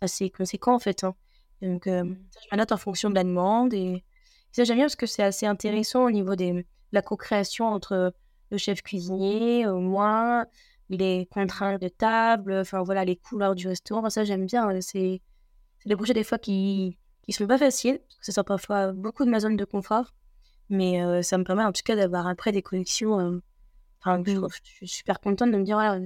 assez, 0.02 0.30
conséquent 0.30 0.76
en 0.76 0.80
fait. 0.80 1.04
Hein. 1.04 1.16
Donc, 1.62 1.88
euh, 1.88 2.04
mmh. 2.04 2.18
je 2.42 2.48
m'adapte 2.52 2.72
en 2.72 2.78
fonction 2.78 3.10
de 3.10 3.16
la 3.16 3.24
demande. 3.24 3.74
Et 3.74 4.04
ça, 4.52 4.64
j'aime 4.64 4.78
bien 4.78 4.86
parce 4.86 4.96
que 4.96 5.06
c'est 5.06 5.24
assez 5.24 5.46
intéressant 5.46 6.06
au 6.06 6.12
niveau 6.12 6.36
de 6.36 6.66
la 6.92 7.02
co-création 7.02 7.68
entre 7.68 8.14
le 8.52 8.58
chef 8.58 8.82
cuisinier, 8.82 9.66
moi, 9.68 10.46
les 10.90 11.28
contraintes 11.32 11.82
de 11.82 11.88
table, 11.88 12.54
enfin 12.54 12.82
voilà, 12.84 13.06
les 13.06 13.16
couleurs 13.16 13.56
du 13.56 13.68
restaurant. 13.68 14.10
ça, 14.10 14.24
j'aime 14.24 14.46
bien. 14.46 14.70
Hein. 14.70 14.82
C'est 14.82 15.22
des 15.86 15.96
projets 15.96 16.14
des 16.14 16.24
fois 16.24 16.38
qui 16.38 16.98
ils 17.28 17.34
sont 17.34 17.46
pas 17.46 17.60
faciles, 17.60 18.00
parce 18.00 18.18
que 18.18 18.26
ça 18.26 18.32
sort 18.32 18.46
parfois 18.46 18.92
beaucoup 18.92 19.24
de 19.24 19.30
ma 19.30 19.40
zone 19.40 19.56
de 19.56 19.66
confort. 19.66 20.16
Mais 20.70 21.04
euh, 21.04 21.22
ça 21.22 21.38
me 21.38 21.44
permet 21.44 21.64
en 21.64 21.72
tout 21.72 21.84
cas 21.86 21.96
d'avoir 21.96 22.28
après 22.28 22.52
des 22.52 22.64
collections. 22.64 23.20
Euh, 23.20 23.40
enfin, 24.02 24.24
je, 24.26 24.42
suis 24.64 24.88
super 24.88 25.20
contente 25.20 25.52
de 25.52 25.58
me 25.58 25.64
dire, 25.64 25.76
voilà, 25.76 26.04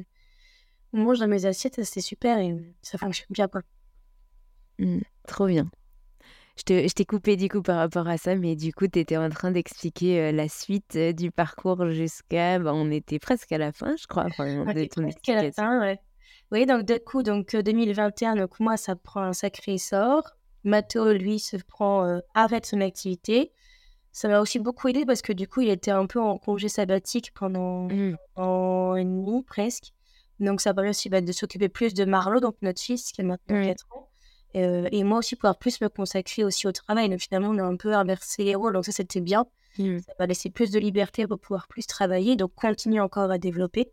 on 0.91 0.97
mange 0.97 1.19
dans 1.19 1.27
mes 1.27 1.45
assiettes, 1.45 1.82
c'est 1.84 2.01
super 2.01 2.39
et 2.39 2.56
ça 2.82 2.97
fonctionne 2.97 3.27
bien. 3.29 3.47
Quoi. 3.47 3.62
Mmh, 4.79 4.99
trop 5.27 5.47
bien. 5.47 5.69
Je 6.55 6.93
t'ai 6.93 7.05
coupé 7.05 7.35
du 7.35 7.49
coup 7.49 7.61
par 7.61 7.77
rapport 7.77 8.07
à 8.07 8.17
ça, 8.17 8.35
mais 8.35 8.55
du 8.55 8.73
coup, 8.73 8.87
tu 8.87 8.99
étais 8.99 9.17
en 9.17 9.29
train 9.29 9.51
d'expliquer 9.51 10.31
la 10.31 10.47
suite 10.47 10.97
du 10.97 11.31
parcours 11.31 11.89
jusqu'à. 11.89 12.59
Bah, 12.59 12.73
on 12.73 12.91
était 12.91 13.19
presque 13.19 13.51
à 13.51 13.57
la 13.57 13.71
fin, 13.71 13.95
je 13.95 14.05
crois, 14.05 14.25
enfin, 14.25 14.45
de 14.73 14.85
ton 14.85 15.07
à 15.07 15.41
la 15.41 15.51
fin, 15.51 15.79
ouais. 15.79 15.99
Oui, 16.51 16.65
donc 16.67 16.83
du 16.83 16.99
coup, 16.99 17.23
donc 17.23 17.55
2021, 17.55 18.35
donc 18.35 18.59
moi, 18.59 18.77
ça 18.77 18.95
prend 18.95 19.21
un 19.21 19.33
sacré 19.33 19.73
essor. 19.73 20.21
Mathéo, 20.63 21.11
lui, 21.11 21.39
se 21.39 21.57
prend, 21.57 22.19
arrête 22.35 22.65
son 22.65 22.81
activité. 22.81 23.51
Ça 24.11 24.27
m'a 24.27 24.39
aussi 24.39 24.59
beaucoup 24.59 24.87
aidé 24.87 25.05
parce 25.05 25.23
que 25.23 25.33
du 25.33 25.47
coup, 25.47 25.61
il 25.61 25.69
était 25.69 25.91
un 25.91 26.05
peu 26.05 26.21
en 26.21 26.37
congé 26.37 26.69
sabbatique 26.69 27.33
pendant 27.33 27.87
mmh. 27.89 28.15
un 28.37 28.43
an 28.43 28.95
et 28.95 29.03
demi 29.03 29.43
presque. 29.43 29.91
Donc, 30.39 30.61
ça 30.61 30.73
permet 30.73 30.91
aussi 30.91 31.09
bah, 31.09 31.21
de 31.21 31.31
s'occuper 31.31 31.67
plus 31.67 31.95
de 31.95 32.05
Marlo, 32.05 32.39
donc 32.39 32.55
notre 32.61 32.79
fils 32.79 33.11
qui 33.11 33.21
a 33.21 33.23
maintenant 33.23 33.63
4 33.63 33.85
ans. 33.91 34.09
Euh, 34.55 34.87
et 34.91 35.03
moi 35.03 35.19
aussi, 35.19 35.35
pouvoir 35.35 35.57
plus 35.57 35.81
me 35.81 35.89
consacrer 35.89 36.43
aussi 36.43 36.67
au 36.67 36.71
travail. 36.71 37.09
Donc, 37.09 37.19
finalement, 37.19 37.49
on 37.49 37.57
a 37.57 37.63
un 37.63 37.75
peu 37.75 37.93
inversé 37.93 38.43
les 38.43 38.55
rôles. 38.55 38.73
Donc, 38.73 38.85
ça, 38.85 38.91
c'était 38.91 39.21
bien. 39.21 39.45
Mmh. 39.79 39.99
Ça 39.99 40.13
m'a 40.19 40.25
laissé 40.27 40.49
plus 40.49 40.71
de 40.71 40.79
liberté 40.79 41.25
pour 41.27 41.39
pouvoir 41.39 41.67
plus 41.67 41.87
travailler. 41.87 42.35
Donc, 42.35 42.53
continuer 42.55 42.99
encore 42.99 43.31
à 43.31 43.37
développer. 43.37 43.91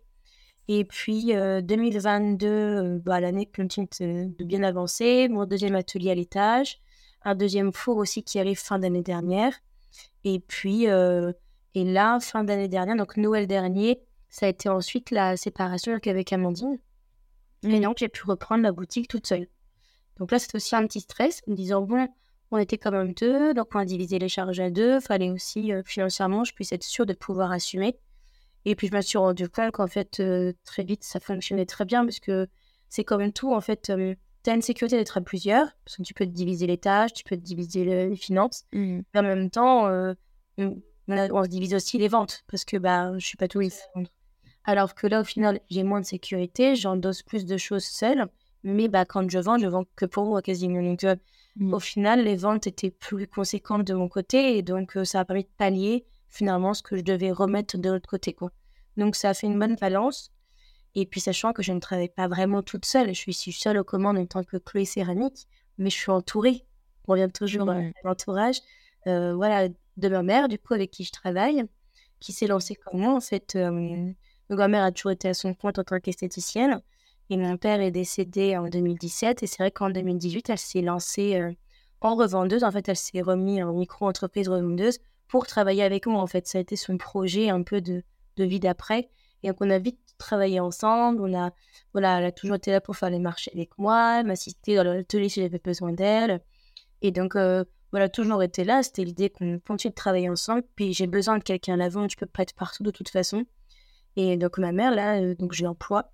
Et 0.68 0.84
puis, 0.84 1.32
2022, 1.32 2.46
euh, 2.46 2.50
euh, 2.50 2.98
bah, 3.02 3.20
l'année 3.20 3.46
continue 3.46 3.88
de 3.98 4.44
bien 4.44 4.62
avancer. 4.62 5.28
Mon 5.28 5.46
deuxième 5.46 5.74
atelier 5.74 6.10
à 6.10 6.14
l'étage. 6.14 6.80
Un 7.22 7.34
deuxième 7.34 7.72
four 7.72 7.96
aussi 7.96 8.22
qui 8.22 8.38
arrive 8.38 8.58
fin 8.58 8.78
d'année 8.78 9.02
dernière. 9.02 9.52
Et 10.24 10.40
puis, 10.40 10.84
et 10.84 11.84
là, 11.84 12.20
fin 12.20 12.44
d'année 12.44 12.68
dernière, 12.68 12.96
donc 12.96 13.16
Noël 13.16 13.46
dernier, 13.46 14.00
ça 14.28 14.46
a 14.46 14.48
été 14.48 14.68
ensuite 14.68 15.10
la 15.10 15.36
séparation 15.36 15.92
avec 15.92 16.32
Amandine. 16.32 16.78
Et 17.62 17.78
mmh. 17.78 17.82
donc, 17.82 17.98
j'ai 17.98 18.08
pu 18.08 18.24
reprendre 18.24 18.62
la 18.62 18.72
boutique 18.72 19.08
toute 19.08 19.26
seule. 19.26 19.48
Donc 20.20 20.30
là, 20.30 20.38
c'était 20.38 20.56
aussi 20.56 20.76
un 20.76 20.86
petit 20.86 21.00
stress, 21.00 21.42
en 21.48 21.52
me 21.52 21.56
disant, 21.56 21.80
bon, 21.80 22.06
on 22.50 22.58
était 22.58 22.76
quand 22.76 22.90
même 22.90 23.14
deux, 23.14 23.54
donc 23.54 23.68
on 23.74 23.78
a 23.78 23.84
divisé 23.86 24.18
les 24.18 24.28
charges 24.28 24.60
à 24.60 24.70
deux. 24.70 25.00
Fallait 25.00 25.30
aussi, 25.30 25.72
euh, 25.72 25.82
financièrement, 25.82 26.44
je 26.44 26.52
puisse 26.52 26.72
être 26.72 26.84
sûre 26.84 27.06
de 27.06 27.14
pouvoir 27.14 27.50
assumer. 27.50 27.98
Et 28.66 28.74
puis, 28.74 28.88
je 28.88 28.94
me 28.94 29.00
suis 29.00 29.16
rendu 29.16 29.48
compte 29.48 29.72
qu'en 29.72 29.86
fait, 29.86 30.20
euh, 30.20 30.52
très 30.64 30.84
vite, 30.84 31.04
ça 31.04 31.20
fonctionnait 31.20 31.64
très 31.64 31.86
bien 31.86 32.04
parce 32.04 32.20
que 32.20 32.46
c'est 32.90 33.02
quand 33.02 33.16
même 33.16 33.32
tout. 33.32 33.54
En 33.54 33.62
fait, 33.62 33.88
euh, 33.88 34.14
tu 34.44 34.50
as 34.50 34.54
une 34.54 34.62
sécurité 34.62 34.98
d'être 34.98 35.16
à 35.16 35.22
plusieurs 35.22 35.68
parce 35.86 35.96
que 35.96 36.02
tu 36.02 36.12
peux 36.12 36.26
te 36.26 36.32
diviser 36.32 36.66
les 36.66 36.76
tâches, 36.76 37.14
tu 37.14 37.24
peux 37.24 37.36
te 37.36 37.42
diviser 37.42 37.86
les 37.86 38.16
finances. 38.16 38.66
Mmh. 38.74 39.00
Mais 39.14 39.20
en 39.20 39.22
même 39.22 39.48
temps, 39.48 39.86
on, 40.58 40.74
se 41.08 41.48
divise 41.48 41.72
aussi 41.72 41.96
les 41.96 42.08
ventes 42.08 42.44
parce 42.46 42.66
que 42.66 42.76
bah, 42.76 43.12
je 43.16 43.26
suis 43.26 43.38
pas 43.38 43.48
tout 43.48 43.62
Alors 44.64 44.94
que 44.94 45.06
là, 45.06 45.22
au 45.22 45.24
final, 45.24 45.60
j'ai 45.70 45.82
moins 45.82 46.00
de 46.00 46.06
sécurité, 46.06 46.76
j'endosse 46.76 47.22
plus 47.22 47.46
de 47.46 47.56
choses 47.56 47.84
seule. 47.84 48.28
Mais 48.62 48.88
bah, 48.88 49.04
quand 49.04 49.28
je 49.30 49.38
vends, 49.38 49.58
je 49.58 49.66
vends 49.66 49.84
que 49.96 50.04
pour 50.04 50.26
moi 50.26 50.42
quasiment. 50.42 50.82
Donc, 50.82 51.04
mmh. 51.56 51.74
au 51.74 51.80
final, 51.80 52.24
les 52.24 52.36
ventes 52.36 52.66
étaient 52.66 52.90
plus 52.90 53.26
conséquentes 53.26 53.86
de 53.86 53.94
mon 53.94 54.08
côté 54.08 54.58
et 54.58 54.62
donc 54.62 54.98
ça 55.04 55.20
a 55.20 55.24
permis 55.24 55.44
de 55.44 55.48
pallier 55.56 56.04
finalement 56.28 56.74
ce 56.74 56.82
que 56.82 56.96
je 56.96 57.02
devais 57.02 57.32
remettre 57.32 57.78
de 57.78 57.90
l'autre 57.90 58.08
côté. 58.08 58.32
Quoi. 58.32 58.50
Donc, 58.96 59.16
ça 59.16 59.30
a 59.30 59.34
fait 59.34 59.46
une 59.46 59.58
bonne 59.58 59.76
balance. 59.76 60.30
Et 60.94 61.06
puis, 61.06 61.20
sachant 61.20 61.52
que 61.52 61.62
je 61.62 61.72
ne 61.72 61.80
travaille 61.80 62.08
pas 62.08 62.28
vraiment 62.28 62.62
toute 62.62 62.84
seule, 62.84 63.14
je 63.14 63.30
suis 63.30 63.52
seule 63.52 63.78
aux 63.78 63.84
commandes 63.84 64.18
en 64.18 64.26
tant 64.26 64.44
que 64.44 64.56
Chloé 64.56 64.84
Céramique, 64.84 65.46
mais 65.78 65.88
je 65.88 65.96
suis 65.96 66.10
entourée. 66.10 66.64
On 67.06 67.12
revient 67.12 67.30
toujours 67.32 67.70
à 67.70 67.80
l'entourage. 68.04 68.60
voilà, 69.06 69.68
de 69.68 70.08
ma 70.08 70.22
mère, 70.22 70.48
du 70.48 70.58
coup, 70.58 70.74
avec 70.74 70.90
qui 70.90 71.04
je 71.04 71.12
travaille, 71.12 71.64
qui 72.18 72.32
s'est 72.32 72.46
lancée 72.46 72.74
comme 72.74 73.00
moi. 73.00 73.14
En 73.14 73.20
fait, 73.20 73.56
ma 73.56 74.68
mère 74.68 74.84
a 74.84 74.92
toujours 74.92 75.12
été 75.12 75.28
à 75.28 75.34
son 75.34 75.54
compte 75.54 75.78
en 75.78 75.84
tant 75.84 76.00
qu'esthéticienne. 76.00 76.82
Et 77.30 77.36
mon 77.36 77.56
père 77.56 77.80
est 77.80 77.92
décédé 77.92 78.56
en 78.56 78.68
2017. 78.68 79.44
Et 79.44 79.46
c'est 79.46 79.58
vrai 79.62 79.70
qu'en 79.70 79.88
2018, 79.88 80.50
elle 80.50 80.58
s'est 80.58 80.82
lancée 80.82 81.36
euh, 81.36 81.52
en 82.00 82.16
revendeuse. 82.16 82.64
En 82.64 82.72
fait, 82.72 82.88
elle 82.88 82.96
s'est 82.96 83.20
remise 83.22 83.62
en 83.62 83.72
micro-entreprise 83.72 84.48
revendeuse 84.48 84.98
pour 85.28 85.46
travailler 85.46 85.84
avec 85.84 86.06
moi. 86.06 86.20
En 86.20 86.26
fait, 86.26 86.48
ça 86.48 86.58
a 86.58 86.60
été 86.60 86.74
son 86.74 86.98
projet 86.98 87.48
un 87.48 87.62
peu 87.62 87.80
de, 87.80 88.02
de 88.36 88.44
vie 88.44 88.58
d'après. 88.58 89.08
Et 89.44 89.48
donc, 89.48 89.58
on 89.60 89.70
a 89.70 89.78
vite 89.78 90.00
travaillé 90.18 90.58
ensemble. 90.58 91.22
On 91.22 91.32
a, 91.32 91.52
voilà, 91.92 92.18
elle 92.18 92.24
a 92.26 92.32
toujours 92.32 92.56
été 92.56 92.72
là 92.72 92.80
pour 92.80 92.96
faire 92.96 93.10
les 93.10 93.20
marchés 93.20 93.52
avec 93.54 93.78
moi, 93.78 94.24
m'assister 94.24 94.74
dans 94.74 94.82
l'atelier 94.82 95.28
si 95.28 95.40
j'avais 95.40 95.60
besoin 95.60 95.92
d'elle. 95.92 96.40
Et 97.00 97.12
donc, 97.12 97.36
euh, 97.36 97.64
voilà, 97.92 98.08
toujours 98.08 98.42
été 98.42 98.64
là. 98.64 98.82
C'était 98.82 99.04
l'idée 99.04 99.30
qu'on 99.30 99.60
continue 99.60 99.90
de 99.90 99.94
travailler 99.94 100.28
ensemble. 100.28 100.64
Puis, 100.74 100.94
j'ai 100.94 101.06
besoin 101.06 101.38
de 101.38 101.44
quelqu'un 101.44 101.74
à 101.74 101.76
l'avant. 101.76 102.08
Je 102.08 102.16
peux 102.16 102.26
pas 102.26 102.42
être 102.42 102.54
partout 102.54 102.82
de 102.82 102.90
toute 102.90 103.08
façon. 103.08 103.44
Et 104.16 104.36
donc, 104.36 104.58
ma 104.58 104.72
mère, 104.72 104.90
là, 104.90 105.20
euh, 105.20 105.36
donc 105.36 105.52
je 105.52 105.62
l'emploie 105.62 106.10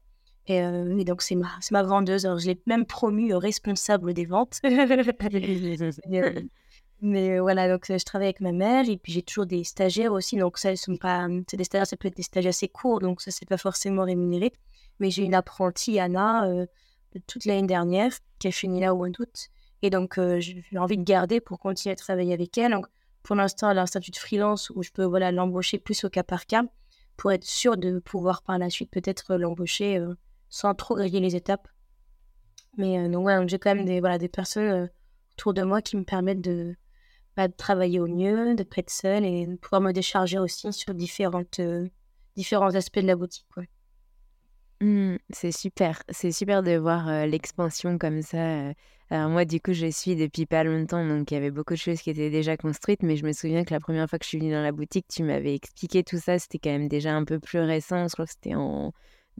et, 0.47 0.63
euh, 0.63 0.97
et, 0.97 1.05
donc, 1.05 1.23
c'est 1.23 1.35
ma, 1.35 1.51
ma 1.71 1.83
vendeuse. 1.83 2.25
Alors, 2.25 2.39
je 2.39 2.47
l'ai 2.47 2.61
même 2.67 2.87
promue 2.87 3.35
responsable 3.35 4.15
des 4.15 4.27
ventes. 4.27 4.61
mais 7.03 7.31
euh, 7.31 7.43
voilà, 7.43 7.69
donc 7.69 7.85
je 7.89 8.05
travaille 8.05 8.29
avec 8.29 8.41
ma 8.41 8.53
mère 8.53 8.89
et 8.89 8.97
puis 8.97 9.13
j'ai 9.13 9.23
toujours 9.23 9.47
des 9.47 9.65
stagiaires 9.65 10.13
aussi. 10.13 10.37
Donc, 10.37 10.59
ça, 10.59 10.75
sont 10.77 10.97
pas. 10.97 11.27
Des 11.29 11.65
stagiaires, 11.65 11.87
ça 11.87 11.97
peut 11.97 12.09
être 12.09 12.17
des 12.17 12.23
stagiaires 12.23 12.51
assez 12.51 12.69
courts, 12.69 13.01
donc 13.01 13.21
ça, 13.21 13.31
c'est 13.31 13.49
pas 13.49 13.57
forcément 13.57 14.05
rémunéré. 14.05 14.53
Mais 15.01 15.11
j'ai 15.11 15.25
une 15.25 15.35
apprentie, 15.35 15.99
Anna, 15.99 16.47
euh, 16.47 16.67
toute 17.27 17.45
l'année 17.45 17.67
dernière, 17.67 18.13
qui 18.39 18.49
a 18.49 18.53
fini 18.53 18.81
là 18.81 18.95
au 18.95 18.99
mois 18.99 19.11
d'août. 19.11 19.49
Et 19.83 19.91
donc, 19.91 20.19
j'ai 20.39 20.79
envie 20.79 20.97
de 20.97 21.05
garder 21.05 21.41
pour 21.41 21.59
continuer 21.59 21.93
à 21.93 21.97
travailler 21.97 22.33
avec 22.33 22.57
elle. 22.57 22.73
Donc, 22.73 22.87
pour 23.23 23.37
l'instant, 23.37 23.71
elle 23.71 23.79
a 23.79 23.83
un 23.83 23.87
statut 23.87 24.11
de 24.11 24.17
freelance 24.17 24.71
où 24.71 24.83
je 24.83 24.91
peux 24.91 25.05
voilà, 25.05 25.33
l'embaucher 25.33 25.79
plus 25.79 26.05
au 26.05 26.09
cas 26.09 26.23
par 26.23 26.47
cas 26.47 26.63
pour 27.17 27.33
être 27.33 27.45
sûre 27.45 27.77
de 27.77 27.99
pouvoir 27.99 28.43
par 28.43 28.59
la 28.59 28.71
suite 28.71 28.91
peut-être 28.91 29.37
l'embaucher 29.37 30.03
sans 30.49 30.75
trop 30.75 30.97
griller 30.97 31.21
les 31.21 31.37
étapes. 31.37 31.69
Mais 32.77 32.99
euh, 32.99 33.47
j'ai 33.47 33.59
quand 33.59 33.75
même 33.75 33.85
des, 33.85 34.01
voilà, 34.01 34.19
des 34.19 34.29
personnes 34.29 34.69
euh, 34.69 34.87
autour 35.35 35.55
de 35.55 35.63
moi 35.63 35.81
qui 35.81 35.97
me 35.97 36.05
permettent 36.05 36.43
de, 36.43 36.77
bah, 37.37 37.49
travailler 37.49 38.01
au 38.01 38.07
mieux, 38.07 38.55
de 38.55 38.63
pas 38.63 38.77
être 38.79 38.91
seule 38.91 39.25
et 39.25 39.47
de 39.47 39.57
pouvoir 39.57 39.81
me 39.81 39.93
décharger 39.93 40.39
aussi 40.39 40.73
sur 40.73 40.95
différentes, 40.95 41.59
euh, 41.61 41.89
différents 42.37 42.75
aspects 42.75 42.99
de 42.99 43.07
la 43.07 43.17
boutique. 43.17 43.47
Ouais. 43.57 43.69
Mmh, 44.81 45.17
c'est 45.31 45.53
super, 45.53 46.03
c'est 46.11 46.33
super 46.33 46.63
de 46.63 46.77
voir 46.77 47.27
l'expansion 47.27 47.97
comme 47.97 48.21
ça. 48.21 48.73
Alors 49.09 49.31
moi, 49.31 49.47
du 49.47 49.59
coup, 49.59 49.73
je 49.73 49.87
suis 49.87 50.17
depuis 50.17 50.45
pas 50.45 50.65
longtemps, 50.65 51.07
donc 51.07 51.31
il 51.31 51.35
y 51.35 51.37
avait 51.39 51.51
beaucoup 51.51 51.73
de 51.73 51.79
choses 51.79 52.03
qui 52.03 52.11
étaient 52.11 52.29
déjà 52.29 52.59
construites, 52.59 53.03
mais 53.03 53.17
je 53.17 53.25
me 53.25 53.33
souviens 53.33 53.65
que 53.65 53.73
la 53.73 53.81
première 53.81 54.11
fois 54.11 54.19
que 54.19 54.25
je 54.25 54.29
suis 54.29 54.39
venue 54.39 54.53
dans 54.53 54.63
la 54.63 54.73
boutique, 54.73 55.07
tu 55.09 55.23
m'avais 55.23 55.55
expliqué 55.55 56.03
tout 56.03 56.19
ça, 56.19 56.39
c'était 56.39 56.59
quand 56.59 56.71
même 56.71 56.89
déjà 56.89 57.15
un 57.15 57.25
peu 57.25 57.39
plus 57.39 57.61
récent, 57.61 58.07
je 58.07 58.13
crois 58.13 58.27
que 58.27 58.33
c'était 58.33 58.55
en 58.55 58.93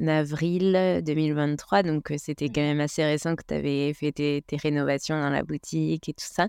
avril 0.07 1.01
2023, 1.05 1.83
donc 1.83 2.13
c'était 2.19 2.49
quand 2.49 2.61
mmh. 2.61 2.65
même 2.65 2.81
assez 2.81 3.05
récent 3.05 3.37
que 3.37 3.43
tu 3.47 3.55
avais 3.55 3.93
fait 3.95 4.13
tes, 4.13 4.43
rénovations 4.57 5.19
dans 5.21 5.31
la 5.31 5.43
boutique 5.43 6.09
et 6.09 6.13
tout 6.13 6.27
ça. 6.27 6.49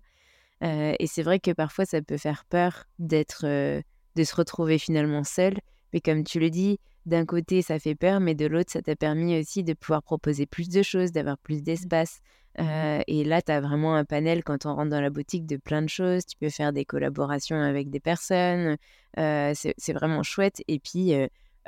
et 0.61 1.07
c'est 1.07 1.23
vrai 1.23 1.39
que 1.39 1.51
parfois 1.51 1.85
ça 1.85 2.01
peut 2.01 2.17
faire 2.17 2.45
peur 2.45 2.85
d'être, 2.99 3.45
de 3.45 4.23
se 4.23 4.35
retrouver 4.35 4.77
finalement 4.77 5.23
seul, 5.23 5.55
mais 5.93 6.01
comme 6.01 6.23
tu 6.23 6.39
le 6.39 6.49
dis, 6.49 6.79
d'un 7.05 7.25
côté 7.25 7.61
ça 7.61 7.79
fait 7.79 7.95
peur, 7.95 8.19
mais 8.19 8.35
de 8.35 8.45
l'autre 8.45 8.71
ça 8.71 8.81
t'a 8.81 8.95
permis 8.95 9.39
aussi 9.39 9.63
de 9.63 9.73
pouvoir 9.73 10.03
proposer 10.03 10.45
plus 10.45 10.67
de 10.69 10.81
choses, 10.81 11.11
d'avoir 11.11 11.37
plus 11.37 11.59
mmh. 11.59 11.63
d'espace. 11.63 12.19
Mmh 12.59 13.01
et 13.05 13.23
là, 13.23 13.41
tu 13.43 13.51
as 13.51 13.61
vraiment 13.61 13.95
un 13.95 14.03
panel 14.03 14.43
quand 14.43 14.65
on 14.65 14.73
rentre 14.73 14.89
dans 14.89 14.99
la 14.99 15.11
boutique 15.11 15.45
de 15.45 15.57
plein 15.57 15.83
de 15.83 15.89
choses. 15.89 16.25
Tu 16.25 16.35
peux 16.37 16.49
faire 16.49 16.73
des 16.73 16.85
collaborations 16.85 17.61
avec 17.61 17.91
des 17.91 17.99
personnes. 17.99 18.77
c'est 19.15 19.93
vraiment 19.93 20.23
chouette. 20.23 20.63
Et 20.67 20.79
puis, 20.79 21.13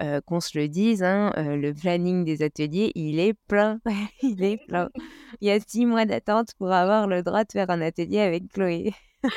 euh, 0.02 0.22
qu'on 0.22 0.40
se 0.40 0.58
le 0.58 0.68
dise, 0.68 1.04
hein, 1.04 1.34
euh, 1.38 1.56
le 1.56 1.74
planning 1.74 2.24
des 2.24 2.42
ateliers, 2.42 2.92
il 2.96 3.20
est 3.20 3.34
plein. 3.48 3.80
il 4.22 4.44
est 4.44 4.58
plein. 4.68 4.90
Il 5.42 5.48
y 5.48 5.52
a 5.52 5.60
six 5.60 5.86
mois 5.86 6.06
d'attente 6.06 6.54
pour 6.58 6.72
avoir 6.72 7.08
le 7.08 7.22
droit 7.24 7.44
de 7.44 7.52
faire 7.52 7.70
un 7.70 7.82
atelier 7.82 8.20
avec 8.20 8.48
Chloé. 8.52 8.94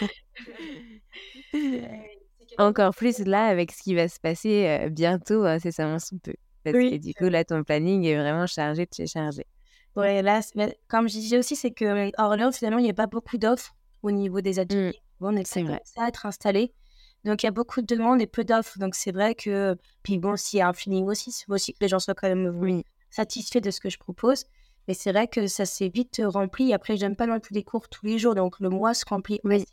Encore 2.58 2.94
plus 2.94 3.18
là 3.20 3.46
avec 3.46 3.72
ce 3.72 3.82
qui 3.82 3.94
va 3.94 4.08
se 4.08 4.20
passer 4.20 4.66
euh, 4.68 4.88
bientôt, 4.88 5.44
incessamment 5.44 5.98
sous 5.98 6.18
peu. 6.18 6.34
Parce 6.64 6.76
que 6.76 6.96
du 6.96 7.14
coup, 7.14 7.28
là, 7.28 7.44
ton 7.44 7.64
planning 7.64 8.04
est 8.04 8.16
vraiment 8.16 8.46
chargé 8.46 8.84
de 8.84 8.94
chez 8.94 9.06
chargé. 9.06 9.46
Ouais, 9.96 10.22
là, 10.22 10.40
comme 10.88 11.08
je 11.08 11.14
disais 11.14 11.38
aussi, 11.38 11.56
c'est 11.56 11.72
que 11.72 12.10
Orléans, 12.20 12.52
finalement, 12.52 12.78
il 12.78 12.84
n'y 12.84 12.90
a 12.90 12.94
pas 12.94 13.06
beaucoup 13.08 13.36
d'offres 13.36 13.74
au 14.02 14.10
niveau 14.10 14.40
des 14.40 14.54
mmh. 14.54 14.60
ateliers. 14.60 15.00
Bon, 15.20 15.34
on 15.34 15.36
est, 15.36 15.46
c'est 15.46 15.62
vrai. 15.62 15.82
à 15.96 16.08
être 16.08 16.26
installé. 16.26 16.72
Donc, 17.24 17.42
il 17.42 17.46
y 17.46 17.48
a 17.48 17.52
beaucoup 17.52 17.80
de 17.80 17.86
demandes 17.86 18.20
et 18.20 18.26
peu 18.26 18.44
d'offres. 18.44 18.78
Donc, 18.78 18.94
c'est 18.94 19.12
vrai 19.12 19.34
que. 19.34 19.76
Puis 20.02 20.18
bon, 20.18 20.36
s'il 20.36 20.58
y 20.58 20.62
a 20.62 20.68
un 20.68 20.72
feeling 20.72 21.06
aussi, 21.06 21.30
c'est 21.30 21.48
aussi 21.48 21.72
que 21.72 21.78
les 21.80 21.88
gens 21.88 21.98
soient 21.98 22.14
quand 22.14 22.28
même 22.28 22.82
satisfaits 23.10 23.60
de 23.60 23.70
ce 23.70 23.80
que 23.80 23.90
je 23.90 23.98
propose. 23.98 24.44
Mais 24.88 24.94
c'est 24.94 25.12
vrai 25.12 25.28
que 25.28 25.46
ça 25.46 25.64
s'est 25.64 25.88
vite 25.88 26.20
rempli. 26.24 26.72
Après, 26.74 26.96
je 26.96 27.02
n'aime 27.02 27.16
pas 27.16 27.26
non 27.26 27.38
plus 27.38 27.52
des 27.52 27.62
cours 27.62 27.88
tous 27.88 28.04
les 28.04 28.18
jours. 28.18 28.34
Donc, 28.34 28.58
le 28.58 28.68
mois 28.68 28.94
se 28.94 29.04
remplit 29.08 29.40
oui. 29.44 29.64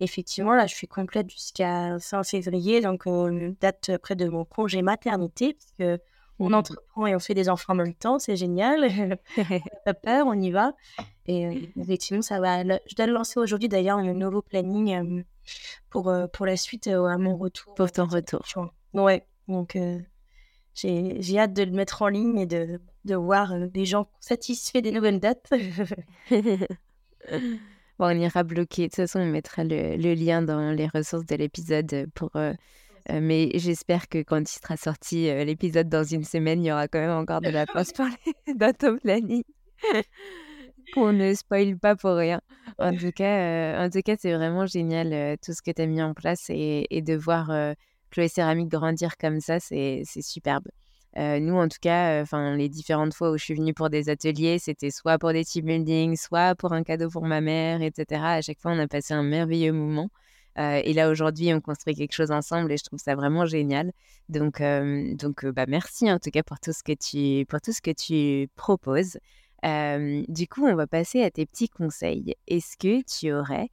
Effectivement, 0.00 0.54
là, 0.54 0.66
je 0.66 0.74
suis 0.74 0.88
complète 0.88 1.30
jusqu'à 1.30 1.98
fin 2.00 2.22
février. 2.22 2.80
Donc, 2.80 3.02
on 3.06 3.56
date 3.60 3.96
près 3.98 4.16
de 4.16 4.28
mon 4.28 4.44
congé 4.44 4.82
maternité. 4.82 5.54
Parce 5.54 5.72
que 5.78 6.02
on 6.40 6.50
mmh. 6.50 6.54
entreprend 6.54 7.06
et 7.06 7.14
on 7.14 7.20
fait 7.20 7.34
des 7.34 7.48
enfants 7.48 7.74
en 7.74 7.76
même 7.76 7.94
temps. 7.94 8.18
C'est 8.18 8.36
génial. 8.36 9.18
pas 9.84 9.94
peur, 9.94 10.26
on 10.26 10.34
y 10.34 10.50
va. 10.50 10.74
Et 11.26 11.46
euh, 11.46 11.54
effectivement, 11.80 12.22
ça 12.22 12.40
va. 12.40 12.62
Je 12.62 12.94
dois 12.96 13.06
le 13.06 13.12
lancer 13.12 13.38
aujourd'hui 13.38 13.68
d'ailleurs, 13.68 13.98
un 13.98 14.12
nouveau 14.12 14.42
planning 14.42 14.94
euh, 14.94 15.22
pour, 15.90 16.08
euh, 16.08 16.26
pour 16.26 16.46
la 16.46 16.56
suite 16.56 16.86
à 16.86 17.18
mon 17.18 17.36
retour. 17.36 17.74
Pour 17.74 17.90
ton 17.90 18.06
retour. 18.06 18.42
Ouais, 18.92 19.26
donc 19.48 19.78
j'ai 20.74 21.38
hâte 21.38 21.52
de 21.52 21.62
le 21.62 21.72
mettre 21.72 22.02
en 22.02 22.08
ligne 22.08 22.38
et 22.38 22.46
de, 22.46 22.80
de 23.04 23.14
voir 23.14 23.58
des 23.68 23.84
gens 23.84 24.08
satisfaits 24.20 24.80
des 24.80 24.92
nouvelles 24.92 25.20
dates. 25.20 25.50
Bon, 27.96 28.06
on 28.06 28.18
ira 28.18 28.42
bloquer. 28.42 28.82
De 28.82 28.86
toute 28.88 28.96
façon, 28.96 29.20
on 29.20 29.26
mettra 29.26 29.62
le, 29.62 30.14
lien 30.14 30.42
dans 30.42 30.72
les 30.72 30.88
ressources 30.88 31.24
de 31.24 31.36
l'épisode 31.36 32.06
pour. 32.16 32.32
mais 33.08 33.50
j'espère 33.54 34.08
que 34.08 34.18
quand 34.18 34.40
il 34.40 34.48
sera 34.60 34.76
sorti 34.76 35.26
l'épisode 35.44 35.88
dans 35.88 36.02
une 36.02 36.24
semaine, 36.24 36.62
il 36.64 36.66
y 36.66 36.72
aura 36.72 36.88
quand 36.88 36.98
même 36.98 37.16
encore 37.16 37.40
de 37.40 37.50
la 37.50 37.66
place 37.72 37.92
pour 37.92 38.06
les 38.46 38.54
dates 38.54 38.84
planning. 39.00 39.44
Qu'on 40.92 41.12
ne 41.12 41.34
spoil 41.34 41.78
pas 41.78 41.96
pour 41.96 42.14
rien. 42.14 42.40
En 42.78 42.92
tout 42.94 43.10
cas, 43.12 43.88
cas, 43.88 44.16
c'est 44.18 44.34
vraiment 44.34 44.66
génial 44.66 45.36
tout 45.44 45.52
ce 45.52 45.62
que 45.62 45.70
tu 45.70 45.82
as 45.82 45.86
mis 45.86 46.02
en 46.02 46.14
place 46.14 46.46
et, 46.50 46.86
de 46.90 47.14
voir 47.14 47.50
Chloé 48.10 48.28
Céramique 48.28 48.68
grandir 48.68 49.16
comme 49.16 49.40
ça, 49.40 49.60
c'est 49.60 50.02
superbe. 50.04 50.66
Euh, 51.16 51.38
nous, 51.38 51.54
en 51.54 51.68
tout 51.68 51.78
cas, 51.80 52.20
enfin 52.22 52.56
les 52.56 52.68
différentes 52.68 53.14
fois 53.14 53.30
où 53.30 53.38
je 53.38 53.44
suis 53.44 53.54
venue 53.54 53.72
pour 53.72 53.88
des 53.88 54.08
ateliers, 54.08 54.58
c'était 54.58 54.90
soit 54.90 55.18
pour 55.18 55.32
des 55.32 55.44
team 55.44 55.66
building, 55.66 56.16
soit 56.16 56.54
pour 56.56 56.72
un 56.72 56.82
cadeau 56.82 57.08
pour 57.08 57.24
ma 57.24 57.40
mère, 57.40 57.82
etc. 57.82 58.20
À 58.24 58.40
chaque 58.42 58.58
fois, 58.60 58.72
on 58.72 58.78
a 58.78 58.88
passé 58.88 59.14
un 59.14 59.22
merveilleux 59.22 59.72
moment. 59.72 60.10
Euh, 60.58 60.80
et 60.84 60.92
là, 60.92 61.10
aujourd'hui, 61.10 61.52
on 61.52 61.60
construit 61.60 61.94
quelque 61.94 62.12
chose 62.12 62.30
ensemble 62.30 62.72
et 62.72 62.76
je 62.76 62.84
trouve 62.84 62.98
ça 62.98 63.14
vraiment 63.14 63.46
génial. 63.46 63.92
Donc, 64.28 64.60
donc 64.60 65.46
bah, 65.46 65.66
merci 65.68 66.10
en 66.10 66.18
tout 66.18 66.30
cas 66.30 66.42
pour 66.42 66.58
tout 66.58 66.72
ce 66.72 66.82
que 66.82 66.92
tu, 66.92 67.46
pour 67.46 67.60
tout 67.60 67.72
ce 67.72 67.82
que 67.82 67.92
tu 67.92 68.48
proposes. 68.56 69.18
Du 70.28 70.48
coup, 70.48 70.66
on 70.66 70.74
va 70.74 70.86
passer 70.86 71.22
à 71.22 71.30
tes 71.30 71.46
petits 71.46 71.68
conseils. 71.68 72.34
Est-ce 72.46 72.76
que 72.76 73.02
tu 73.02 73.32
aurais 73.32 73.70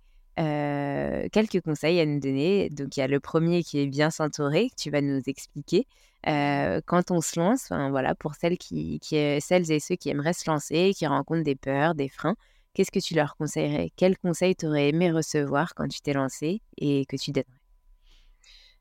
quelques 1.30 1.62
conseils 1.62 2.00
à 2.00 2.06
nous 2.06 2.20
donner? 2.20 2.70
Donc, 2.70 2.98
il 2.98 3.02
y 3.02 3.04
a 3.04 3.08
le 3.08 3.20
premier 3.20 3.64
qui 3.64 3.80
est 3.80 3.88
bien 3.88 4.10
s'entourer, 4.10 4.70
que 4.70 4.76
tu 4.82 4.90
vas 4.90 5.02
nous 5.02 5.22
expliquer. 5.28 5.86
quand 6.24 7.12
on 7.12 7.22
se 7.22 7.40
lance, 7.40 7.68
voilà, 7.70 8.16
pour 8.16 8.36
celles, 8.36 8.58
qui, 8.58 9.00
celles 9.02 9.72
et 9.72 9.80
ceux 9.80 9.96
qui 9.96 10.10
aimeraient 10.10 10.34
se 10.34 10.50
lancer, 10.50 10.94
qui 10.96 11.06
rencontrent 11.08 11.44
des 11.44 11.56
peurs, 11.56 11.96
des 11.96 12.10
freins, 12.10 12.36
qu'est-ce 12.74 12.92
que 12.92 13.00
tu 13.00 13.14
leur 13.16 13.36
conseillerais? 13.36 13.92
Quels 13.96 14.18
conseils 14.18 14.56
tu 14.56 14.68
aurais 14.68 14.90
aimé 14.90 15.12
recevoir 15.12 15.74
quand 15.76 15.88
tu 15.88 16.02
t'es 16.02 16.14
lancé 16.14 16.62
et 16.78 17.06
que 17.06 17.18
tu 17.18 17.32
donnerais? 17.32 17.48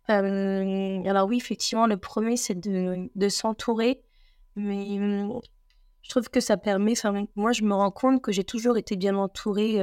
Alors 0.08 1.28
oui, 1.28 1.36
effectivement, 1.36 1.86
le 1.86 1.96
premier, 1.96 2.36
c'est 2.36 2.58
de, 2.58 3.11
de 3.14 3.28
s'entourer. 3.28 4.02
Mais 4.56 4.98
mmh, 4.98 5.40
je 6.03 6.11
trouve 6.11 6.28
que 6.28 6.40
ça 6.40 6.57
permet, 6.57 6.94
moi, 7.36 7.53
je 7.53 7.62
me 7.62 7.74
rends 7.74 7.90
compte 7.90 8.22
que 8.22 8.32
j'ai 8.32 8.44
toujours 8.44 8.76
été 8.76 8.96
bien 8.96 9.16
entourée 9.16 9.78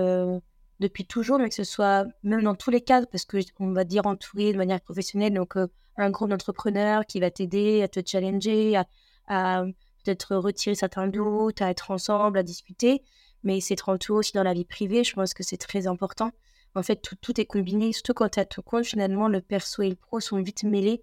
depuis 0.80 1.06
toujours, 1.06 1.40
mais 1.40 1.50
que 1.50 1.56
ce 1.56 1.64
soit 1.64 2.06
même 2.24 2.44
dans 2.44 2.56
tous 2.56 2.70
les 2.70 2.82
cadres, 2.82 3.08
parce 3.12 3.26
que 3.26 3.38
on 3.60 3.72
va 3.72 3.84
dire 3.84 4.06
entouré 4.06 4.52
de 4.52 4.58
manière 4.58 4.82
professionnelle, 4.82 5.34
donc 5.34 5.56
un 5.98 6.10
groupe 6.10 6.30
d'entrepreneurs 6.30 7.06
qui 7.06 7.20
va 7.20 7.32
t'aider 7.32 7.82
à 7.82 7.88
te 7.88 8.00
challenger, 8.06 8.80
à, 9.28 9.66
peut-être 10.04 10.36
retirer 10.36 10.76
certains 10.76 11.08
doutes, 11.08 11.62
à 11.62 11.70
être 11.70 11.92
ensemble, 11.92 12.38
à 12.38 12.44
discuter, 12.44 13.02
mais 13.44 13.60
c'est 13.60 13.74
être 13.74 13.90
entouré 13.90 14.20
aussi 14.20 14.34
dans 14.34 14.44
la 14.44 14.54
vie 14.54 14.66
privée, 14.66 15.04
je 15.04 15.14
pense 15.14 15.34
que 15.34 15.44
c'est 15.44 15.58
très 15.58 15.88
important. 15.88 16.32
En 16.76 16.84
fait, 16.84 17.02
tout, 17.22 17.42
est 17.42 17.46
combiné, 17.46 17.92
surtout 17.92 18.14
quand 18.14 18.30
tu 18.30 18.40
as 18.40 18.46
tout 18.46 18.62
compte, 18.62 18.86
finalement, 18.86 19.28
le 19.28 19.42
perso 19.42 19.82
et 19.82 19.90
le 19.90 19.96
pro 19.96 20.20
sont 20.20 20.42
vite 20.42 20.64
mêlés. 20.64 21.02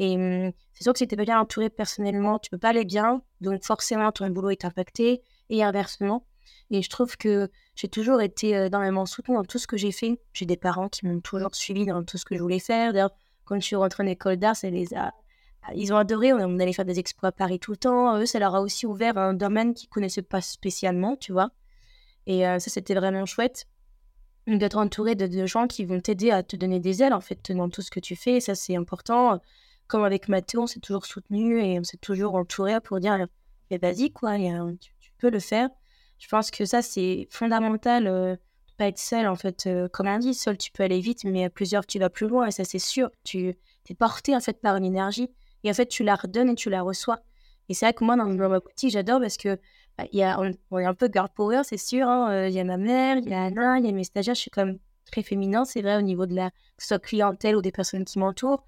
Et 0.00 0.16
hum, 0.16 0.50
c'est 0.72 0.82
sûr 0.82 0.94
que 0.94 0.98
si 0.98 1.06
tu 1.06 1.14
n'es 1.14 1.18
pas 1.18 1.26
bien 1.26 1.38
entouré 1.38 1.68
personnellement, 1.68 2.38
tu 2.38 2.50
peux 2.50 2.58
pas 2.58 2.70
aller 2.70 2.86
bien, 2.86 3.22
donc 3.42 3.62
forcément 3.62 4.10
ton 4.10 4.28
boulot 4.30 4.50
est 4.50 4.64
impacté, 4.64 5.22
et 5.50 5.62
inversement. 5.62 6.24
Et 6.70 6.80
je 6.80 6.88
trouve 6.88 7.16
que 7.16 7.50
j'ai 7.74 7.88
toujours 7.88 8.22
été 8.22 8.56
euh, 8.56 8.66
énormément 8.68 9.04
soutenue 9.04 9.36
dans 9.36 9.44
tout 9.44 9.58
ce 9.58 9.66
que 9.66 9.76
j'ai 9.76 9.92
fait. 9.92 10.18
J'ai 10.32 10.46
des 10.46 10.56
parents 10.56 10.88
qui 10.88 11.06
m'ont 11.06 11.20
toujours 11.20 11.54
suivi 11.54 11.84
dans 11.84 12.02
tout 12.02 12.16
ce 12.16 12.24
que 12.24 12.34
je 12.34 12.40
voulais 12.40 12.60
faire. 12.60 12.92
D'ailleurs, 12.92 13.14
quand 13.44 13.56
je 13.56 13.66
suis 13.66 13.76
rentrée 13.76 14.04
en 14.04 14.06
école 14.06 14.36
d'art, 14.36 14.56
ça 14.56 14.70
les 14.70 14.94
a... 14.94 15.12
ils 15.74 15.92
ont 15.92 15.96
adoré. 15.96 16.32
On 16.32 16.58
allait 16.58 16.72
faire 16.72 16.84
des 16.86 16.98
expos 16.98 17.28
à 17.28 17.32
Paris 17.32 17.58
tout 17.58 17.72
le 17.72 17.76
temps. 17.76 18.16
Eux, 18.18 18.26
ça 18.26 18.38
leur 18.38 18.54
a 18.54 18.62
aussi 18.62 18.86
ouvert 18.86 19.18
un 19.18 19.34
domaine 19.34 19.74
qu'ils 19.74 19.88
ne 19.88 19.92
connaissaient 19.92 20.22
pas 20.22 20.40
spécialement, 20.40 21.16
tu 21.16 21.32
vois. 21.32 21.50
Et 22.26 22.46
euh, 22.46 22.58
ça, 22.58 22.70
c'était 22.70 22.94
vraiment 22.94 23.26
chouette 23.26 23.66
d'être 24.46 24.78
entouré 24.78 25.14
de, 25.14 25.46
gens 25.46 25.66
qui 25.66 25.84
vont 25.84 26.00
t'aider 26.00 26.30
à 26.30 26.42
te 26.42 26.56
donner 26.56 26.80
des 26.80 27.02
ailes, 27.02 27.12
en 27.12 27.20
fait, 27.20 27.52
dans 27.52 27.68
tout 27.68 27.82
ce 27.82 27.90
que 27.90 28.00
tu 28.00 28.16
fais. 28.16 28.40
ça, 28.40 28.54
c'est 28.54 28.76
important. 28.76 29.40
Comme 29.90 30.04
avec 30.04 30.28
Mathéo, 30.28 30.62
on 30.62 30.66
s'est 30.68 30.78
toujours 30.78 31.04
soutenu 31.04 31.60
et 31.60 31.80
on 31.80 31.82
s'est 31.82 31.96
toujours 31.96 32.36
entouré 32.36 32.80
pour 32.80 33.00
dire, 33.00 33.26
vas-y, 33.82 34.12
quoi, 34.12 34.36
tu, 34.38 35.12
peux 35.18 35.30
le 35.30 35.40
faire 35.40 35.68
je 36.20 36.28
pense 36.28 36.50
que 36.50 36.64
ça, 36.66 36.82
c'est 36.82 37.26
fondamental 37.30 38.06
euh, 38.06 38.34
de 38.34 38.74
pas 38.76 38.86
être 38.86 38.98
seul, 38.98 39.26
en 39.26 39.36
fait. 39.36 39.66
Euh, 39.66 39.88
comme 39.88 40.06
on 40.06 40.18
dit, 40.18 40.34
seul, 40.34 40.58
tu 40.58 40.70
peux 40.70 40.82
aller 40.82 41.00
vite, 41.00 41.24
mais 41.24 41.44
à 41.44 41.50
plusieurs, 41.50 41.86
tu 41.86 41.98
vas 41.98 42.10
plus 42.10 42.28
loin, 42.28 42.46
et 42.46 42.50
ça, 42.50 42.64
c'est 42.64 42.78
sûr. 42.78 43.10
Tu 43.24 43.56
es 43.88 43.94
porté, 43.94 44.36
en 44.36 44.40
fait, 44.40 44.60
par 44.60 44.76
une 44.76 44.84
énergie, 44.84 45.30
et 45.64 45.70
en 45.70 45.74
fait, 45.74 45.86
tu 45.86 46.04
la 46.04 46.14
redonnes 46.14 46.50
et 46.50 46.54
tu 46.54 46.68
la 46.68 46.82
reçois. 46.82 47.20
Et 47.70 47.74
c'est 47.74 47.86
vrai 47.86 47.94
que 47.94 48.04
moi, 48.04 48.16
dans, 48.16 48.26
ma 48.26 48.60
boutique, 48.60 48.90
j'adore 48.90 49.20
parce 49.20 49.38
que 49.38 49.58
bah, 49.96 50.04
y 50.12 50.22
a, 50.22 50.38
on, 50.40 50.78
est 50.78 50.84
un 50.84 50.94
peu 50.94 51.08
girl 51.12 51.28
power, 51.34 51.62
c'est 51.64 51.78
sûr. 51.78 52.06
Hein, 52.06 52.30
euh, 52.30 52.48
il 52.48 52.54
y 52.54 52.60
a 52.60 52.64
ma 52.64 52.76
mère, 52.76 53.16
il 53.16 53.28
y 53.28 53.34
a 53.34 53.44
Anna, 53.44 53.78
il 53.78 53.86
y 53.86 53.88
a 53.88 53.92
mes 53.92 54.04
stagiaires. 54.04 54.34
Je 54.34 54.40
suis 54.40 54.50
comme 54.50 54.78
très 55.10 55.22
féminin, 55.22 55.64
c'est 55.64 55.80
vrai, 55.80 55.96
au 55.96 56.02
niveau 56.02 56.26
de 56.26 56.34
la 56.34 56.50
soit 56.78 56.98
clientèle 56.98 57.56
ou 57.56 57.62
des 57.62 57.72
personnes 57.72 58.04
qui 58.04 58.18
m'entourent. 58.18 58.64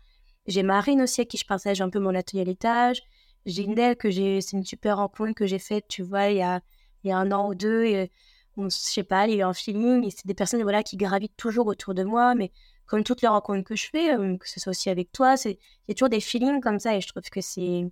J'ai 0.47 0.63
Marine 0.63 1.03
aussi, 1.03 1.21
à 1.21 1.25
qui 1.25 1.37
je 1.37 1.47
partage 1.47 1.81
un 1.81 1.91
peu 1.91 1.99
mon 1.99 2.15
atelier 2.15 2.43
à 2.43 2.45
l'étage. 2.45 3.03
J'ai 3.47 3.67
Nel, 3.67 3.97
que 3.97 4.11
j'ai, 4.11 4.41
c'est 4.41 4.57
une 4.57 4.65
super 4.65 4.99
rencontre 4.99 5.35
que 5.35 5.47
j'ai 5.47 5.59
faite, 5.59 5.87
tu 5.89 6.03
vois, 6.03 6.29
il 6.29 6.39
y 6.39 6.43
a 6.43 6.61
il 7.05 7.09
y 7.09 7.13
a 7.13 7.19
un 7.19 7.31
an 7.33 7.49
ou 7.49 7.55
deux. 7.55 7.85
Et, 7.85 8.11
on, 8.57 8.65
je 8.65 8.77
sais 8.77 9.03
pas, 9.03 9.27
il 9.27 9.35
y 9.35 9.37
a 9.37 9.39
eu 9.39 9.43
un 9.43 9.53
feeling. 9.53 10.05
Et 10.07 10.11
c'est 10.11 10.27
des 10.27 10.35
personnes 10.35 10.63
voilà, 10.63 10.83
qui 10.83 10.97
gravitent 10.97 11.37
toujours 11.37 11.67
autour 11.67 11.95
de 11.95 12.05
moi. 12.05 12.35
Mais 12.35 12.53
comme 12.87 13.05
toutes 13.05 13.23
les 13.23 13.29
rencontres 13.29 13.65
que 13.65 13.77
je 13.77 13.89
fais, 13.91 14.15
euh, 14.15 14.37
que 14.37 14.49
ce 14.49 14.61
soit 14.61 14.71
aussi 14.71 14.91
avec 14.91 15.13
toi, 15.13 15.35
il 15.45 15.57
y 15.89 15.91
a 15.91 15.95
toujours 15.95 16.11
des 16.11 16.21
feelings 16.21 16.61
comme 16.61 16.79
ça. 16.79 16.97
Et 16.97 17.01
je 17.01 17.09
trouve 17.09 17.23
que 17.23 17.41
c'est, 17.41 17.91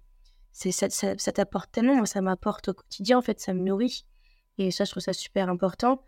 c'est 0.53 0.73
ça, 0.73 0.89
ça, 0.91 1.33
t'apporte 1.33 1.73
tellement. 1.73 2.05
ça 2.05 2.21
m'apporte 2.21 2.69
au 2.69 2.75
quotidien. 2.75 3.19
En 3.19 3.23
fait, 3.23 3.41
ça 3.41 3.55
me 3.55 3.63
nourrit. 3.63 4.05
Et 4.59 4.71
ça, 4.71 4.85
je 4.85 4.91
trouve 4.91 5.03
ça 5.03 5.13
super 5.13 5.49
important. 5.49 6.03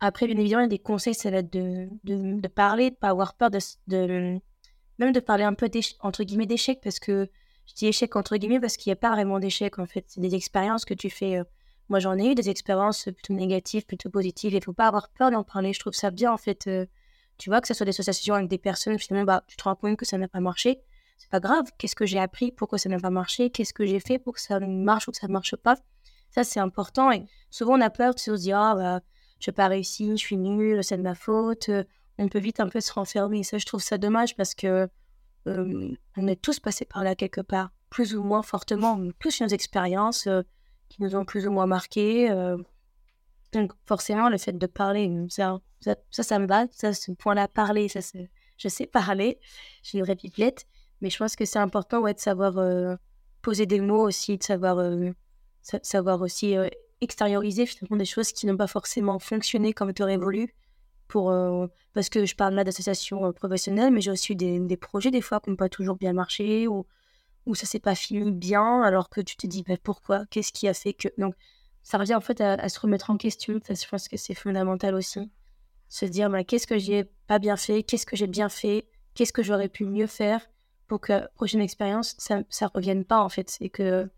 Après, 0.00 0.26
bien 0.26 0.36
évidemment, 0.38 0.62
il 0.62 0.64
y 0.64 0.66
a 0.66 0.68
des 0.68 0.78
conseils, 0.78 1.14
ça 1.14 1.30
va 1.30 1.38
être 1.38 1.52
de, 1.52 1.88
de, 2.04 2.40
de 2.40 2.48
parler, 2.48 2.88
de 2.88 2.94
ne 2.94 2.98
pas 2.98 3.10
avoir 3.10 3.34
peur 3.34 3.50
de, 3.50 3.58
de, 3.88 4.40
même 5.00 5.12
de 5.12 5.20
parler 5.20 5.44
un 5.44 5.54
peu 5.54 5.68
entre 6.00 6.24
guillemets 6.24 6.46
d'échecs, 6.46 6.80
parce 6.82 7.00
que 7.00 7.28
je 7.66 7.74
dis 7.74 7.86
échec 7.86 8.14
entre 8.16 8.36
guillemets 8.36 8.60
parce 8.60 8.76
qu'il 8.76 8.90
n'y 8.90 8.94
a 8.94 8.96
pas 8.96 9.10
vraiment 9.10 9.38
d'échec 9.38 9.78
en 9.78 9.86
fait. 9.86 10.04
C'est 10.08 10.20
des 10.20 10.34
expériences 10.34 10.84
que 10.84 10.94
tu 10.94 11.10
fais 11.10 11.38
euh, 11.38 11.44
moi, 11.90 11.98
j'en 11.98 12.16
ai 12.16 12.30
eu 12.30 12.34
des 12.36 12.48
expériences 12.48 13.06
plutôt 13.06 13.34
négatives, 13.34 13.84
plutôt 13.84 14.10
positives. 14.10 14.54
Il 14.54 14.62
faut 14.62 14.72
pas 14.72 14.86
avoir 14.86 15.08
peur 15.08 15.32
d'en 15.32 15.42
parler. 15.42 15.72
Je 15.72 15.80
trouve 15.80 15.92
ça 15.92 16.12
bien, 16.12 16.32
en 16.32 16.36
fait. 16.36 16.68
Euh, 16.68 16.86
tu 17.36 17.50
vois, 17.50 17.60
que 17.60 17.66
ce 17.66 17.74
soit 17.74 17.84
des 17.84 17.90
associations 17.90 18.36
avec 18.36 18.48
des 18.48 18.58
personnes, 18.58 18.96
finalement, 18.96 19.26
bah, 19.26 19.44
tu 19.48 19.56
te 19.56 19.64
rends 19.64 19.74
compte 19.74 19.96
que 19.96 20.06
ça 20.06 20.16
n'a 20.16 20.28
pas 20.28 20.38
marché. 20.38 20.78
C'est 21.18 21.28
pas 21.30 21.40
grave. 21.40 21.66
Qu'est-ce 21.78 21.96
que 21.96 22.06
j'ai 22.06 22.20
appris 22.20 22.52
Pourquoi 22.52 22.78
ça 22.78 22.88
n'a 22.88 23.00
pas 23.00 23.10
marché? 23.10 23.50
Qu'est-ce 23.50 23.74
que 23.74 23.84
j'ai 23.84 23.98
fait 23.98 24.20
pour 24.20 24.34
que 24.34 24.40
ça 24.40 24.60
marche 24.60 25.08
ou 25.08 25.10
que 25.10 25.16
ça 25.16 25.26
ne 25.26 25.32
marche 25.32 25.56
pas? 25.56 25.74
Ça, 26.30 26.44
c'est 26.44 26.60
important. 26.60 27.10
Et 27.10 27.24
souvent, 27.50 27.76
on 27.76 27.80
a 27.80 27.90
peur 27.90 28.14
de 28.14 28.20
se 28.20 28.30
dire, 28.30 28.56
ah, 28.56 28.74
bah, 28.76 29.00
je 29.40 29.50
n'ai 29.50 29.54
pas 29.54 29.66
réussi, 29.66 30.12
je 30.12 30.14
suis 30.14 30.36
nulle, 30.36 30.84
c'est 30.84 30.96
de 30.96 31.02
ma 31.02 31.16
faute. 31.16 31.70
On 32.20 32.28
peut 32.28 32.38
vite 32.38 32.60
un 32.60 32.68
peu 32.68 32.80
se 32.80 32.92
renfermer. 32.92 33.42
ça, 33.42 33.58
je 33.58 33.64
trouve 33.64 33.80
ça 33.80 33.98
dommage 33.98 34.36
parce 34.36 34.54
que 34.54 34.88
euh, 35.46 35.94
on 36.16 36.26
est 36.26 36.40
tous 36.40 36.60
passés 36.60 36.84
par 36.84 37.02
là 37.02 37.14
quelque 37.14 37.40
part, 37.40 37.70
plus 37.88 38.14
ou 38.14 38.22
moins 38.22 38.42
fortement, 38.42 39.00
plus 39.18 39.40
nos 39.40 39.48
expériences. 39.48 40.26
Euh, 40.26 40.42
qui 40.90 41.02
nous 41.02 41.16
ont 41.16 41.24
plus 41.24 41.46
ou 41.46 41.52
moins 41.52 41.66
marqué. 41.66 42.30
Euh. 42.30 42.58
donc 43.52 43.72
forcément, 43.86 44.28
le 44.28 44.36
fait 44.36 44.52
de 44.52 44.66
parler, 44.66 45.10
ça, 45.30 45.60
ça, 46.10 46.38
me 46.38 46.46
va. 46.46 46.66
Ça, 46.72 46.92
ce 46.92 47.12
point-là, 47.12 47.48
parler, 47.48 47.88
ça, 47.88 48.00
je 48.58 48.68
sais 48.68 48.86
parler. 48.86 49.38
J'ai 49.82 49.98
une 49.98 50.04
vraie 50.04 50.16
pipelette. 50.16 50.66
Mais 51.00 51.08
je 51.08 51.16
pense 51.16 51.34
que 51.34 51.46
c'est 51.46 51.58
important 51.58 52.02
de 52.02 52.18
savoir 52.18 52.58
euh, 52.58 52.96
poser 53.40 53.64
des 53.64 53.80
mots 53.80 54.06
aussi, 54.06 54.36
de 54.36 54.42
savoir, 54.42 54.84
savoir 55.62 56.20
aussi 56.20 56.56
extérioriser 57.00 57.64
finalement 57.64 57.96
des 57.96 58.04
choses 58.04 58.32
qui 58.32 58.46
n'ont 58.46 58.58
pas 58.58 58.66
forcément 58.66 59.18
fonctionné 59.18 59.72
comme 59.72 59.94
tu 59.94 60.02
aurais 60.02 60.18
voulu. 60.18 60.54
Pour, 61.10 61.34
parce 61.92 62.08
que 62.08 62.24
je 62.24 62.36
parle 62.36 62.54
là 62.54 62.62
d'associations 62.62 63.32
professionnelles, 63.32 63.92
mais 63.92 64.00
j'ai 64.00 64.12
aussi 64.12 64.36
des, 64.36 64.76
projets 64.76 65.10
des 65.10 65.20
fois 65.20 65.40
qui 65.40 65.50
n'ont 65.50 65.56
pas 65.56 65.68
toujours 65.68 65.96
bien 65.96 66.12
marché 66.12 66.68
ou 66.68 66.86
ou 67.46 67.54
ça 67.54 67.66
s'est 67.66 67.80
pas 67.80 67.94
fini 67.94 68.30
bien, 68.30 68.82
alors 68.82 69.08
que 69.08 69.20
tu 69.20 69.36
te 69.36 69.46
dis 69.46 69.62
bah, 69.66 69.74
pourquoi, 69.82 70.26
qu'est-ce 70.26 70.52
qui 70.52 70.68
a 70.68 70.74
fait 70.74 70.92
que. 70.92 71.08
Donc, 71.18 71.34
ça 71.82 71.98
revient 71.98 72.14
en 72.14 72.20
fait 72.20 72.40
à, 72.40 72.68
se 72.68 72.78
remettre 72.78 73.10
en 73.10 73.16
question. 73.16 73.60
je 73.68 73.88
pense 73.88 74.08
que 74.08 74.16
c'est 74.16 74.34
fondamental 74.34 74.94
aussi. 74.94 75.30
Se 75.88 76.04
dire 76.04 76.30
bah, 76.30 76.44
qu'est-ce 76.44 76.66
que 76.66 76.78
j'ai 76.78 77.04
pas 77.26 77.38
bien 77.38 77.56
fait, 77.56 77.82
qu'est-ce 77.82 78.06
que 78.06 78.16
j'ai 78.16 78.26
bien 78.26 78.48
fait, 78.48 78.86
qu'est-ce 79.14 79.32
que 79.32 79.42
j'aurais 79.42 79.68
pu 79.68 79.84
mieux 79.84 80.06
faire 80.06 80.48
pour 80.86 81.00
que 81.00 81.26
prochaine 81.34 81.60
expérience, 81.60 82.14
ça 82.18 82.38
ne 82.40 82.68
revienne 82.74 83.04
pas 83.04 83.20
en 83.20 83.28
fait? 83.28 83.50
C'est 83.50 83.70
que. 83.70 84.10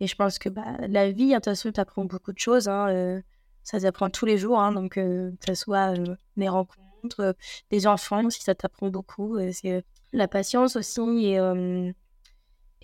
Et 0.00 0.06
je 0.06 0.16
pense 0.16 0.38
que 0.38 0.48
bah, 0.48 0.76
la 0.88 1.12
vie, 1.12 1.34
attention, 1.34 1.72
tu 1.72 1.80
apprends 1.80 2.04
beaucoup 2.04 2.32
de 2.32 2.38
choses. 2.38 2.68
Hein, 2.68 2.88
euh, 2.88 3.22
ça 3.64 3.80
s'apprend 3.80 4.10
tous 4.10 4.26
les 4.26 4.38
jours. 4.38 4.60
Hein, 4.60 4.72
donc, 4.72 4.96
euh, 4.98 5.30
que 5.40 5.46
ce 5.46 5.54
soit 5.54 5.94
les 6.36 6.48
rencontres, 6.48 7.36
des 7.70 7.86
enfants, 7.86 8.30
si 8.30 8.42
ça 8.42 8.54
t'apprend 8.54 8.88
beaucoup. 8.88 9.38
c'est 9.52 9.84
la 10.12 10.28
patience 10.28 10.76
aussi 10.76 11.00
et 11.26 11.92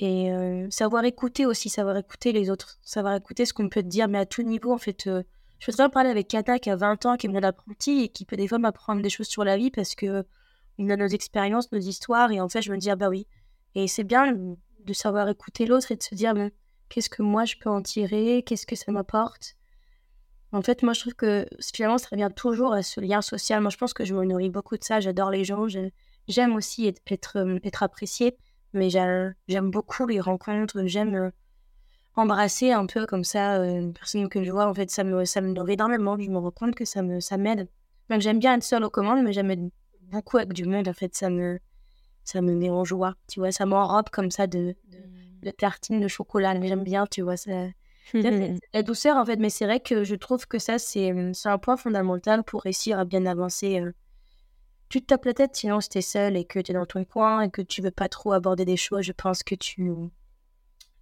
et 0.01 0.31
savoir 0.71 1.05
écouter 1.05 1.45
aussi, 1.45 1.69
savoir 1.69 1.97
écouter 1.97 2.31
les 2.33 2.51
autres, 2.51 2.79
savoir 2.83 3.15
écouter 3.17 3.45
ce 3.45 3.53
qu'on 3.53 3.69
peut 3.69 3.83
te 3.83 3.89
dire, 3.89 4.07
mais 4.09 4.19
à 4.19 4.27
tout 4.27 4.43
niveau, 4.43 4.73
en 4.73 4.79
fait. 4.79 5.09
Je 5.59 5.71
voudrais 5.71 5.89
parler 5.89 6.11
avec 6.11 6.29
Kata 6.29 6.59
qui 6.59 6.71
a 6.71 6.77
20 6.77 7.05
ans, 7.07 7.17
qui 7.17 7.27
est 7.27 7.31
mon 7.31 7.43
apprenti 7.43 8.03
et 8.03 8.09
qui 8.09 8.25
peut 8.25 8.37
des 8.37 8.47
fois 8.47 8.59
m'apprendre 8.59 9.03
des 9.03 9.11
choses 9.11 9.27
sur 9.27 9.45
la 9.45 9.57
vie 9.57 9.71
parce 9.71 9.95
que 9.95 10.25
a 10.79 10.97
nos 10.97 11.09
expériences, 11.09 11.73
nos 11.73 11.81
histoires, 11.81 12.31
et 12.31 12.41
en 12.41 12.49
fait, 12.49 12.63
je 12.63 12.73
me 12.73 12.79
dis, 12.79 12.91
ah 12.91 12.97
bah 12.97 13.09
oui. 13.09 13.27
Et 13.75 13.89
c'est 13.89 14.05
bien 14.05 14.33
de 14.33 14.93
savoir 14.93 15.29
écouter 15.29 15.67
l'autre 15.67 15.93
et 15.93 15.97
de 15.97 16.03
se 16.03 16.15
dire 16.15 16.35
qu'est-ce 16.89 17.11
que 17.11 17.23
moi 17.23 17.45
je 17.45 17.57
peux 17.61 17.69
en 17.71 17.83
tirer, 17.83 18.43
qu'est-ce 18.47 18.67
que 18.67 18.77
ça 18.77 18.91
m'apporte? 18.93 19.57
En 20.53 20.63
fait, 20.63 20.83
moi 20.83 20.95
je 20.95 21.01
trouve 21.01 21.15
que 21.15 21.47
finalement 21.75 21.99
ça 21.99 22.09
revient 22.11 22.31
toujours 22.35 22.73
à 22.73 22.83
ce 22.83 23.01
lien 23.01 23.21
social. 23.21 23.61
Moi 23.61 23.71
je 23.71 23.77
pense 23.77 23.93
que 23.93 24.05
je 24.05 24.15
me 24.15 24.25
nourris 24.25 24.51
beaucoup 24.51 24.77
de 24.77 24.85
ça, 24.85 25.01
j'adore 25.01 25.31
les 25.31 25.45
gens, 25.45 25.67
j'aime 26.27 26.55
aussi 26.57 26.87
être, 26.87 27.03
être, 27.11 27.61
être 27.65 27.83
appréciée, 27.83 28.37
mais 28.73 28.89
j'aime 28.91 29.71
beaucoup 29.71 30.07
les 30.07 30.21
rencontres, 30.21 30.85
j'aime 30.87 31.33
embrasser 32.19 32.73
un 32.73 32.87
peu 32.87 33.07
comme 33.07 33.25
ça 33.25 33.57
euh, 33.57 33.81
une 33.81 33.93
personne 33.93 34.29
que 34.29 34.43
je 34.43 34.51
vois. 34.51 34.67
En 34.67 34.75
fait, 34.75 34.91
ça 34.91 35.05
me, 35.05 35.25
ça 35.25 35.41
me 35.41 35.53
nourrit 35.53 35.75
énormément. 35.75 36.17
Je 36.19 36.29
me 36.29 36.39
rends 36.39 36.51
compte 36.51 36.75
que 36.75 36.85
ça 36.85 37.03
me, 37.03 37.21
ça 37.21 37.37
m'aide. 37.37 37.69
Même 38.11 38.21
j'aime 38.21 38.39
bien 38.39 38.55
être 38.55 38.65
seule 38.65 38.85
aux 38.85 38.91
commandes, 38.91 39.23
mais 39.23 39.33
j'aime 39.33 39.51
être 39.51 39.63
beaucoup 40.03 40.39
avec 40.39 40.53
du 40.53 40.65
monde. 40.65 40.89
En 40.89 40.93
fait, 40.93 41.15
ça 41.15 41.31
me, 41.31 41.59
ça 42.25 42.41
me 42.41 42.55
met 42.55 42.71
en 42.71 42.85
joie. 42.85 43.15
Tu 43.29 43.41
vois, 43.41 43.53
ça 43.53 43.67
m'enrobe 43.67 44.09
comme 44.11 44.31
ça 44.31 44.47
de, 44.47 44.75
de, 45.43 45.51
tartines 45.51 46.01
de 46.01 46.09
chocolat. 46.09 46.61
J'aime 46.61 46.85
bien, 46.85 47.07
tu 47.07 47.23
vois, 47.23 47.37
ça. 47.37 47.69
La 48.15 48.83
douceur, 48.83 49.17
en 49.17 49.25
fait, 49.25 49.37
mais 49.37 49.51
c'est 49.51 49.65
vrai 49.65 49.81
que 49.81 50.05
je 50.05 50.15
trouve 50.15 50.47
que 50.47 50.59
ça, 50.59 50.79
c'est 50.79 51.13
un 51.45 51.59
point 51.59 51.77
fondamental 51.77 52.45
pour 52.45 52.63
réussir 52.63 52.99
à 52.99 53.05
bien 53.05 53.27
avancer. 53.27 53.81
Euh. 53.81 53.93
Tu 54.89 55.01
te 55.01 55.07
tapes 55.07 55.27
la 55.27 55.35
tête, 55.35 55.55
sinon, 55.55 55.81
si 55.81 55.91
t'es 55.91 56.01
seule 56.01 56.37
et 56.37 56.45
que 56.45 56.59
tu 56.59 56.71
es 56.71 56.75
dans 56.75 56.87
ton 56.87 57.05
coin 57.05 57.43
et 57.43 57.51
que 57.51 57.61
tu 57.61 57.83
veux 57.83 57.91
pas 57.91 58.09
trop 58.09 58.33
aborder 58.33 58.65
des 58.65 58.79
choses, 58.79 59.03
je 59.03 59.13
pense 59.13 59.43
que 59.43 59.55
tu, 59.55 59.93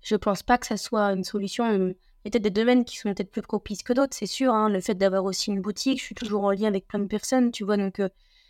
je 0.03 0.17
pense 0.17 0.43
pas 0.43 0.59
que 0.59 0.67
ça 0.67 0.77
soit 0.77 1.13
une 1.13 1.25
solution. 1.25 1.73
Il 1.73 1.89
y 2.25 2.29
a 2.29 2.31
peut-être 2.31 2.43
des 2.43 2.51
domaines 2.51 2.85
qui 2.85 2.97
sont 2.97 3.15
peut-être 3.15 3.31
plus 3.31 3.43
propices 3.43 3.83
que 3.85 3.93
d'autres, 3.93 4.17
c'est 4.17 4.27
sûr. 4.27 4.53
Hein. 4.53 4.69
Le 4.69 4.81
fait 4.81 4.95
d'avoir 4.95 5.25
aussi 5.25 5.51
une 5.51 5.61
boutique, 5.61 6.01
je 6.01 6.05
suis 6.05 6.15
toujours 6.15 6.45
en 6.45 6.51
lien 6.51 6.67
avec 6.67 6.89
plein 6.89 6.99
de 6.99 7.07
personnes, 7.07 7.53
tu 7.53 7.65
vois, 7.65 7.77
donc 7.77 8.01
euh, 8.01 8.09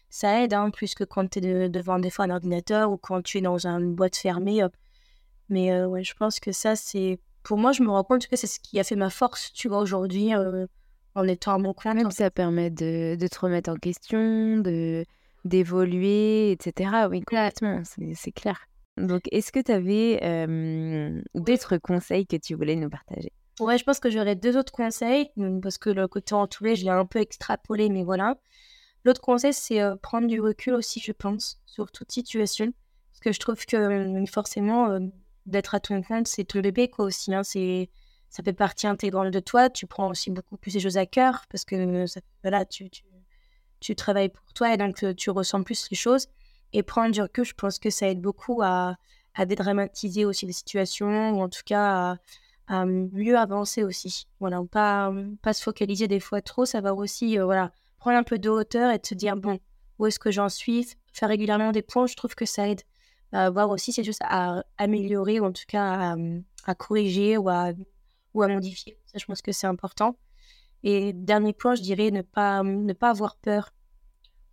ça 0.09 0.43
aide, 0.43 0.55
hein, 0.55 0.71
plus 0.71 0.95
que 0.95 1.05
quand 1.05 1.29
tu 1.29 1.41
es 1.41 1.69
devant 1.69 1.99
des 1.99 2.11
fois 2.11 2.25
un 2.25 2.31
ordinateur 2.31 2.91
ou 2.91 2.97
quand 2.97 3.23
tu 3.23 3.39
es 3.39 3.41
dans 3.43 3.67
une 3.67 3.95
boîte 3.95 4.17
fermée. 4.17 4.63
Mais 5.49 5.73
euh, 5.73 5.87
ouais, 5.87 6.05
je 6.05 6.15
pense 6.15 6.41
que 6.41 6.53
ça, 6.53 6.77
c'est. 6.77 7.19
Pour 7.47 7.59
moi, 7.59 7.71
je 7.71 7.85
me 7.85 7.91
rends 7.91 8.03
compte 8.03 8.27
que 8.27 8.35
c'est 8.35 8.49
ce 8.49 8.59
qui 8.59 8.81
a 8.81 8.83
fait 8.83 8.97
ma 8.97 9.09
force, 9.09 9.53
tu 9.53 9.69
vois, 9.69 9.79
aujourd'hui, 9.79 10.35
euh, 10.35 10.67
en 11.15 11.29
étant 11.29 11.55
à 11.55 11.59
mon 11.59 11.75
compte. 11.75 12.13
Ça 12.13 12.29
permet 12.29 12.71
de, 12.71 13.15
de, 13.15 13.27
te 13.29 13.39
remettre 13.39 13.71
en 13.71 13.77
question, 13.77 14.57
de 14.59 15.05
d'évoluer, 15.45 16.51
etc. 16.51 17.07
Oui, 17.09 17.21
complètement, 17.21 17.83
c'est 17.85 18.33
clair. 18.33 18.67
Donc, 18.97 19.23
est-ce 19.31 19.53
que 19.53 19.61
tu 19.61 19.71
avais 19.71 20.19
d'autres 21.37 21.79
conseils 21.79 22.27
que 22.27 22.35
tu 22.35 22.57
voulais 22.57 22.75
nous 22.75 22.91
partager? 22.91 23.31
Ouais, 23.61 23.79
je 23.79 23.85
pense 23.85 24.01
que 24.01 24.11
j'aurais 24.11 24.35
deux 24.35 24.57
autres 24.57 24.73
conseils, 24.73 25.31
parce 25.63 25.79
que 25.79 25.91
le 25.91 26.09
côté 26.09 26.35
entouré, 26.35 26.75
je 26.75 26.83
l'ai 26.83 26.91
un 26.91 27.07
peu 27.07 27.21
extrapolé, 27.21 27.91
mais 27.91 28.03
voilà. 28.03 28.35
L'autre 29.05 29.21
conseil, 29.21 29.53
c'est 29.53 29.81
prendre 30.03 30.27
du 30.27 30.41
recul 30.41 30.75
aussi, 30.75 30.99
je 30.99 31.13
pense, 31.13 31.61
sur 31.65 31.93
toute 31.93 32.11
situation. 32.11 32.73
Parce 33.13 33.21
que 33.21 33.31
je 33.31 33.39
trouve 33.39 33.65
que 33.65 34.25
forcément, 34.27 34.99
d'être 35.47 35.75
à 35.75 35.81
ton 35.81 36.03
compte, 36.03 36.29
c'est 36.29 36.45
ton 36.45 36.61
bébé, 36.61 36.89
quoi, 36.89 37.07
aussi. 37.07 37.35
Hein, 37.35 37.43
c'est 37.43 37.91
ça 38.29 38.43
fait 38.43 38.53
partie 38.53 38.87
intégrante 38.87 39.31
de 39.31 39.41
toi. 39.41 39.71
Tu 39.71 39.87
prends 39.87 40.11
aussi 40.11 40.31
beaucoup 40.31 40.57
plus 40.57 40.75
les 40.75 40.81
choses 40.81 40.99
à 40.99 41.07
cœur 41.07 41.47
parce 41.51 41.65
que 41.65 42.05
voilà, 42.43 42.65
tu, 42.65 42.91
tu, 43.81 43.97
travailles 43.97 44.29
pour 44.29 44.53
toi 44.53 44.75
et 44.75 44.77
donc 44.77 45.05
tu 45.17 45.31
ressens 45.31 45.63
plus 45.63 45.89
les 45.91 45.97
choses. 45.97 46.27
Et 46.73 46.83
prendre 46.83 47.13
du 47.13 47.23
recul, 47.23 47.45
je 47.45 47.55
pense 47.55 47.79
que 47.79 47.89
ça 47.89 48.09
aide 48.09 48.21
beaucoup 48.21 48.61
à, 48.63 48.97
à 49.37 49.47
dédramatiser 49.47 50.25
aussi 50.25 50.47
les 50.47 50.53
situations, 50.53 51.31
ou 51.33 51.43
en 51.43 51.49
tout 51.49 51.63
cas 51.65 52.19
à, 52.67 52.87
mieux 52.87 53.39
avancer 53.39 53.85
aussi. 53.85 54.27
Voilà, 54.41 54.63
pas, 54.71 55.13
pas 55.43 55.53
se 55.53 55.63
focaliser 55.63 56.09
des 56.09 56.21
fois 56.21 56.41
trop, 56.41 56.65
ça 56.65 56.81
va 56.81 56.95
aussi 56.95 57.39
euh, 57.39 57.45
voilà, 57.45 57.71
prendre 57.99 58.17
un 58.17 58.23
peu 58.23 58.39
de 58.39 58.49
hauteur 58.49 58.93
et 58.93 58.99
te 58.99 59.15
dire, 59.15 59.37
bon, 59.37 59.61
où 59.99 60.07
est-ce 60.07 60.19
que 60.19 60.31
j'en 60.31 60.49
suis? 60.49 60.89
Faire 61.13 61.29
régulièrement 61.29 61.73
des 61.73 61.83
points, 61.83 62.07
je 62.07 62.17
trouve 62.17 62.35
que 62.35 62.45
ça 62.45 62.69
aide 62.69 62.83
voir 63.33 63.71
aussi 63.71 63.93
c'est 63.93 64.05
juste 64.05 64.23
à 64.25 64.63
améliorer, 64.79 65.41
ou 65.41 65.45
en 65.45 65.53
tout 65.53 65.65
cas 65.69 66.13
à, 66.13 66.17
à 66.65 66.75
corriger 66.75 67.37
ou 67.37 67.49
à, 67.49 67.73
ou 68.35 68.43
à 68.43 68.49
modifier. 68.49 68.99
Ça, 69.07 69.19
je 69.19 69.25
pense 69.27 69.43
que 69.43 69.53
c'est 69.53 69.67
important. 69.67 70.17
Et 70.83 71.13
dernier 71.13 71.53
point, 71.53 71.75
je 71.75 71.83
dirais 71.83 72.11
ne 72.11 72.23
pas, 72.23 72.63
ne 72.63 72.93
pas 72.93 73.11
avoir 73.11 73.37
peur 73.37 73.73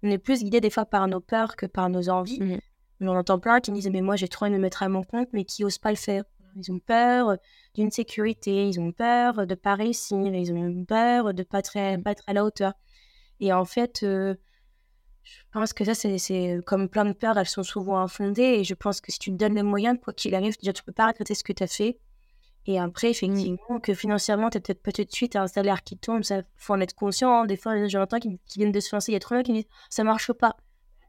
on 0.03 0.09
est 0.09 0.17
plus 0.17 0.43
guidé 0.43 0.61
des 0.61 0.69
fois 0.69 0.85
par 0.85 1.07
nos 1.07 1.21
peurs 1.21 1.55
que 1.55 1.65
par 1.65 1.89
nos 1.89 2.09
envies. 2.09 2.39
Mmh. 2.39 2.59
On 3.01 3.17
entend 3.17 3.39
plein 3.39 3.59
qui 3.59 3.71
disent 3.71 3.89
Mais 3.89 4.01
moi, 4.01 4.15
j'ai 4.15 4.27
trop 4.27 4.45
envie 4.45 4.51
de 4.53 4.57
me 4.57 4.61
mettre 4.61 4.83
à 4.83 4.89
mon 4.89 5.03
compte, 5.03 5.29
mais 5.33 5.45
qui 5.45 5.63
n'osent 5.63 5.77
pas 5.77 5.89
le 5.89 5.97
faire. 5.97 6.23
Ils 6.55 6.71
ont 6.71 6.79
peur 6.79 7.37
d'une 7.73 7.89
sécurité, 7.89 8.67
ils 8.67 8.79
ont 8.79 8.91
peur 8.91 9.35
de 9.35 9.45
ne 9.45 9.55
pas 9.55 9.73
réussir, 9.73 10.17
ils 10.19 10.53
ont 10.53 10.85
peur 10.85 11.33
de 11.33 11.39
ne 11.39 11.43
pas, 11.43 11.61
pas, 11.63 12.11
être 12.11 12.23
à 12.27 12.33
la 12.33 12.45
hauteur. 12.45 12.73
Et 13.39 13.51
en 13.51 13.65
fait, 13.65 14.03
euh, 14.03 14.35
je 15.23 15.43
pense 15.51 15.73
que 15.73 15.85
ça, 15.85 15.93
c'est 15.95 16.59
comme 16.65 16.89
plein 16.89 17.05
de 17.05 17.13
peurs, 17.13 17.37
elles 17.37 17.47
sont 17.47 17.63
souvent 17.63 17.99
infondées. 17.99 18.59
Et 18.59 18.63
je 18.63 18.73
pense 18.73 19.01
que 19.01 19.11
si 19.11 19.19
tu 19.19 19.31
te 19.31 19.35
donnes 19.35 19.55
les 19.55 19.63
moyens, 19.63 19.97
quoi 20.01 20.13
qu'il 20.13 20.35
arrive, 20.35 20.55
déjà, 20.59 20.73
tu 20.73 20.81
ne 20.81 20.85
peux 20.85 20.91
pas 20.91 21.07
regretter 21.07 21.35
ce 21.35 21.43
que 21.43 21.53
tu 21.53 21.63
as 21.63 21.67
fait. 21.67 21.97
Et 22.65 22.79
après, 22.79 23.11
effectivement, 23.11 23.79
que 23.81 23.93
financièrement, 23.93 24.49
tu 24.49 24.59
peut-être 24.61 24.81
pas 24.81 24.91
tout 24.91 25.03
de 25.03 25.11
suite 25.11 25.35
un 25.35 25.47
salaire 25.47 25.83
qui 25.83 25.97
tombe, 25.97 26.23
ça 26.23 26.43
faut 26.55 26.73
en 26.73 26.79
être 26.79 26.95
conscient. 26.95 27.41
Hein. 27.41 27.45
Des 27.45 27.57
fois, 27.57 27.87
j'entends 27.87 28.19
qui, 28.19 28.39
qui 28.45 28.59
viennent 28.59 28.71
de 28.71 28.79
se 28.79 28.95
lancer 28.95 29.11
il 29.11 29.15
y 29.15 29.17
a 29.17 29.19
mois 29.35 29.43
qui 29.43 29.53
disent 29.53 29.67
ça 29.89 30.03
marche 30.03 30.31
pas. 30.31 30.55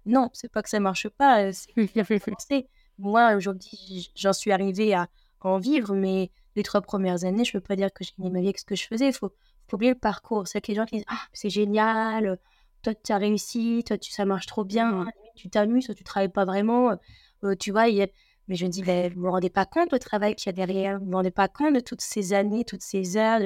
Non, 0.05 0.31
c'est 0.33 0.51
pas 0.51 0.62
que 0.62 0.69
ça 0.69 0.81
marche 0.81 1.09
pas, 1.09 1.45
euh, 1.45 1.53
c'est 1.53 1.73
qu'il. 1.77 2.69
Moi, 2.99 3.35
aujourd'hui, 3.35 4.11
j'en 4.15 4.33
suis 4.33 4.53
arrivée 4.53 4.95
à 4.95 5.09
en 5.41 5.59
vivre, 5.59 5.95
mais 5.95 6.31
les 6.57 6.62
trois 6.62 6.81
premières 6.81 7.25
années, 7.25 7.45
je 7.45 7.53
peux 7.53 7.61
pas 7.61 7.77
dire 7.77 7.93
que 7.93 8.03
j'ai 8.03 8.12
gagné 8.19 8.31
ma 8.31 8.41
vie 8.41 8.47
avec 8.47 8.59
ce 8.59 8.65
que 8.65 8.75
je 8.75 8.87
faisais. 8.87 9.09
Il 9.09 9.12
faut, 9.12 9.33
faut 9.69 9.77
oublier 9.77 9.93
le 9.93 9.99
parcours. 9.99 10.47
C'est 10.49 10.61
que 10.61 10.69
les 10.69 10.75
gens 10.75 10.87
qui 10.87 10.97
disent 10.97 11.05
Ah, 11.09 11.21
c'est 11.33 11.51
génial, 11.51 12.39
toi, 12.85 12.95
tu 12.95 13.12
as 13.12 13.18
réussi, 13.18 13.82
toi, 13.87 13.99
tu, 13.99 14.12
ça 14.12 14.24
marche 14.24 14.47
trop 14.47 14.64
bien, 14.64 15.07
tu 15.35 15.51
t'amuses, 15.51 15.91
tu 15.97 16.05
travailles 16.05 16.28
pas 16.28 16.45
vraiment. 16.45 16.97
Euh, 17.45 17.55
tu 17.57 17.72
vois, 17.72 17.82
a 17.82 18.07
mais 18.47 18.57
je 18.57 18.66
me 18.66 18.70
dis, 18.70 18.82
ben, 18.82 19.11
vous 19.11 19.20
ne 19.20 19.24
vous 19.24 19.30
rendez 19.30 19.51
pas 19.51 19.64
compte 19.64 19.93
du 19.93 19.99
travail 19.99 20.35
qu'il 20.35 20.47
y 20.47 20.51
a 20.51 20.53
derrière. 20.53 20.99
Vous 20.99 21.07
ne 21.07 21.11
vous 21.11 21.16
rendez 21.16 21.30
pas 21.30 21.49
compte 21.49 21.74
de 21.74 21.80
toutes 21.80 22.03
ces 22.03 22.35
années, 22.35 22.64
toutes 22.64 22.82
ces 22.82 23.16
heures. 23.16 23.41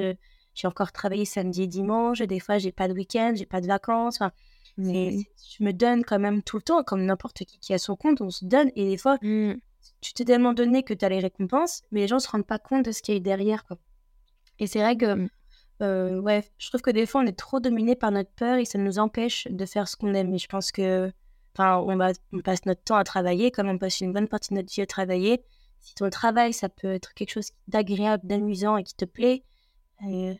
J'ai 0.55 0.67
encore 0.67 0.91
travaillé 0.91 1.23
samedi 1.23 1.63
et 1.63 1.67
dimanche. 1.67 2.19
Des 2.19 2.39
fois, 2.39 2.57
j'ai 2.57 2.73
pas 2.73 2.87
de 2.89 2.93
week-end, 2.93 3.33
j'ai 3.35 3.45
pas 3.45 3.61
de 3.61 3.67
vacances. 3.67 4.19
mais 4.77 5.19
je 5.57 5.63
me 5.63 5.71
donne 5.71 6.03
quand 6.03 6.19
même 6.19 6.43
tout 6.43 6.57
le 6.57 6.63
temps, 6.63 6.83
comme 6.83 7.05
n'importe 7.05 7.45
qui 7.45 7.59
qui 7.59 7.73
a 7.73 7.77
son 7.77 7.95
compte, 7.95 8.19
on 8.21 8.29
se 8.29 8.43
donne. 8.43 8.71
Et 8.75 8.89
des 8.89 8.97
fois, 8.97 9.17
mmh. 9.21 9.53
tu 10.01 10.13
t'es 10.13 10.25
tellement 10.25 10.53
donné 10.53 10.83
que 10.83 10.93
tu 10.93 11.05
as 11.05 11.09
les 11.09 11.19
récompenses, 11.19 11.83
mais 11.91 12.01
les 12.01 12.07
gens 12.07 12.17
ne 12.17 12.21
se 12.21 12.29
rendent 12.29 12.45
pas 12.45 12.59
compte 12.59 12.85
de 12.85 12.91
ce 12.91 13.01
qu'il 13.01 13.13
y 13.13 13.17
a 13.17 13.19
derrière. 13.21 13.65
Quoi. 13.65 13.77
Et 14.59 14.67
c'est 14.67 14.79
vrai 14.79 14.97
que, 14.97 15.15
mmh. 15.15 15.29
Euh, 15.81 16.19
ouais, 16.19 16.43
je 16.57 16.67
trouve 16.69 16.81
que 16.81 16.91
des 16.91 17.05
fois, 17.05 17.21
on 17.21 17.25
est 17.25 17.37
trop 17.37 17.59
dominé 17.59 17.95
par 17.95 18.11
notre 18.11 18.31
peur 18.31 18.57
et 18.57 18.65
ça 18.65 18.77
nous 18.77 18.99
empêche 18.99 19.47
de 19.49 19.65
faire 19.65 19.87
ce 19.87 19.95
qu'on 19.95 20.13
aime. 20.13 20.33
Et 20.33 20.37
je 20.37 20.47
pense 20.47 20.71
que 20.71 21.11
on, 21.57 22.41
passe 22.43 22.65
notre 22.65 22.83
temps 22.83 22.95
à 22.95 23.03
travailler, 23.03 23.51
comme 23.51 23.67
on 23.67 23.77
passe 23.77 24.01
une 24.01 24.13
bonne 24.13 24.27
partie 24.27 24.49
de 24.49 24.55
notre 24.55 24.73
vie 24.73 24.81
à 24.81 24.85
travailler. 24.85 25.43
Si 25.79 25.95
ton 25.95 26.09
travail, 26.09 26.53
ça 26.53 26.69
peut 26.69 26.93
être 26.93 27.13
quelque 27.13 27.31
chose 27.31 27.51
d'agréable, 27.67 28.25
d'amusant 28.27 28.77
et 28.77 28.83
qui 28.83 28.95
te 28.95 29.05
plaît, 29.05 29.43
euh, 30.05 30.33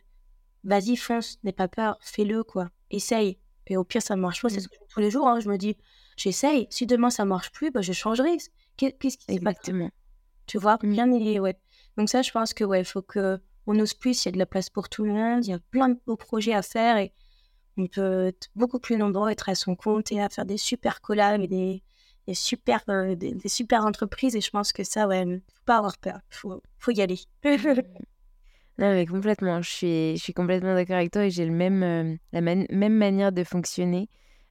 vas-y, 0.63 0.95
fonce, 0.95 1.37
n'aie 1.43 1.53
pas 1.53 1.67
peur, 1.67 1.97
fais-le, 2.01 2.43
quoi. 2.43 2.69
Essaye. 2.91 3.37
Et 3.67 3.77
au 3.77 3.83
pire, 3.83 4.01
ça 4.01 4.15
ne 4.15 4.21
marche 4.21 4.41
pas. 4.41 4.49
C'est 4.49 4.57
mmh. 4.57 4.61
ce 4.61 4.67
que 4.67 4.75
je 4.75 4.79
fais 4.79 4.93
tous 4.93 4.99
les 4.99 5.11
jours. 5.11 5.27
Hein. 5.27 5.39
Je 5.39 5.49
me 5.49 5.57
dis, 5.57 5.77
j'essaye. 6.17 6.67
Si 6.69 6.85
demain, 6.85 7.09
ça 7.09 7.23
ne 7.23 7.29
marche 7.29 7.51
plus, 7.51 7.71
bah, 7.71 7.81
je 7.81 7.93
changerai. 7.93 8.37
Qu'est-ce 8.77 9.17
qui 9.17 9.25
Exactement. 9.27 9.89
Tu 10.47 10.57
vois, 10.57 10.77
bien 10.81 11.11
et 11.11 11.39
ouais. 11.39 11.57
Donc 11.95 12.09
ça, 12.09 12.23
je 12.23 12.31
pense 12.31 12.53
que 12.53 12.63
ouais, 12.63 12.81
il 12.81 12.85
faut 12.85 13.03
que 13.03 13.39
on 13.69 13.79
ose 13.79 13.93
plus. 13.93 14.25
Il 14.25 14.27
y 14.27 14.29
a 14.29 14.31
de 14.31 14.37
la 14.37 14.45
place 14.45 14.69
pour 14.69 14.89
tout 14.89 15.03
le 15.03 15.11
monde. 15.11 15.45
Il 15.45 15.51
y 15.51 15.53
a 15.53 15.59
plein 15.71 15.89
de 15.89 15.99
beaux 16.05 16.17
projets 16.17 16.53
à 16.53 16.61
faire 16.61 16.97
et 16.97 17.13
on 17.77 17.87
peut 17.87 18.27
être 18.27 18.49
beaucoup 18.55 18.79
plus 18.79 18.97
nombreux, 18.97 19.29
être 19.29 19.47
à 19.47 19.55
son 19.55 19.75
compte 19.75 20.11
et 20.11 20.21
à 20.21 20.27
faire 20.27 20.45
des 20.45 20.57
super 20.57 21.01
collabs 21.01 21.41
et 21.41 21.47
des, 21.47 21.83
super, 22.33 22.83
euh, 22.89 23.15
des, 23.15 23.37
super 23.47 23.85
entreprises. 23.85 24.35
Et 24.35 24.41
je 24.41 24.49
pense 24.49 24.73
que 24.73 24.83
ça, 24.83 25.07
ouais, 25.07 25.23
faut 25.23 25.63
pas 25.65 25.77
avoir 25.77 25.97
peur. 25.99 26.19
Faut, 26.29 26.61
faut 26.79 26.91
y 26.91 27.01
aller. 27.01 27.19
non, 27.43 28.91
mais 28.91 29.05
complètement. 29.05 29.61
Je 29.61 29.69
suis, 29.69 30.17
je 30.17 30.23
suis 30.23 30.33
complètement 30.33 30.73
d'accord 30.73 30.97
avec 30.97 31.11
toi 31.11 31.25
et 31.25 31.29
j'ai 31.29 31.45
le 31.45 31.53
même, 31.53 31.83
euh, 31.83 32.15
la 32.33 32.41
même 32.41 32.97
manière 32.97 33.31
de 33.31 33.43
fonctionner. 33.43 34.09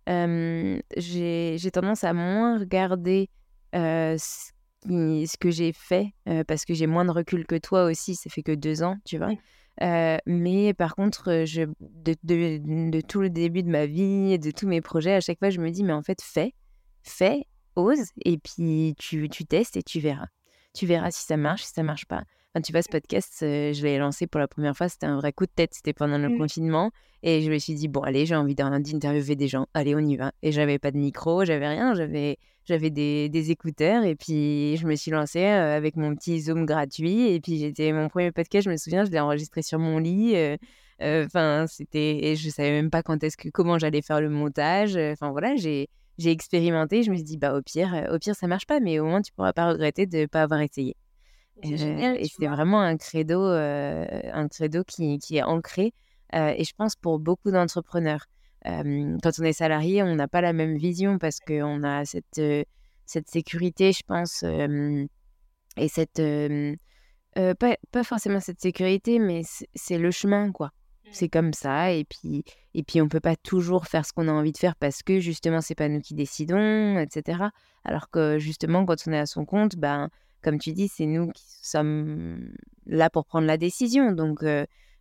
Euh, 0.09 0.81
j'ai 0.97 1.71
tendance 1.73 2.05
à 2.05 2.14
moins 2.14 2.59
regarder 2.59 3.29
ce, 3.75 4.53
ce, 4.85 5.37
que 5.37 5.51
j'ai 5.51 5.72
fait 5.72 6.12
parce 6.47 6.64
que 6.64 6.74
j'ai 6.74 6.87
moins 6.87 7.05
de 7.05 7.11
recul 7.11 7.47
que 7.47 7.57
toi 7.57 7.85
aussi. 7.85 8.14
Ça 8.14 8.31
fait 8.31 8.43
que 8.43 8.53
deux 8.53 8.83
ans, 8.83 8.97
tu 9.05 9.18
vois. 9.18 9.33
Euh, 9.83 10.18
mais 10.26 10.74
par 10.74 10.95
contre, 10.95 11.45
je, 11.47 11.62
de, 11.81 12.16
de, 12.24 13.01
tout 13.01 13.20
le 13.20 13.31
début 13.31 13.62
de 13.62 13.70
ma 13.70 13.87
vie, 13.87 14.33
et 14.33 14.39
de 14.39 14.51
tous 14.51 14.66
mes 14.66 14.81
projets, 14.81 15.14
à 15.14 15.20
chaque 15.20 15.39
fois, 15.39 15.51
je 15.51 15.61
me 15.61 15.70
dis, 15.70 15.85
mais 15.85 15.93
en 15.93 16.03
fait, 16.03 16.20
fais, 16.20 16.55
fais, 17.03 17.47
ose, 17.76 18.07
et 18.24 18.39
puis 18.39 18.95
tu, 18.99 19.29
tu 19.29 19.45
testes 19.45 19.76
et 19.76 19.83
tu 19.83 20.01
verras. 20.01 20.26
Tu 20.74 20.87
verras 20.87 21.11
si 21.11 21.24
ça 21.24 21.37
marche, 21.37 21.64
si 21.64 21.72
ça 21.72 21.83
marche 21.83 22.07
pas. 22.07 22.24
Enfin, 22.55 22.62
tu 22.62 22.72
vois, 22.72 22.82
ce 22.82 22.88
podcast, 22.88 23.36
je 23.40 23.82
l'ai 23.82 23.99
lancé 23.99 24.26
pour 24.26 24.40
la 24.40 24.49
première 24.49 24.74
fois, 24.76 24.88
c'était 24.88 25.07
un 25.07 25.16
vrai 25.16 25.32
coup 25.32 25.44
de 25.44 25.51
tête, 25.55 25.74
c'était 25.74 25.92
pendant 25.92 26.16
le 26.16 26.30
mmh. 26.30 26.38
confinement. 26.38 26.90
Et 27.22 27.42
je 27.42 27.51
me 27.51 27.59
suis 27.59 27.74
dit, 27.74 27.88
bon, 27.88 28.01
allez, 28.01 28.26
j'ai 28.26 28.36
envie 28.36 28.55
d'interviewer 28.55 29.36
des 29.36 29.49
gens, 29.49 29.66
allez, 29.74 29.94
on 29.94 30.01
y 30.01 30.16
va. 30.16 30.32
Et 30.42 30.53
j'avais 30.53 30.78
pas 30.78 30.90
de 30.90 30.96
micro, 30.96 31.44
j'avais 31.44 31.68
rien, 31.68 31.94
j'avais 31.94 32.38
j'avais 32.64 32.90
des, 32.90 33.30
des, 33.30 33.51
écouteurs 33.51 34.05
et 34.05 34.14
puis 34.14 34.76
je 34.76 34.86
me 34.86 34.94
suis 34.94 35.11
lancée 35.11 35.42
avec 35.42 35.96
mon 35.96 36.14
petit 36.14 36.40
Zoom 36.40 36.66
gratuit. 36.66 37.28
Et 37.32 37.40
puis 37.40 37.59
j'étais 37.59 37.92
mon 37.92 38.09
premier 38.09 38.30
podcast, 38.30 38.66
je 38.66 38.70
me 38.70 38.76
souviens, 38.76 39.05
je 39.05 39.11
l'ai 39.11 39.20
enregistré 39.20 39.62
sur 39.62 39.78
mon 39.78 39.99
lit. 39.99 40.36
Enfin, 41.01 41.66
c'était 41.68 42.24
et 42.26 42.36
je 42.36 42.51
savais 42.51 42.72
même 42.72 42.90
pas 42.90 43.03
quand 43.03 43.22
est-ce 43.24 43.36
que 43.36 43.49
comment 43.49 43.78
j'allais 43.78 44.03
faire 44.03 44.20
le 44.20 44.30
montage. 44.30 44.96
Enfin 44.96 45.30
voilà, 45.30 45.57
j'ai 45.57 45.88
j'ai 46.18 46.30
expérimenté. 46.30 47.03
Je 47.03 47.11
me 47.11 47.16
suis 47.16 47.24
dit 47.24 47.38
bah 47.38 47.55
au 47.55 47.62
pire, 47.62 48.07
au 48.12 48.18
pire 48.18 48.34
ça 48.34 48.46
marche 48.46 48.66
pas, 48.66 48.80
mais 48.80 48.99
au 48.99 49.07
moins 49.07 49.22
tu 49.22 49.32
pourras 49.32 49.53
pas 49.53 49.70
regretter 49.70 50.07
de 50.07 50.26
pas 50.26 50.42
avoir 50.42 50.61
essayé. 50.61 50.94
Et, 51.63 51.77
c'est 51.77 52.47
vraiment 52.47 52.81
un 52.81 52.97
credo, 52.97 53.43
un 53.43 54.49
credo 54.49 54.85
qui, 54.85 55.19
qui 55.19 55.37
est 55.39 55.43
ancré. 55.43 55.93
et 56.33 56.65
je 56.65 56.73
pense 56.77 56.97
pour 56.97 57.19
beaucoup 57.19 57.51
d'entrepreneurs. 57.51 58.27
quand 58.65 59.33
on 59.39 59.45
est 59.45 59.53
salarié, 59.53 60.03
on 60.03 60.15
n'a 60.15 60.29
pas 60.29 60.41
la 60.41 60.53
même 60.53 60.77
vision 60.77 61.19
parce 61.19 61.41
qu'on 61.41 61.83
a 61.83 62.05
cette, 62.05 62.41
cette 63.07 63.29
sécurité, 63.29 63.93
je 63.93 64.03
pense, 64.07 64.45
et 65.77 65.89
cette... 65.89 66.23
pas, 67.35 67.77
pas, 67.91 68.05
forcément 68.05 68.41
cette 68.41 68.61
sécurité, 68.61 69.19
mais 69.19 69.43
c'est 69.75 69.99
le 69.99 70.11
chemin, 70.11 70.53
quoi. 70.53 70.71
Mmh. 71.09 71.11
C'est 71.13 71.29
comme 71.29 71.53
ça, 71.53 71.93
et 71.93 72.05
puis, 72.05 72.45
et 72.75 72.83
puis 72.83 73.01
on 73.01 73.09
peut 73.09 73.21
pas 73.21 73.37
toujours 73.37 73.87
faire 73.87 74.05
ce 74.05 74.13
qu'on 74.13 74.29
a 74.29 74.33
envie 74.33 74.53
de 74.53 74.59
faire 74.59 74.77
parce 74.77 75.03
que 75.03 75.21
justement, 75.21 75.61
c'est 75.61 75.75
pas 75.75 75.89
nous 75.89 76.01
qui 76.01 76.15
décidons, 76.15 76.99
etc. 76.99 77.45
Alors 77.85 78.11
que 78.11 78.39
justement, 78.39 78.85
quand 78.85 78.97
on 79.07 79.13
est 79.13 79.19
à 79.19 79.27
son 79.27 79.45
compte, 79.45 79.77
ben, 79.77 80.11
comme 80.43 80.59
tu 80.59 80.72
dis, 80.72 80.89
c'est 80.89 81.07
nous 81.07 81.30
qui 81.32 81.45
sommes 81.62 82.53
là 82.86 83.11
pour 83.11 83.24
prendre 83.24 83.47
la 83.47 83.57
décision. 83.57 84.12
Donc, 84.12 84.43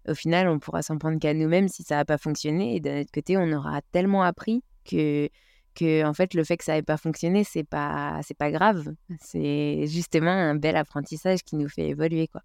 au 0.08 0.16
final, 0.16 0.48
on 0.48 0.60
pourra 0.60 0.82
s'en 0.82 0.98
prendre 0.98 1.20
qu'à 1.20 1.34
nous-mêmes 1.34 1.68
si 1.68 1.84
ça 1.84 1.96
n'a 1.96 2.06
pas 2.06 2.18
fonctionné. 2.18 2.76
Et 2.76 2.80
d'un 2.80 3.02
autre 3.02 3.12
côté, 3.14 3.38
on 3.38 3.52
aura 3.52 3.82
tellement 3.92 4.24
appris 4.24 4.64
que, 4.86 5.30
que 5.76 6.06
en 6.06 6.14
fait, 6.14 6.34
le 6.34 6.44
fait 6.44 6.58
que 6.58 6.64
ça 6.64 6.74
n'ait 6.74 6.82
pas 6.82 6.98
fonctionné, 6.98 7.44
c'est 7.44 7.64
pas, 7.64 8.20
c'est 8.24 8.38
pas 8.38 8.52
grave. 8.52 8.94
C'est 9.20 9.86
justement 9.88 10.32
un 10.32 10.56
bel 10.56 10.76
apprentissage 10.76 11.44
qui 11.44 11.56
nous 11.56 11.70
fait 11.70 11.90
évoluer, 11.90 12.28
quoi. 12.28 12.42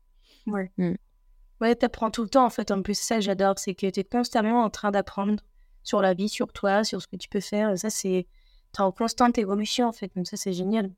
Ouais. 0.47 0.71
Mmh. 0.77 0.95
Ouais, 1.61 1.77
t'apprends 1.77 2.11
tout 2.11 2.25
le 2.25 2.29
temps, 2.29 2.45
en 2.45 2.51
fait. 2.51 2.73
En 2.73 2.83
plus, 2.83 2.99
ça, 2.99 3.21
j'adore. 3.21 3.59
C'est 3.59 3.75
que 3.75 3.89
tu 3.89 4.01
es 4.01 4.05
constamment 4.05 4.65
en 4.65 4.71
train 4.71 4.91
d'apprendre 4.91 5.43
sur 5.85 6.03
la 6.03 6.15
vie, 6.15 6.29
sur 6.29 6.53
toi, 6.53 6.83
sur 6.83 7.01
ce 7.01 7.07
que 7.07 7.17
tu 7.17 7.29
peux 7.29 7.41
faire. 7.41 7.79
Ça, 7.79 7.91
c'est... 7.91 8.27
T'es 8.73 8.81
en 8.81 8.91
constante 8.91 9.39
évolution, 9.39 9.87
en 9.87 9.93
fait. 9.93 10.11
Donc 10.17 10.27
ça, 10.27 10.37
c'est 10.37 10.53
génial. 10.53 10.91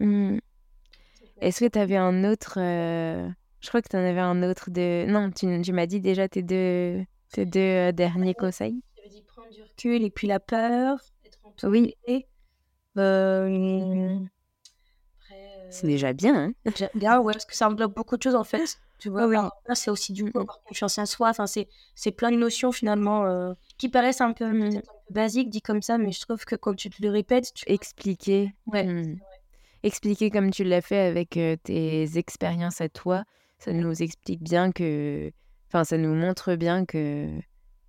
Mmh. 0.00 0.38
Est-ce 1.40 1.60
que 1.60 1.68
tu 1.68 1.78
avais 1.78 1.96
un 1.96 2.24
autre. 2.24 2.58
Euh, 2.58 3.28
je 3.60 3.68
crois 3.68 3.80
que 3.82 3.88
tu 3.88 3.96
en 3.96 4.00
avais 4.04 4.20
un 4.20 4.42
autre 4.42 4.70
de. 4.70 5.06
Non, 5.08 5.30
tu, 5.30 5.60
tu 5.62 5.72
m'as 5.72 5.86
dit 5.86 6.00
déjà 6.00 6.28
tes 6.28 6.42
deux, 6.42 7.04
tes 7.32 7.46
deux 7.46 7.60
euh, 7.60 7.92
derniers 7.92 8.34
conseils. 8.34 8.82
J'avais 8.96 9.08
dit 9.08 9.22
prendre 9.22 9.50
du 9.50 9.62
recul 9.62 10.02
et 10.04 10.10
puis 10.10 10.26
la 10.26 10.40
peur, 10.40 10.98
être 11.24 11.68
Oui. 11.68 11.94
Euh, 12.98 14.18
c'est 15.70 15.86
déjà 15.86 16.12
bien. 16.12 16.52
Hein 16.66 16.88
bien, 16.94 17.20
ouais, 17.20 17.32
parce 17.32 17.46
que 17.46 17.54
ça 17.54 17.68
englobe 17.68 17.94
beaucoup 17.94 18.16
de 18.16 18.22
choses 18.22 18.34
en 18.34 18.44
fait. 18.44 18.78
Tu 18.98 19.08
vois, 19.08 19.26
oui. 19.26 19.36
c'est 19.72 19.90
aussi 19.90 20.12
du 20.12 20.30
coup 20.30 20.44
confiance 20.66 20.98
en 20.98 21.06
soi. 21.06 21.30
Enfin, 21.30 21.46
c'est, 21.46 21.68
plein 22.10 22.30
de 22.30 22.36
notions 22.36 22.70
finalement 22.70 23.54
qui 23.78 23.88
paraissent 23.88 24.20
un 24.20 24.32
peu, 24.32 24.44
mmh. 24.46 24.62
un 24.62 24.70
peu, 24.72 24.82
basiques 25.10 25.48
dit 25.48 25.62
comme 25.62 25.80
ça, 25.80 25.96
mais 25.96 26.12
je 26.12 26.20
trouve 26.20 26.44
que 26.44 26.56
quand 26.56 26.74
tu 26.74 26.90
te 26.90 27.02
le 27.02 27.08
répètes, 27.08 27.54
tu 27.54 27.64
expliquer. 27.70 28.54
Ouais. 28.66 29.16
Expliquer 29.82 30.30
comme 30.30 30.50
tu 30.50 30.64
l'as 30.64 30.80
fait 30.80 31.00
avec 31.00 31.38
tes 31.62 32.18
expériences 32.18 32.80
à 32.80 32.88
toi, 32.88 33.24
ça 33.58 33.72
nous 33.72 34.02
explique 34.02 34.42
bien 34.42 34.72
que, 34.72 35.30
enfin, 35.68 35.84
ça 35.84 35.98
nous 35.98 36.14
montre 36.14 36.54
bien 36.56 36.84
que 36.84 37.28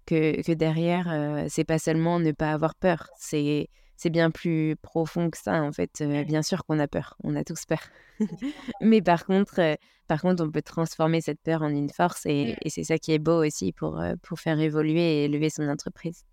que, 0.07 0.41
que 0.41 0.51
derrière, 0.51 1.45
c'est 1.47 1.63
pas 1.63 1.79
seulement 1.79 2.19
ne 2.19 2.31
pas 2.31 2.51
avoir 2.51 2.75
peur, 2.75 3.07
c'est 3.17 3.69
c'est 3.95 4.09
bien 4.09 4.31
plus 4.31 4.75
profond 4.81 5.29
que 5.29 5.37
ça 5.37 5.61
en 5.61 5.71
fait. 5.71 6.01
bien 6.27 6.41
sûr 6.41 6.65
qu'on 6.65 6.79
a 6.79 6.87
peur, 6.87 7.15
on 7.23 7.35
a 7.35 7.43
tous 7.43 7.65
peur, 7.65 7.81
mais 8.81 9.01
par 9.01 9.25
contre, 9.25 9.77
par 10.07 10.21
contre, 10.21 10.43
on 10.43 10.51
peut 10.51 10.63
transformer 10.63 11.21
cette 11.21 11.39
peur 11.41 11.61
en 11.61 11.69
une 11.69 11.89
force 11.89 12.25
et, 12.25 12.55
et 12.61 12.69
c'est 12.69 12.83
ça 12.83 12.97
qui 12.97 13.13
est 13.13 13.19
beau 13.19 13.45
aussi 13.45 13.71
pour 13.73 14.01
pour 14.23 14.39
faire 14.39 14.59
évoluer 14.59 15.21
et 15.21 15.25
élever 15.25 15.49
son 15.49 15.67
entreprise 15.69 16.25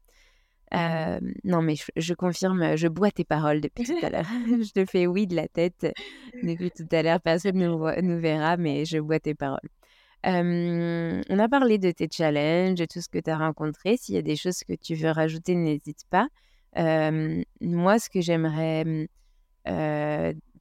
non, 0.72 1.62
mais 1.62 1.74
je, 1.96 2.14
confirme, 2.14 2.76
je 2.76 2.88
bois 2.88 3.10
tes 3.10 3.24
paroles 3.24 3.60
depuis 3.60 3.84
tout 3.84 3.98
à 4.02 4.10
l'heure. 4.10 4.26
je 4.46 4.72
te 4.72 4.84
fais 4.84 5.06
oui 5.06 5.26
de 5.26 5.36
la 5.36 5.48
tête 5.48 5.86
depuis 6.42 6.70
tout 6.70 6.88
à 6.92 7.02
l'heure. 7.02 7.20
Personne 7.20 7.56
ne 7.56 7.68
nous, 7.68 8.02
nous, 8.02 8.20
verra, 8.20 8.56
mais 8.56 8.84
je 8.84 8.98
bois 8.98 9.20
tes 9.20 9.34
paroles. 9.34 9.68
on 10.24 11.38
a 11.38 11.48
parlé 11.48 11.78
de 11.78 11.90
tes 11.90 12.08
challenges, 12.10 12.78
de 12.78 12.84
tout 12.84 13.00
ce 13.00 13.08
que 13.08 13.18
tu 13.18 13.30
as 13.30 13.38
rencontré. 13.38 13.96
S'il 13.96 14.14
y 14.14 14.18
a 14.18 14.22
des 14.22 14.36
choses 14.36 14.60
que 14.64 14.74
tu 14.74 14.94
veux 14.94 15.10
rajouter, 15.10 15.54
n'hésite 15.54 16.04
pas. 16.10 16.28
moi, 16.74 17.98
ce 17.98 18.10
que 18.10 18.20
j'aimerais, 18.20 19.08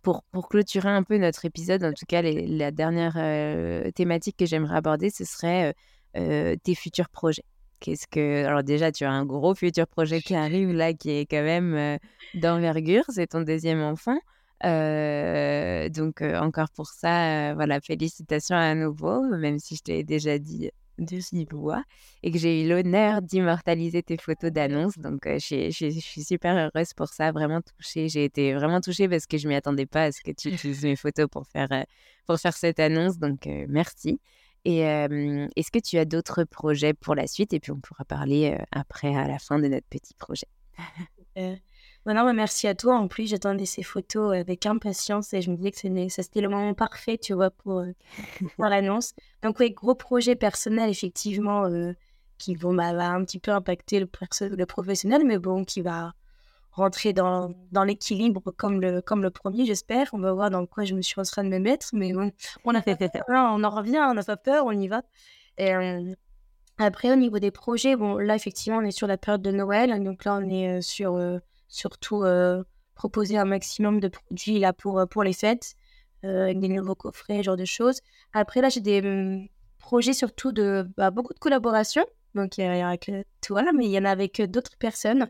pour, 0.02 0.24
pour, 0.32 0.48
clôturer 0.48 0.90
un 0.90 1.04
peu 1.04 1.18
notre 1.18 1.46
épisode, 1.46 1.84
en 1.84 1.94
tout 1.94 2.06
cas, 2.08 2.22
la 2.22 2.72
dernière 2.72 3.94
thématique 3.94 4.38
que 4.38 4.46
j'aimerais 4.46 4.78
aborder, 4.78 5.10
ce 5.10 5.26
serait 5.26 5.74
tes 6.14 6.76
futurs 6.76 7.10
projets. 7.10 7.44
Qu'est-ce 7.80 8.08
que. 8.08 8.46
Alors, 8.46 8.64
déjà, 8.64 8.92
tu 8.92 9.06
as 9.06 9.12
un 9.12 9.26
gros 9.26 9.56
futur 9.56 9.88
projet 9.88 10.22
qui 10.22 10.36
arrive 10.36 10.72
là, 10.74 10.94
qui 10.94 11.12
est 11.12 11.26
quand 11.26 11.44
même 11.44 11.98
d'envergure. 12.34 13.04
C'est 13.10 13.28
ton 13.28 13.42
deuxième 13.42 13.82
enfant. 13.82 14.18
donc, 14.64 16.22
encore 16.22 16.70
pour 16.72 16.88
ça, 16.88 17.54
voilà, 17.56 17.80
félicitations 17.82 18.56
à 18.56 18.76
nouveau, 18.76 19.22
même 19.38 19.60
si 19.60 19.76
je 19.76 19.84
t'ai 19.84 20.04
déjà 20.04 20.38
dit 20.40 20.72
de 21.00 21.56
voix 21.56 21.84
et 22.24 22.32
que 22.32 22.38
j'ai 22.38 22.64
eu 22.64 22.70
l'honneur 22.70 23.22
d'immortaliser 23.22 24.04
tes 24.04 24.18
photos 24.18 24.52
d'annonce. 24.52 24.98
Donc, 24.98 25.22
je, 25.26 25.70
suis 25.72 26.24
super 26.24 26.56
heureuse 26.56 26.94
pour 26.94 27.08
ça, 27.10 27.32
vraiment 27.32 27.62
touchée. 27.62 28.10
J'ai 28.10 28.26
été 28.26 28.54
vraiment 28.54 28.82
touchée 28.82 29.08
parce 29.08 29.26
que 29.26 29.38
je 29.38 29.48
ne 29.48 29.50
m'y 29.54 29.56
attendais 29.56 29.86
pas 29.86 30.06
à 30.06 30.12
ce 30.12 30.22
que 30.22 30.32
tu 30.32 30.50
utilises 30.50 30.84
mes 30.84 30.96
photos 30.96 31.28
pour 31.30 31.46
faire, 31.48 31.70
pour 32.26 32.38
faire 32.40 32.56
cette 32.56 32.80
annonce. 32.80 33.18
Donc, 33.20 33.48
merci. 33.68 34.20
Et 34.70 34.80
est-ce 34.80 35.72
que 35.72 35.80
tu 35.80 35.98
as 35.98 36.04
d'autres 36.04 36.44
projets 36.44 36.94
pour 36.94 37.16
la 37.16 37.26
suite? 37.26 37.54
Et 37.54 37.60
puis 37.62 37.72
on 37.72 37.80
pourra 37.80 38.04
parler 38.04 38.58
après, 38.74 39.16
à 39.16 39.26
la 39.26 39.40
fin 39.40 39.60
de 39.60 39.68
notre 39.70 39.88
petit 39.88 40.14
projet. 40.14 40.48
Maintenant, 42.06 42.26
bah, 42.26 42.34
merci 42.34 42.68
à 42.68 42.76
toi. 42.76 42.98
En 42.98 43.08
plus, 43.08 43.30
j'attendais 43.30 43.66
ces 43.66 43.82
photos 43.82 44.36
avec 44.36 44.66
impatience 44.66 45.34
et 45.34 45.42
je 45.42 45.52
me 45.52 45.56
disais 45.56 45.72
que 45.72 46.10
c'était 46.10 46.42
le 46.42 46.50
moment 46.50 46.74
parfait, 46.74 47.18
tu 47.18 47.34
vois, 47.34 47.50
pour, 47.50 47.82
pour 48.56 48.66
l'annonce. 48.66 49.14
Donc, 49.42 49.58
oui, 49.62 49.72
gros 49.72 49.96
projet 49.96 50.36
personnel, 50.36 50.90
effectivement, 50.90 51.70
qui 52.38 52.54
vont 52.54 52.74
bah, 52.74 52.92
va 52.92 53.12
un 53.12 53.24
petit 53.24 53.40
peu 53.40 53.52
impacter 53.52 54.02
le, 54.02 54.10
le 54.42 54.66
professionnel, 54.66 55.24
mais 55.26 55.38
bon, 55.38 55.64
qui 55.64 55.80
va 55.80 56.12
rentrer 56.78 57.12
dans, 57.12 57.54
dans 57.72 57.84
l'équilibre 57.84 58.52
comme 58.52 58.80
le, 58.80 59.02
comme 59.02 59.24
le 59.24 59.32
premier, 59.32 59.66
j'espère. 59.66 60.10
On 60.14 60.20
va 60.20 60.32
voir 60.32 60.50
dans 60.50 60.66
quoi 60.66 60.86
je 60.86 60.94
me 60.94 61.02
suis 61.02 61.20
en 61.20 61.24
train 61.24 61.44
de 61.44 61.50
me 61.50 61.60
mettre. 61.60 61.90
Mais 61.94 62.14
bon, 62.14 62.32
on, 62.64 62.76
a 62.76 62.82
fait, 62.82 62.98
on 63.28 63.64
en 63.64 63.70
revient, 63.70 64.00
on 64.10 64.14
n'a 64.14 64.24
pas 64.24 64.38
peur, 64.38 64.66
on 64.66 64.72
y 64.72 64.88
va. 64.88 65.02
Et, 65.58 65.74
euh, 65.74 66.14
après, 66.78 67.12
au 67.12 67.16
niveau 67.16 67.40
des 67.40 67.50
projets, 67.50 67.96
bon, 67.96 68.18
là, 68.18 68.36
effectivement, 68.36 68.78
on 68.78 68.84
est 68.84 68.92
sur 68.92 69.08
la 69.08 69.18
période 69.18 69.42
de 69.42 69.52
Noël. 69.52 70.04
Donc 70.04 70.24
là, 70.24 70.36
on 70.36 70.48
est 70.50 70.78
euh, 70.78 70.82
sur 70.82 71.16
euh, 71.16 71.40
surtout 71.68 72.24
proposer 72.94 73.38
un 73.38 73.46
maximum 73.46 74.00
de 74.00 74.08
produits 74.08 74.60
là, 74.60 74.74
pour, 74.74 75.04
pour 75.10 75.24
les 75.24 75.34
fêtes, 75.34 75.76
avec 76.24 76.60
des 76.60 76.70
nouveaux 76.70 76.96
coffrets, 76.96 77.44
genre 77.44 77.58
de 77.58 77.66
choses. 77.66 78.02
Après, 78.34 78.62
là, 78.62 78.70
j'ai 78.70 78.82
des 78.82 79.02
hum, 79.02 79.48
projets 79.80 80.14
surtout 80.14 80.52
de 80.52 80.88
bah, 80.96 81.10
beaucoup 81.12 81.34
de 81.34 81.40
collaborations. 81.40 82.06
Donc, 82.36 82.58
il 82.58 82.66
y 82.66 82.68
a 82.68 82.88
avec 82.88 83.12
toi, 83.42 83.64
mais 83.74 83.86
il 83.86 83.92
y 83.92 83.98
en 83.98 84.06
a 84.06 84.12
avec 84.12 84.42
d'autres 84.42 84.78
personnes 84.78 85.28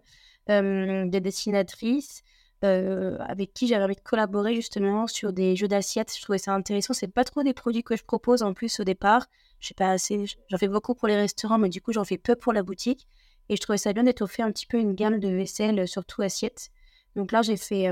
des 0.49 1.19
dessinatrices 1.21 2.23
avec 2.61 3.53
qui 3.53 3.67
j'avais 3.67 3.83
envie 3.83 3.95
de 3.95 4.01
collaborer 4.01 4.55
justement 4.55 5.07
sur 5.07 5.33
des 5.33 5.55
jeux 5.55 5.67
d'assiettes. 5.67 6.13
Je 6.15 6.21
trouvais 6.21 6.39
ça 6.39 6.53
intéressant. 6.53 6.93
C'est 6.93 7.07
pas 7.07 7.23
trop 7.23 7.43
des 7.43 7.53
produits 7.53 7.83
que 7.83 7.95
je 7.95 8.03
propose 8.03 8.43
en 8.43 8.53
plus 8.53 8.79
au 8.79 8.83
départ. 8.83 9.27
Je 9.59 9.73
pas 9.73 9.91
assez. 9.91 10.25
J'en 10.49 10.57
fais 10.57 10.67
beaucoup 10.67 10.95
pour 10.95 11.07
les 11.07 11.15
restaurants, 11.15 11.57
mais 11.57 11.69
du 11.69 11.81
coup 11.81 11.91
j'en 11.93 12.03
fais 12.03 12.17
peu 12.17 12.35
pour 12.35 12.53
la 12.53 12.63
boutique. 12.63 13.07
Et 13.49 13.55
je 13.55 13.61
trouvais 13.61 13.77
ça 13.77 13.93
bien 13.93 14.03
d'étoffer 14.03 14.43
un 14.43 14.51
petit 14.51 14.65
peu 14.65 14.77
une 14.77 14.93
gamme 14.93 15.19
de 15.19 15.29
vaisselle, 15.29 15.87
surtout 15.87 16.21
assiettes. 16.21 16.69
Donc 17.15 17.31
là, 17.31 17.41
j'ai 17.41 17.57
fait, 17.57 17.89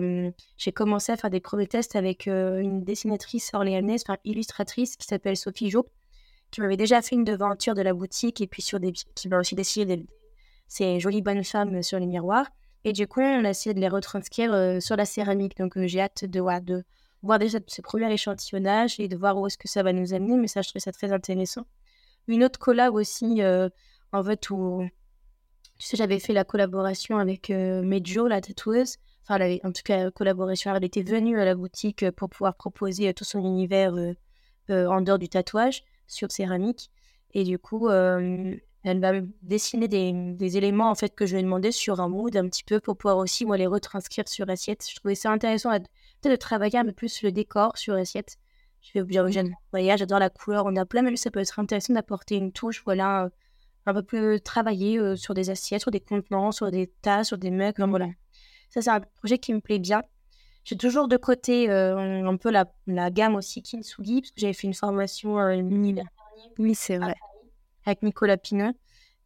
j'ai 0.57 0.71
commencé 0.71 1.11
à 1.11 1.17
faire 1.17 1.31
des 1.31 1.39
premiers 1.39 1.65
tests 1.65 1.95
avec 1.95 2.27
une 2.27 2.83
dessinatrice 2.83 3.51
orléanaise, 3.53 4.03
enfin 4.05 4.17
illustratrice 4.23 4.97
qui 4.97 5.07
s'appelle 5.07 5.35
Sophie 5.35 5.71
Jo, 5.71 5.87
qui 6.51 6.61
m'avait 6.61 6.77
déjà 6.77 7.01
fait 7.01 7.15
une 7.15 7.23
devanture 7.23 7.73
de 7.73 7.81
la 7.81 7.93
boutique 7.93 8.41
et 8.41 8.47
puis 8.47 8.61
sur 8.61 8.79
des, 8.79 8.91
qui 8.91 9.27
m'a 9.27 9.39
aussi 9.39 9.55
dessiné 9.55 9.85
des, 9.85 10.05
ces 10.67 10.99
jolies 10.99 11.21
bonnes 11.21 11.43
femmes 11.43 11.81
sur 11.83 11.99
les 11.99 12.07
miroirs. 12.07 12.47
Et 12.85 12.93
du 12.93 13.07
coup, 13.07 13.19
on 13.19 13.45
a 13.45 13.49
essayé 13.49 13.73
de 13.73 13.79
les 13.79 13.87
retranscrire 13.87 14.53
euh, 14.53 14.79
sur 14.79 14.95
la 14.95 15.05
céramique. 15.05 15.57
Donc, 15.57 15.75
euh, 15.75 15.87
j'ai 15.87 16.01
hâte 16.01 16.23
de, 16.23 16.39
de 16.59 16.83
voir 17.23 17.39
déjà 17.39 17.57
ce 17.65 17.81
premier 17.81 18.13
échantillonnage 18.13 18.99
et 18.99 19.07
de 19.07 19.17
voir 19.17 19.37
où 19.39 19.47
est-ce 19.47 19.57
que 19.57 19.67
ça 19.67 19.81
va 19.81 19.91
nous 19.91 20.13
amener. 20.13 20.37
Mais 20.37 20.47
ça, 20.47 20.61
je 20.61 20.69
trouve 20.69 20.81
ça 20.81 20.91
très 20.91 21.11
intéressant. 21.11 21.65
Une 22.27 22.43
autre 22.43 22.59
collab 22.59 22.93
aussi, 22.93 23.41
euh, 23.41 23.69
en 24.11 24.23
fait, 24.23 24.51
où 24.51 24.87
tu 25.79 25.87
sais, 25.87 25.97
j'avais 25.97 26.19
fait 26.19 26.33
la 26.33 26.43
collaboration 26.43 27.17
avec 27.17 27.49
Medjo, 27.49 28.27
la 28.27 28.39
tatoueuse. 28.39 28.97
Enfin, 29.27 29.57
en 29.63 29.71
tout 29.71 29.81
cas, 29.83 30.11
collaboration. 30.11 30.73
Elle 30.75 30.83
était 30.83 31.03
venue 31.03 31.39
à 31.39 31.45
la 31.45 31.55
boutique 31.55 32.09
pour 32.11 32.29
pouvoir 32.29 32.55
proposer 32.55 33.13
tout 33.15 33.25
son 33.25 33.39
univers 33.39 33.93
en 34.69 35.01
dehors 35.01 35.19
du 35.19 35.27
tatouage 35.27 35.83
sur 36.07 36.31
céramique. 36.31 36.91
Et 37.33 37.43
du 37.43 37.59
coup, 37.59 37.89
elle 38.85 38.99
va 38.99 39.13
dessiner 39.41 39.87
des, 39.87 40.57
éléments 40.57 40.91
en 40.91 40.95
fait 40.95 41.15
que 41.15 41.25
je 41.25 41.33
lui 41.33 41.39
ai 41.39 41.43
demandé 41.43 41.71
sur 41.71 41.99
un 41.99 42.07
mood 42.07 42.35
un 42.37 42.47
petit 42.47 42.63
peu 42.63 42.79
pour 42.79 42.95
pouvoir 42.95 43.17
aussi 43.17 43.43
moi 43.43 43.57
les 43.57 43.65
retranscrire 43.65 44.27
sur 44.27 44.47
assiette. 44.47 44.85
Je 44.87 44.95
trouvais 44.95 45.15
ça 45.15 45.31
intéressant 45.31 45.71
de 46.23 46.35
travailler 46.35 46.77
un 46.77 46.85
peu 46.85 46.91
plus 46.91 47.23
le 47.23 47.31
décor 47.31 47.77
sur 47.77 47.95
assiette. 47.95 48.37
Je 48.81 48.91
fais 48.91 49.03
bien 49.03 49.25
voyage, 49.71 49.99
j'adore 49.99 50.19
la 50.19 50.29
couleur, 50.29 50.65
on 50.67 50.75
a 50.75 50.85
plein, 50.85 51.01
mais 51.01 51.15
ça 51.15 51.31
peut 51.31 51.39
être 51.39 51.57
intéressant 51.57 51.93
d'apporter 51.93 52.35
une 52.35 52.51
touche, 52.51 52.83
voilà, 52.85 53.29
un 53.87 53.93
peu 53.95 54.03
plus 54.03 54.39
travailler 54.39 54.99
euh, 54.99 55.15
sur 55.15 55.33
des 55.33 55.49
assiettes, 55.49 55.81
sur 55.81 55.89
des 55.89 55.99
contenants, 55.99 56.51
sur 56.51 56.69
des 56.69 56.93
tas, 57.01 57.23
sur 57.23 57.39
des 57.39 57.49
mugs, 57.49 57.79
voilà. 57.79 58.09
Ça 58.69 58.83
c'est 58.83 58.91
un 58.91 58.99
projet 58.99 59.39
qui 59.39 59.51
me 59.51 59.61
plaît 59.61 59.79
bien. 59.79 60.03
j'ai 60.63 60.77
toujours 60.77 61.07
de 61.07 61.17
côté 61.17 61.71
un 61.71 62.37
peu 62.37 62.51
la, 62.51 62.65
la, 62.85 63.09
gamme 63.09 63.33
aussi 63.33 63.63
Kintsugi, 63.63 64.21
parce 64.21 64.31
que 64.31 64.41
j'avais 64.41 64.53
fait 64.53 64.67
une 64.67 64.75
formation 64.75 65.39
euh, 65.39 65.59
Oui, 66.59 66.75
c'est 66.75 66.97
vrai. 66.99 67.15
Avec 67.85 68.01
Nicolas 68.03 68.37
Pinot. 68.37 68.73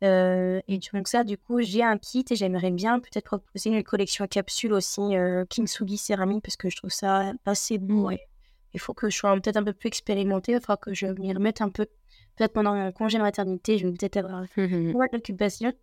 et 0.01 0.79
donc 0.93 1.07
ça, 1.07 1.23
du 1.23 1.37
coup, 1.37 1.61
j'ai 1.61 1.83
un 1.83 1.97
kit 1.97 2.25
et 2.29 2.35
j'aimerais 2.35 2.71
bien 2.71 2.99
peut-être 2.99 3.25
proposer 3.25 3.69
une 3.69 3.83
collection 3.83 4.27
capsule 4.27 4.73
aussi 4.73 5.01
Kintsugi 5.49 5.97
céramique 5.97 6.43
parce 6.43 6.57
que 6.57 6.69
je 6.69 6.77
trouve 6.77 6.91
ça 6.91 7.33
assez 7.45 7.77
beau. 7.77 8.09
Il 8.73 8.79
faut 8.79 8.93
que 8.93 9.09
je 9.09 9.17
sois 9.17 9.33
peut-être 9.35 9.57
un 9.57 9.63
peu 9.63 9.73
plus 9.73 9.87
expérimentée. 9.87 10.51
Il 10.53 10.59
faudra 10.59 10.77
que 10.77 10.93
je 10.93 11.07
m'y 11.07 11.33
remette 11.33 11.61
un 11.61 11.69
peu. 11.69 11.85
Peut-être 12.35 12.53
pendant 12.53 12.71
un 12.71 12.91
congé 12.91 13.17
de 13.17 13.23
maternité, 13.23 13.77
je 13.77 13.87
vais 13.87 13.93
peut-être 13.93 14.17
avoir 14.17 14.45
une 14.57 14.93
d'occupation. 15.11 15.73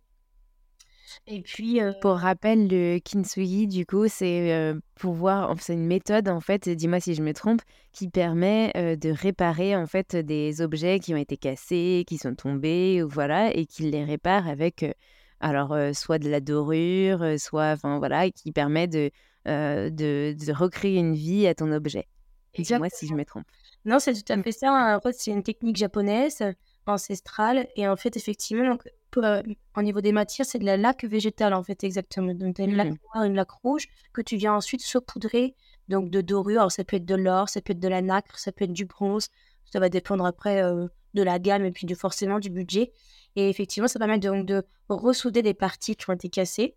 Et 1.25 1.41
puis, 1.41 1.79
pour 2.01 2.17
rappel, 2.17 2.67
le 2.67 2.99
kintsugi, 2.99 3.67
du 3.67 3.85
coup, 3.85 4.07
c'est 4.07 4.73
pouvoir, 4.95 5.55
c'est 5.59 5.73
une 5.73 5.85
méthode 5.85 6.27
en 6.27 6.39
fait, 6.39 6.67
dis-moi 6.69 6.99
si 6.99 7.13
je 7.15 7.21
me 7.21 7.33
trompe, 7.33 7.61
qui 7.91 8.09
permet 8.09 8.71
de 8.75 9.09
réparer 9.09 9.75
en 9.75 9.87
fait 9.87 10.15
des 10.15 10.61
objets 10.61 10.99
qui 10.99 11.13
ont 11.13 11.17
été 11.17 11.37
cassés, 11.37 12.03
qui 12.07 12.17
sont 12.17 12.35
tombés, 12.35 13.03
ou 13.03 13.09
voilà, 13.09 13.55
et 13.55 13.65
qui 13.65 13.83
les 13.83 14.03
répare 14.03 14.47
avec, 14.47 14.85
alors 15.39 15.75
soit 15.93 16.19
de 16.19 16.29
la 16.29 16.39
dorure, 16.39 17.39
soit, 17.39 17.71
enfin 17.71 17.99
voilà, 17.99 18.29
qui 18.29 18.51
permet 18.51 18.87
de, 18.87 19.11
de, 19.45 19.89
de 20.33 20.51
recréer 20.53 20.97
une 20.97 21.15
vie 21.15 21.47
à 21.47 21.55
ton 21.55 21.71
objet. 21.71 22.07
Dis-moi 22.57 22.87
si 22.89 23.07
je 23.07 23.13
me 23.13 23.23
trompe. 23.23 23.45
Non, 23.85 23.99
c'est 23.99 24.13
tout 24.13 24.33
à 24.33 24.41
fait 24.41 24.51
ça. 24.51 24.97
En 24.97 24.99
fait, 24.99 25.13
c'est 25.13 25.31
une 25.31 25.43
technique 25.43 25.77
japonaise 25.77 26.41
ancestrale. 26.87 27.67
Et 27.75 27.87
en 27.87 27.95
fait, 27.95 28.17
effectivement, 28.17 28.65
donc, 28.65 28.81
euh, 29.23 29.41
au 29.75 29.81
niveau 29.81 30.01
des 30.01 30.11
matières, 30.11 30.45
c'est 30.45 30.59
de 30.59 30.65
la 30.65 30.77
laque 30.77 31.03
végétale, 31.03 31.53
en 31.53 31.63
fait, 31.63 31.83
exactement. 31.83 32.33
Donc, 32.33 32.55
tu 32.55 32.61
as 32.61 32.65
une 32.65 32.75
laque 32.75 32.91
mmh. 32.91 32.97
noire, 33.13 33.23
une 33.25 33.35
laque 33.35 33.51
rouge 33.51 33.87
que 34.13 34.21
tu 34.21 34.37
viens 34.37 34.53
ensuite 34.53 34.81
saupoudrer 34.81 35.55
donc 35.87 36.09
de 36.09 36.21
dorure. 36.21 36.59
Alors, 36.61 36.71
ça 36.71 36.83
peut 36.83 36.97
être 36.97 37.05
de 37.05 37.15
l'or, 37.15 37.49
ça 37.49 37.61
peut 37.61 37.73
être 37.73 37.79
de 37.79 37.87
la 37.87 38.01
nacre, 38.01 38.39
ça 38.39 38.51
peut 38.51 38.65
être 38.65 38.73
du 38.73 38.85
bronze. 38.85 39.27
Ça 39.65 39.79
va 39.79 39.89
dépendre 39.89 40.25
après 40.25 40.63
euh, 40.63 40.87
de 41.13 41.23
la 41.23 41.39
gamme 41.39 41.65
et 41.65 41.71
puis 41.71 41.85
de, 41.85 41.95
forcément 41.95 42.39
du 42.39 42.49
budget. 42.49 42.91
Et 43.35 43.49
effectivement, 43.49 43.87
ça 43.87 43.99
permet 43.99 44.19
donc 44.19 44.45
de 44.45 44.63
ressouder 44.89 45.41
des 45.41 45.53
parties 45.53 45.95
qui 45.95 46.09
ont 46.09 46.13
été 46.13 46.29
cassées. 46.29 46.75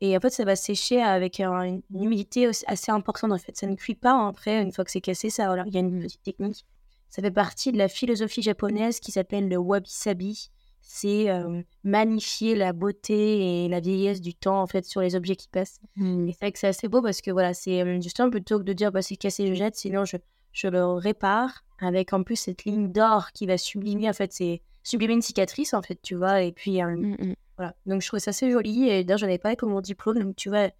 Et 0.00 0.16
en 0.16 0.20
fait, 0.20 0.30
ça 0.30 0.44
va 0.44 0.56
sécher 0.56 1.00
avec 1.00 1.40
une 1.40 1.82
humidité 1.94 2.50
assez 2.66 2.90
importante. 2.90 3.32
En 3.32 3.38
fait, 3.38 3.56
ça 3.56 3.66
ne 3.66 3.74
cuit 3.74 3.94
pas 3.94 4.26
après, 4.26 4.60
une 4.60 4.72
fois 4.72 4.84
que 4.84 4.90
c'est 4.90 5.00
cassé. 5.00 5.30
Ça, 5.30 5.50
alors, 5.50 5.66
il 5.66 5.74
y 5.74 5.76
a 5.76 5.80
une 5.80 6.00
petite 6.00 6.22
technique. 6.22 6.64
Ça 7.08 7.22
fait 7.22 7.30
partie 7.30 7.70
de 7.70 7.78
la 7.78 7.88
philosophie 7.88 8.42
japonaise 8.42 8.98
qui 8.98 9.12
s'appelle 9.12 9.48
le 9.48 9.56
wabi-sabi. 9.56 10.50
C'est 10.86 11.30
euh, 11.30 11.62
magnifier 11.82 12.54
la 12.54 12.72
beauté 12.72 13.64
et 13.64 13.68
la 13.68 13.80
vieillesse 13.80 14.20
du 14.20 14.34
temps 14.34 14.60
en 14.60 14.66
fait 14.66 14.84
sur 14.84 15.00
les 15.00 15.16
objets 15.16 15.34
qui 15.34 15.48
passent. 15.48 15.80
Mmh. 15.96 16.28
Et 16.28 16.32
c'est 16.32 16.38
vrai 16.40 16.52
que 16.52 16.58
c'est 16.58 16.68
assez 16.68 16.88
beau 16.88 17.02
parce 17.02 17.20
que 17.20 17.30
voilà, 17.30 17.54
c'est 17.54 17.82
euh, 17.82 18.00
justement 18.00 18.30
plutôt 18.30 18.58
que 18.58 18.64
de 18.64 18.72
dire 18.72 18.92
bah, 18.92 19.02
c'est 19.02 19.16
cassé, 19.16 19.46
je 19.46 19.54
jette, 19.54 19.76
sinon 19.76 20.04
je, 20.04 20.18
je 20.52 20.68
le 20.68 20.84
répare 20.84 21.64
avec 21.80 22.12
en 22.12 22.22
plus 22.22 22.36
cette 22.36 22.64
ligne 22.64 22.92
d'or 22.92 23.32
qui 23.32 23.46
va 23.46 23.58
sublimer 23.58 24.08
en 24.08 24.12
fait, 24.12 24.32
c'est 24.32 24.62
sublimer 24.82 25.14
une 25.14 25.22
cicatrice 25.22 25.74
en 25.74 25.82
fait, 25.82 25.98
tu 26.02 26.14
vois. 26.14 26.42
Et 26.42 26.52
puis 26.52 26.82
euh, 26.82 26.96
mmh, 26.96 27.16
mmh. 27.18 27.34
Voilà. 27.56 27.74
Donc, 27.86 28.02
je 28.02 28.08
trouve 28.08 28.20
ça 28.20 28.30
assez 28.30 28.50
joli. 28.50 28.88
Et 28.88 29.04
d'ailleurs, 29.04 29.18
j'en 29.18 29.26
avais 29.26 29.38
parlé 29.38 29.56
comme 29.56 29.70
mon 29.70 29.80
diplôme. 29.80 30.18
Donc, 30.18 30.36
tu 30.36 30.48
vois, 30.48 30.70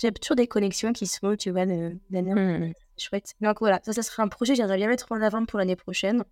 j'ai 0.00 0.12
toujours 0.12 0.36
des 0.36 0.46
connexions 0.46 0.92
qui 0.92 1.06
se 1.06 1.18
font, 1.18 1.36
tu 1.36 1.50
vois, 1.50 1.66
d'année 1.66 2.34
mmh. 2.34 2.72
chouette. 2.98 3.34
Donc, 3.40 3.58
voilà, 3.60 3.80
ça, 3.82 3.92
ça 3.92 4.02
serait 4.02 4.22
un 4.22 4.28
projet 4.28 4.54
que 4.54 4.56
j'aimerais 4.58 4.76
bien 4.76 4.88
mettre 4.88 5.10
en 5.10 5.20
avant 5.20 5.44
pour 5.44 5.58
l'année 5.58 5.76
prochaine. 5.76 6.24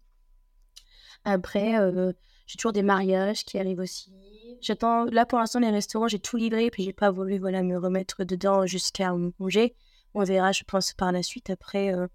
Après, 1.25 1.79
euh, 1.79 2.13
j'ai 2.47 2.57
toujours 2.57 2.73
des 2.73 2.83
mariages 2.83 3.45
qui 3.45 3.59
arrivent 3.59 3.81
aussi. 3.81 4.13
J'attends, 4.61 5.05
là, 5.07 5.27
pour 5.27 5.39
l'instant, 5.39 5.59
les 5.61 5.71
restaurants, 5.71 6.09
j'ai 6.09 6.19
tout 6.21 6.37
livré. 6.37 6.71
Puis, 6.71 6.85
j'ai 6.85 6.93
pas 6.93 7.11
voulu, 7.11 7.39
voilà, 7.39 7.63
me 7.63 7.77
remettre 7.77 8.25
dedans 8.25 8.67
jusqu'à 8.67 9.13
mon 9.13 9.33
congé. 9.33 9.75
On 10.15 10.23
verra, 10.25 10.53
je 10.53 10.65
pense, 10.65 10.93
par 10.93 11.11
la 11.13 11.23
suite 11.23 11.51
après. 11.51 11.93
Euh, 11.95 12.07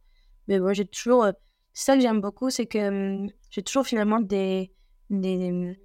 mais 0.47 0.59
bon, 0.59 0.73
j'ai 0.73 0.85
toujours. 0.85 1.25
Euh, 1.25 1.31
c'est 1.73 1.85
ça 1.85 1.95
que 1.95 2.01
j'aime 2.01 2.21
beaucoup, 2.21 2.49
c'est 2.49 2.65
que 2.65 2.87
hum, 2.87 3.29
j'ai 3.49 3.61
toujours 3.63 3.85
finalement 3.85 4.19
des, 4.19 4.71
des 5.09 5.77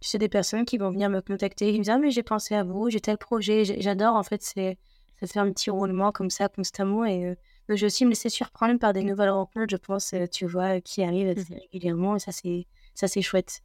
c'est 0.00 0.18
des 0.18 0.28
personnes 0.28 0.64
qui 0.64 0.78
vont 0.78 0.90
venir 0.90 1.10
me 1.10 1.20
contacter, 1.20 1.72
qui 1.72 1.78
me 1.78 1.84
disent 1.84 1.90
Ah, 1.90 1.98
mais 1.98 2.10
j'ai 2.10 2.22
pensé 2.22 2.54
à 2.54 2.64
vous, 2.64 2.90
j'ai 2.90 3.00
tel 3.00 3.18
projet. 3.18 3.64
J'adore, 3.64 4.14
en 4.14 4.22
fait, 4.22 4.42
c'est 4.42 4.78
ça 5.20 5.26
fait 5.26 5.38
un 5.40 5.50
petit 5.52 5.70
roulement 5.70 6.12
comme 6.12 6.30
ça 6.30 6.48
constamment. 6.48 7.04
Et 7.04 7.26
euh, 7.26 7.34
j'ai 7.76 7.86
aussi 7.86 8.04
me 8.04 8.10
laisser 8.10 8.28
surprendre 8.28 8.78
par 8.78 8.92
des 8.92 9.02
nouvelles 9.02 9.30
rencontres, 9.30 9.70
je 9.70 9.76
pense, 9.76 10.12
euh, 10.14 10.26
tu 10.26 10.46
vois, 10.46 10.80
qui 10.80 11.02
arrivent 11.02 11.38
mmh 11.38 11.54
régulièrement. 11.72 12.16
Et 12.16 12.18
ça, 12.18 12.32
c'est 12.32 12.66
ça 12.94 13.08
c'est 13.08 13.22
chouette. 13.22 13.62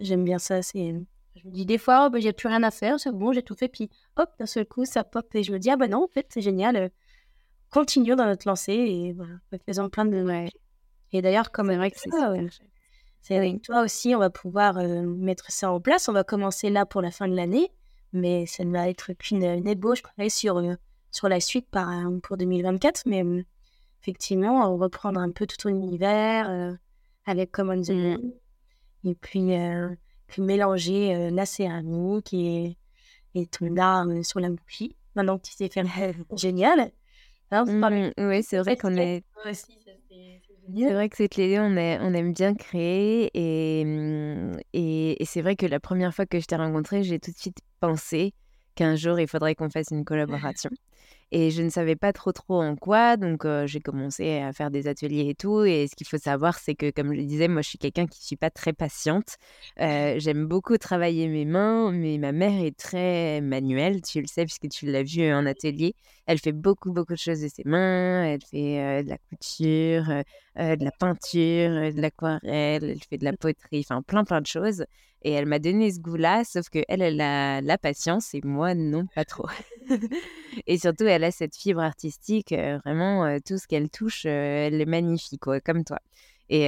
J'aime 0.00 0.24
bien 0.24 0.38
ça. 0.38 0.62
C'est 0.62 0.94
je 1.36 1.46
me 1.46 1.52
dis 1.52 1.64
des 1.64 1.78
fois, 1.78 2.06
oh, 2.06 2.10
bah, 2.10 2.18
j'ai 2.20 2.32
plus 2.32 2.48
rien 2.48 2.62
à 2.62 2.70
faire, 2.70 2.98
c'est 2.98 3.12
bon, 3.12 3.32
j'ai 3.32 3.42
tout 3.42 3.54
fait. 3.54 3.68
Puis 3.68 3.88
hop, 4.16 4.30
d'un 4.38 4.46
seul 4.46 4.66
coup, 4.66 4.84
ça 4.84 5.04
pop. 5.04 5.26
Et 5.34 5.42
je 5.42 5.52
me 5.52 5.58
dis 5.58 5.70
Ah, 5.70 5.76
bah 5.76 5.88
non, 5.88 6.04
en 6.04 6.08
fait, 6.08 6.26
c'est 6.28 6.40
génial. 6.40 6.76
Euh, 6.76 6.88
continuons 7.70 8.16
dans 8.16 8.26
notre 8.26 8.48
lancée 8.48 8.72
et 8.72 9.12
voilà, 9.12 9.34
faisons 9.66 9.88
plein 9.88 10.04
de. 10.04 10.22
Ouais. 10.22 10.50
Et 11.12 11.22
d'ailleurs, 11.22 11.52
comme. 11.52 11.68
C'est 11.68 11.76
vrai 11.76 11.90
que 11.90 11.98
c'est 11.98 12.10
ça, 12.10 12.32
ouais. 12.32 12.46
C'est 13.22 13.60
toi 13.62 13.82
aussi, 13.82 14.14
on 14.14 14.18
va 14.18 14.30
pouvoir 14.30 14.78
euh, 14.78 15.02
mettre 15.02 15.50
ça 15.50 15.70
en 15.70 15.80
place. 15.80 16.08
On 16.08 16.12
va 16.12 16.24
commencer 16.24 16.70
là 16.70 16.86
pour 16.86 17.02
la 17.02 17.10
fin 17.10 17.28
de 17.28 17.34
l'année, 17.34 17.70
mais 18.12 18.46
ça 18.46 18.64
ne 18.64 18.72
va 18.72 18.88
être 18.88 19.12
qu'une 19.12 19.42
ébauche 19.68 20.02
sur, 20.28 20.56
euh, 20.58 20.74
sur 21.10 21.28
la 21.28 21.40
suite 21.40 21.68
par, 21.70 21.90
pour 22.22 22.36
2024. 22.38 23.02
Mais 23.06 23.22
euh, 23.22 23.44
effectivement, 24.02 24.72
on 24.72 24.76
va 24.76 24.84
reprendre 24.84 25.20
un 25.20 25.30
peu 25.30 25.46
tout 25.46 25.56
ton 25.58 25.68
univers 25.68 26.76
avec 27.26 27.52
Common 27.52 27.82
the. 27.82 28.18
Et 29.04 29.14
puis, 29.14 29.52
mélanger 30.38 31.30
la 31.30 31.46
céramique 31.46 32.32
et, 32.32 32.76
et 33.34 33.46
ton 33.46 33.76
art 33.76 34.06
sur 34.22 34.40
la 34.40 34.50
bougie. 34.50 34.96
Maintenant 35.14 35.38
que 35.38 35.42
tu 35.42 35.52
sais 35.52 35.68
faire 35.68 35.86
génial. 36.36 36.92
Mmh, 37.50 38.10
oui, 38.18 38.42
c'est 38.44 38.58
vrai 38.58 38.76
qu'on 38.76 38.96
est. 38.96 39.24
C'est 40.72 40.92
vrai 40.92 41.08
que 41.08 41.16
cette 41.16 41.36
idée, 41.36 41.58
on, 41.58 41.72
on 41.72 42.14
aime 42.14 42.32
bien 42.32 42.54
créer. 42.54 43.30
Mmh, 43.84 44.58
et, 44.72 45.20
et, 45.20 45.24
c'est 45.24 45.42
vrai 45.42 45.56
que 45.56 45.66
la 45.66 45.80
première 45.80 46.14
fois 46.14 46.26
que 46.26 46.38
je 46.38 46.46
t'ai 46.46 46.56
rencontré, 46.56 47.02
j'ai 47.02 47.18
tout 47.18 47.32
de 47.32 47.36
suite 47.36 47.58
pensé 47.80 48.34
qu'un 48.76 48.94
jour, 48.94 49.18
il 49.18 49.26
faudrait 49.26 49.56
qu'on 49.56 49.68
fasse 49.68 49.88
une 49.90 50.04
collaboration. 50.04 50.70
Et 51.32 51.52
je 51.52 51.62
ne 51.62 51.70
savais 51.70 51.94
pas 51.94 52.12
trop 52.12 52.32
trop 52.32 52.60
en 52.60 52.74
quoi, 52.74 53.16
donc 53.16 53.46
j'ai 53.66 53.78
commencé 53.78 54.38
à 54.38 54.52
faire 54.52 54.72
des 54.72 54.88
ateliers 54.88 55.28
et 55.28 55.34
tout. 55.36 55.62
Et 55.62 55.86
ce 55.86 55.94
qu'il 55.94 56.08
faut 56.08 56.18
savoir, 56.18 56.58
c'est 56.58 56.74
que, 56.74 56.90
comme 56.90 57.12
je 57.12 57.20
le 57.20 57.24
disais, 57.24 57.46
moi, 57.46 57.62
je 57.62 57.68
suis 57.68 57.78
quelqu'un 57.78 58.06
qui 58.06 58.18
ne 58.18 58.24
suis 58.24 58.36
pas 58.36 58.50
très 58.50 58.72
patiente. 58.72 59.36
J'aime 59.78 60.46
beaucoup 60.46 60.76
travailler 60.76 61.28
mes 61.28 61.44
mains, 61.44 61.92
mais 61.92 62.18
ma 62.18 62.32
mère 62.32 62.64
est 62.64 62.76
très 62.76 63.40
manuelle, 63.42 64.02
tu 64.02 64.20
le 64.20 64.26
sais, 64.26 64.44
puisque 64.44 64.68
tu 64.68 64.86
l'as 64.86 65.04
vu 65.04 65.32
en 65.32 65.46
atelier. 65.46 65.94
Elle 66.26 66.40
fait 66.40 66.50
beaucoup, 66.50 66.92
beaucoup 66.92 67.12
de 67.12 67.18
choses 67.18 67.42
de 67.42 67.48
ses 67.48 67.62
mains. 67.64 68.24
Elle 68.24 68.42
fait 68.42 69.04
de 69.04 69.08
la 69.08 69.18
couture, 69.18 70.24
de 70.56 70.84
la 70.84 70.90
peinture, 70.98 71.94
de 71.94 72.00
l'aquarelle, 72.00 72.90
elle 72.90 73.02
fait 73.08 73.18
de 73.18 73.24
la 73.24 73.34
poterie, 73.34 73.86
enfin 73.88 74.02
plein, 74.02 74.24
plein 74.24 74.40
de 74.40 74.46
choses. 74.48 74.84
Et 75.22 75.32
elle 75.32 75.46
m'a 75.46 75.58
donné 75.58 75.92
ce 75.92 76.00
goût-là, 76.00 76.44
sauf 76.44 76.70
que 76.70 76.78
elle, 76.88 77.02
elle 77.02 77.20
a 77.20 77.60
la 77.60 77.76
patience 77.76 78.32
et 78.34 78.40
moi, 78.42 78.74
non, 78.74 79.06
pas 79.14 79.26
trop. 79.26 79.48
et 80.66 80.78
surtout, 80.90 81.04
elle 81.04 81.24
a 81.24 81.30
cette 81.30 81.56
fibre 81.56 81.80
artistique. 81.80 82.54
vraiment, 82.84 83.38
tout 83.40 83.58
ce 83.58 83.66
qu'elle 83.66 83.88
touche, 83.90 84.26
elle 84.26 84.80
est 84.80 84.86
magnifique, 84.86 85.42
comme 85.64 85.84
toi. 85.84 85.98
Et, 86.48 86.66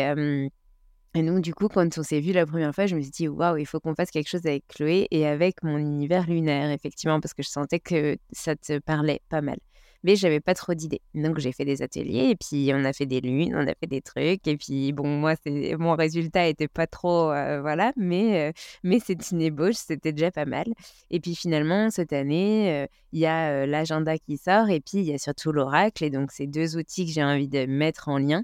et 1.14 1.22
donc, 1.22 1.40
du 1.42 1.54
coup, 1.54 1.68
quand 1.68 1.98
on 1.98 2.02
s'est 2.02 2.20
vu 2.20 2.32
la 2.32 2.46
première 2.46 2.74
fois, 2.74 2.86
je 2.86 2.96
me 2.96 3.00
suis 3.02 3.10
dit, 3.10 3.28
waouh, 3.28 3.58
il 3.58 3.66
faut 3.66 3.80
qu'on 3.80 3.94
fasse 3.94 4.10
quelque 4.10 4.28
chose 4.28 4.46
avec 4.46 4.66
Chloé 4.68 5.08
et 5.10 5.26
avec 5.26 5.62
mon 5.62 5.76
univers 5.78 6.26
lunaire, 6.26 6.70
effectivement, 6.70 7.20
parce 7.20 7.34
que 7.34 7.42
je 7.42 7.48
sentais 7.48 7.80
que 7.80 8.16
ça 8.32 8.56
te 8.56 8.78
parlait 8.78 9.20
pas 9.28 9.42
mal 9.42 9.58
mais 10.02 10.16
j'avais 10.16 10.40
pas 10.40 10.54
trop 10.54 10.74
d'idées. 10.74 11.00
Donc 11.14 11.38
j'ai 11.38 11.52
fait 11.52 11.64
des 11.64 11.82
ateliers 11.82 12.30
et 12.30 12.36
puis 12.36 12.70
on 12.74 12.84
a 12.84 12.92
fait 12.92 13.06
des 13.06 13.20
lunes, 13.20 13.54
on 13.54 13.66
a 13.66 13.74
fait 13.74 13.86
des 13.86 14.00
trucs 14.00 14.46
et 14.46 14.56
puis 14.56 14.92
bon 14.92 15.06
moi 15.06 15.34
c'est 15.42 15.76
mon 15.78 15.94
résultat 15.94 16.46
était 16.46 16.68
pas 16.68 16.86
trop 16.86 17.30
euh, 17.30 17.60
voilà, 17.60 17.92
mais 17.96 18.50
euh, 18.50 18.52
mais 18.82 18.98
c'est 19.04 19.30
une 19.30 19.42
ébauche, 19.42 19.76
c'était 19.76 20.12
déjà 20.12 20.30
pas 20.30 20.44
mal. 20.44 20.66
Et 21.10 21.20
puis 21.20 21.34
finalement 21.34 21.90
cette 21.90 22.12
année, 22.12 22.70
euh, 22.72 22.86
il 23.12 23.20
y 23.20 23.26
a 23.26 23.66
l'agenda 23.66 24.18
qui 24.18 24.36
sort 24.38 24.70
et 24.70 24.80
puis 24.80 24.98
il 24.98 25.04
y 25.04 25.14
a 25.14 25.18
surtout 25.18 25.52
l'oracle 25.52 26.04
et 26.04 26.10
donc 26.10 26.32
c'est 26.32 26.46
deux 26.46 26.76
outils 26.76 27.06
que 27.06 27.12
j'ai 27.12 27.24
envie 27.24 27.48
de 27.48 27.66
mettre 27.66 28.08
en 28.08 28.18
lien. 28.18 28.42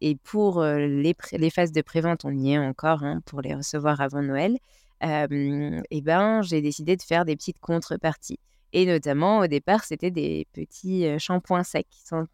et 0.00 0.16
pour 0.24 0.62
les, 0.62 1.14
les 1.32 1.50
phases 1.50 1.72
de 1.72 1.82
prévente, 1.82 2.24
on 2.24 2.32
y 2.32 2.52
est 2.52 2.58
encore 2.58 3.02
hein, 3.02 3.20
pour 3.26 3.40
les 3.42 3.54
recevoir 3.54 4.00
avant 4.00 4.22
Noël. 4.22 4.58
et 5.02 6.00
ben 6.02 6.42
j'ai 6.42 6.60
décidé 6.62 6.96
de 6.96 7.02
faire 7.02 7.24
des 7.24 7.36
petites 7.36 7.58
contreparties. 7.60 8.38
Et 8.72 8.86
notamment, 8.86 9.40
au 9.40 9.46
départ, 9.46 9.84
c'était 9.84 10.10
des 10.10 10.46
petits 10.52 11.06
shampoings 11.18 11.64
secs, 11.64 11.86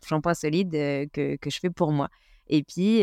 shampoings 0.07 0.35
solides 0.35 0.73
que, 0.73 1.37
que, 1.37 1.51
je 1.51 1.59
fais 1.59 1.71
pour 1.71 1.93
moi. 1.93 2.09
Et 2.49 2.63
puis, 2.63 3.03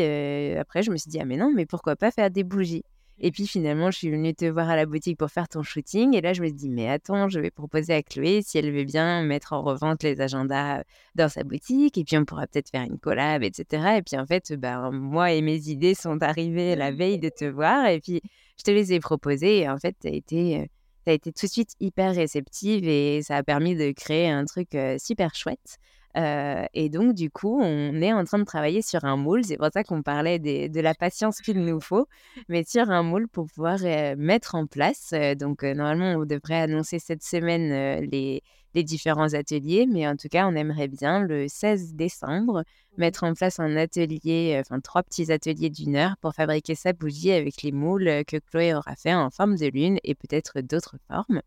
après, 0.56 0.82
je 0.82 0.90
me 0.90 0.96
suis 0.96 1.10
dit, 1.10 1.18
ah 1.20 1.24
mais 1.24 1.36
non, 1.36 1.52
mais 1.54 1.66
pourquoi 1.66 1.96
pas 1.96 2.10
faire 2.10 2.30
des 2.30 2.44
bougies? 2.44 2.84
Et 3.20 3.30
puis, 3.30 3.46
finalement, 3.46 3.90
je 3.92 3.98
suis 3.98 4.10
venue 4.10 4.34
te 4.34 4.44
voir 4.44 4.68
à 4.68 4.76
la 4.76 4.86
boutique 4.86 5.18
pour 5.18 5.30
faire 5.30 5.48
ton 5.48 5.62
shooting. 5.62 6.16
Et 6.16 6.20
là, 6.20 6.32
je 6.32 6.42
me 6.42 6.46
suis 6.48 6.56
dit, 6.56 6.68
mais 6.68 6.88
attends, 6.88 7.28
je 7.28 7.38
vais 7.38 7.50
proposer 7.50 7.94
à 7.94 8.02
Chloé 8.02 8.42
si 8.42 8.58
elle 8.58 8.72
veut 8.72 8.84
bien 8.84 9.22
mettre 9.22 9.52
en 9.52 9.62
revente 9.62 10.02
les 10.02 10.20
agendas 10.20 10.82
dans 11.14 11.28
sa 11.28 11.44
boutique. 11.44 11.96
Et 11.96 12.04
puis, 12.04 12.18
on 12.18 12.24
pourra 12.24 12.46
peut-être 12.48 12.70
faire 12.70 12.82
une 12.82 12.98
collab, 12.98 13.44
etc. 13.44 13.98
Et 13.98 14.02
puis, 14.02 14.18
en 14.18 14.26
fait, 14.26 14.52
ben, 14.54 14.90
moi 14.90 15.32
et 15.32 15.42
mes 15.42 15.68
idées 15.68 15.94
sont 15.94 16.22
arrivées 16.22 16.74
la 16.74 16.90
veille 16.90 17.20
de 17.20 17.28
te 17.28 17.44
voir. 17.44 17.86
Et 17.86 18.00
puis, 18.00 18.20
je 18.58 18.64
te 18.64 18.72
les 18.72 18.92
ai 18.92 18.98
proposées. 18.98 19.60
Et 19.60 19.68
en 19.68 19.78
fait, 19.78 19.94
tu 20.00 20.08
as 20.08 20.12
été 20.12 20.68
ça 21.04 21.10
a 21.10 21.14
été 21.14 21.32
tout 21.32 21.46
de 21.46 21.50
suite 21.50 21.74
hyper 21.80 22.14
réceptive 22.14 22.88
et 22.88 23.22
ça 23.22 23.36
a 23.36 23.42
permis 23.42 23.76
de 23.76 23.92
créer 23.92 24.28
un 24.28 24.44
truc 24.44 24.76
super 24.98 25.34
chouette. 25.34 25.78
Et 26.16 26.88
donc, 26.90 27.14
du 27.14 27.30
coup, 27.30 27.60
on 27.60 28.00
est 28.00 28.12
en 28.12 28.24
train 28.24 28.38
de 28.38 28.44
travailler 28.44 28.82
sur 28.82 29.04
un 29.04 29.16
moule. 29.16 29.44
C'est 29.44 29.56
pour 29.56 29.68
ça 29.72 29.82
qu'on 29.84 30.02
parlait 30.02 30.38
de 30.38 30.80
la 30.80 30.94
patience 30.94 31.40
qu'il 31.40 31.60
nous 31.60 31.80
faut, 31.80 32.06
mais 32.48 32.64
sur 32.64 32.90
un 32.90 33.02
moule 33.02 33.28
pour 33.28 33.46
pouvoir 33.46 33.78
mettre 34.16 34.54
en 34.54 34.66
place. 34.66 35.12
donc, 35.38 35.62
normalement, 35.62 36.20
on 36.20 36.24
devrait 36.24 36.60
annoncer 36.60 36.98
cette 36.98 37.22
semaine 37.22 38.04
les, 38.10 38.42
les 38.74 38.82
différents 38.82 39.34
ateliers, 39.34 39.86
mais 39.86 40.06
en 40.06 40.16
tout 40.16 40.28
cas, 40.28 40.46
on 40.46 40.54
aimerait 40.54 40.88
bien 40.88 41.20
le 41.20 41.48
16 41.48 41.94
décembre 41.94 42.64
mettre 42.96 43.24
en 43.24 43.34
place 43.34 43.60
un 43.60 43.76
atelier, 43.76 44.60
enfin 44.60 44.80
trois 44.80 45.02
petits 45.02 45.32
ateliers 45.32 45.70
d'une 45.70 45.96
heure 45.96 46.16
pour 46.20 46.34
fabriquer 46.34 46.74
sa 46.74 46.92
bougie 46.92 47.32
avec 47.32 47.62
les 47.62 47.72
moules 47.72 48.24
que 48.26 48.36
Chloé 48.36 48.74
aura 48.74 48.94
fait 48.96 49.14
en 49.14 49.30
forme 49.30 49.56
de 49.56 49.66
lune 49.66 49.98
et 50.04 50.14
peut-être 50.14 50.60
d'autres 50.60 50.96
formes. 51.08 51.40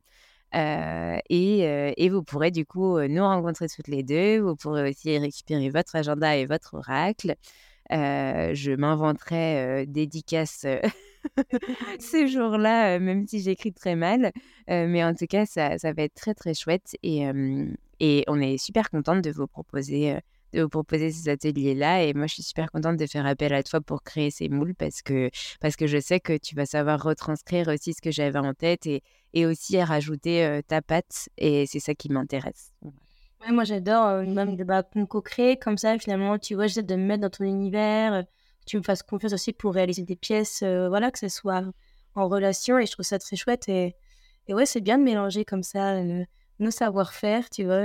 Et, 0.54 1.94
et, 1.98 2.10
vous 2.10 2.24
pourrez 2.24 2.52
du 2.52 2.66
coup 2.66 3.00
nous 3.00 3.24
rencontrer 3.24 3.68
toutes 3.68 3.88
les 3.88 4.04
deux. 4.04 4.40
Vous 4.40 4.56
pourrez 4.56 4.90
aussi 4.90 5.18
récupérer 5.18 5.70
votre 5.70 5.96
agenda 5.96 6.36
et 6.38 6.46
votre 6.46 6.76
oracle. 6.76 7.36
je 7.92 8.76
m'inventerai 8.76 9.86
dédicace 9.88 10.66
ces 12.00 12.28
jours-là, 12.28 13.00
même 13.00 13.28
si 13.28 13.42
j'écris 13.42 13.74
très 13.74 13.96
mal. 13.96 14.32
mais 14.68 15.04
en 15.04 15.14
tout 15.14 15.28
cas, 15.28 15.46
ça, 15.46 15.78
ça, 15.78 15.94
va 15.94 16.04
être 16.04 16.16
très 16.16 16.34
très 16.34 16.54
chouette 16.54 16.96
et, 17.04 17.28
et 18.00 18.24
on 18.28 18.40
est 18.40 18.58
super 18.58 18.90
contente 18.90 19.22
de 19.24 19.32
vous 19.32 19.48
proposer 19.48 20.18
de 20.54 20.62
vous 20.62 20.70
proposer 20.70 21.12
ces 21.12 21.30
ateliers-là. 21.30 22.04
Et 22.04 22.14
moi, 22.14 22.28
je 22.28 22.36
suis 22.36 22.44
super 22.44 22.72
contente 22.72 22.98
de 22.98 23.06
faire 23.06 23.26
appel 23.26 23.54
à 23.54 23.64
toi 23.64 23.82
pour 23.82 24.04
créer 24.04 24.32
ces 24.32 24.50
moules 24.50 24.76
parce 24.76 25.02
que, 25.02 25.30
parce 25.60 25.76
que 25.76 25.88
je 25.88 26.00
sais 26.00 26.20
que 26.20 26.38
tu 26.38 26.56
vas 26.56 26.66
savoir 26.66 27.02
retranscrire 27.02 27.68
aussi 27.68 27.94
ce 27.94 28.02
que 28.02 28.12
j'avais 28.12 28.40
en 28.40 28.54
tête 28.54 28.86
et, 28.86 29.04
et 29.34 29.46
aussi 29.46 29.82
rajouter 29.82 30.62
ta 30.68 30.82
patte. 30.82 31.30
Et 31.38 31.66
c'est 31.66 31.80
ça 31.80 31.94
qui 31.94 32.10
m'intéresse. 32.10 32.72
moi, 33.50 33.64
j'adore 33.64 34.24
même 34.24 34.56
de 34.56 34.64
bah, 34.64 34.84
co-créer 35.10 35.58
comme 35.58 35.78
ça. 35.78 35.98
Finalement, 36.00 36.38
tu 36.38 36.56
vois, 36.56 36.68
j'essaie 36.68 36.84
de 36.84 36.96
me 36.96 37.06
mettre 37.06 37.22
dans 37.22 37.30
ton 37.30 37.44
univers. 37.44 38.24
tu 38.66 38.78
me 38.78 38.84
fasses 38.84 39.04
confiance 39.04 39.34
aussi 39.34 39.54
pour 39.54 39.74
réaliser 39.74 40.04
des 40.04 40.16
pièces, 40.16 40.64
voilà, 40.64 41.12
que 41.12 41.20
ce 41.20 41.30
soit 41.30 41.64
en 42.16 42.28
relation. 42.28 42.80
Et 42.80 42.86
je 42.86 42.92
trouve 42.92 43.06
ça 43.06 43.20
très 43.20 43.36
chouette. 43.36 43.68
Et, 43.70 43.96
et 44.48 44.54
ouais, 44.54 44.66
c'est 44.66 44.82
bien 44.82 44.98
de 44.98 45.04
mélanger 45.04 45.46
comme 45.46 45.64
ça 45.64 46.02
nos 46.60 46.72
savoir-faire, 46.72 47.50
tu 47.50 47.66
vois. 47.66 47.82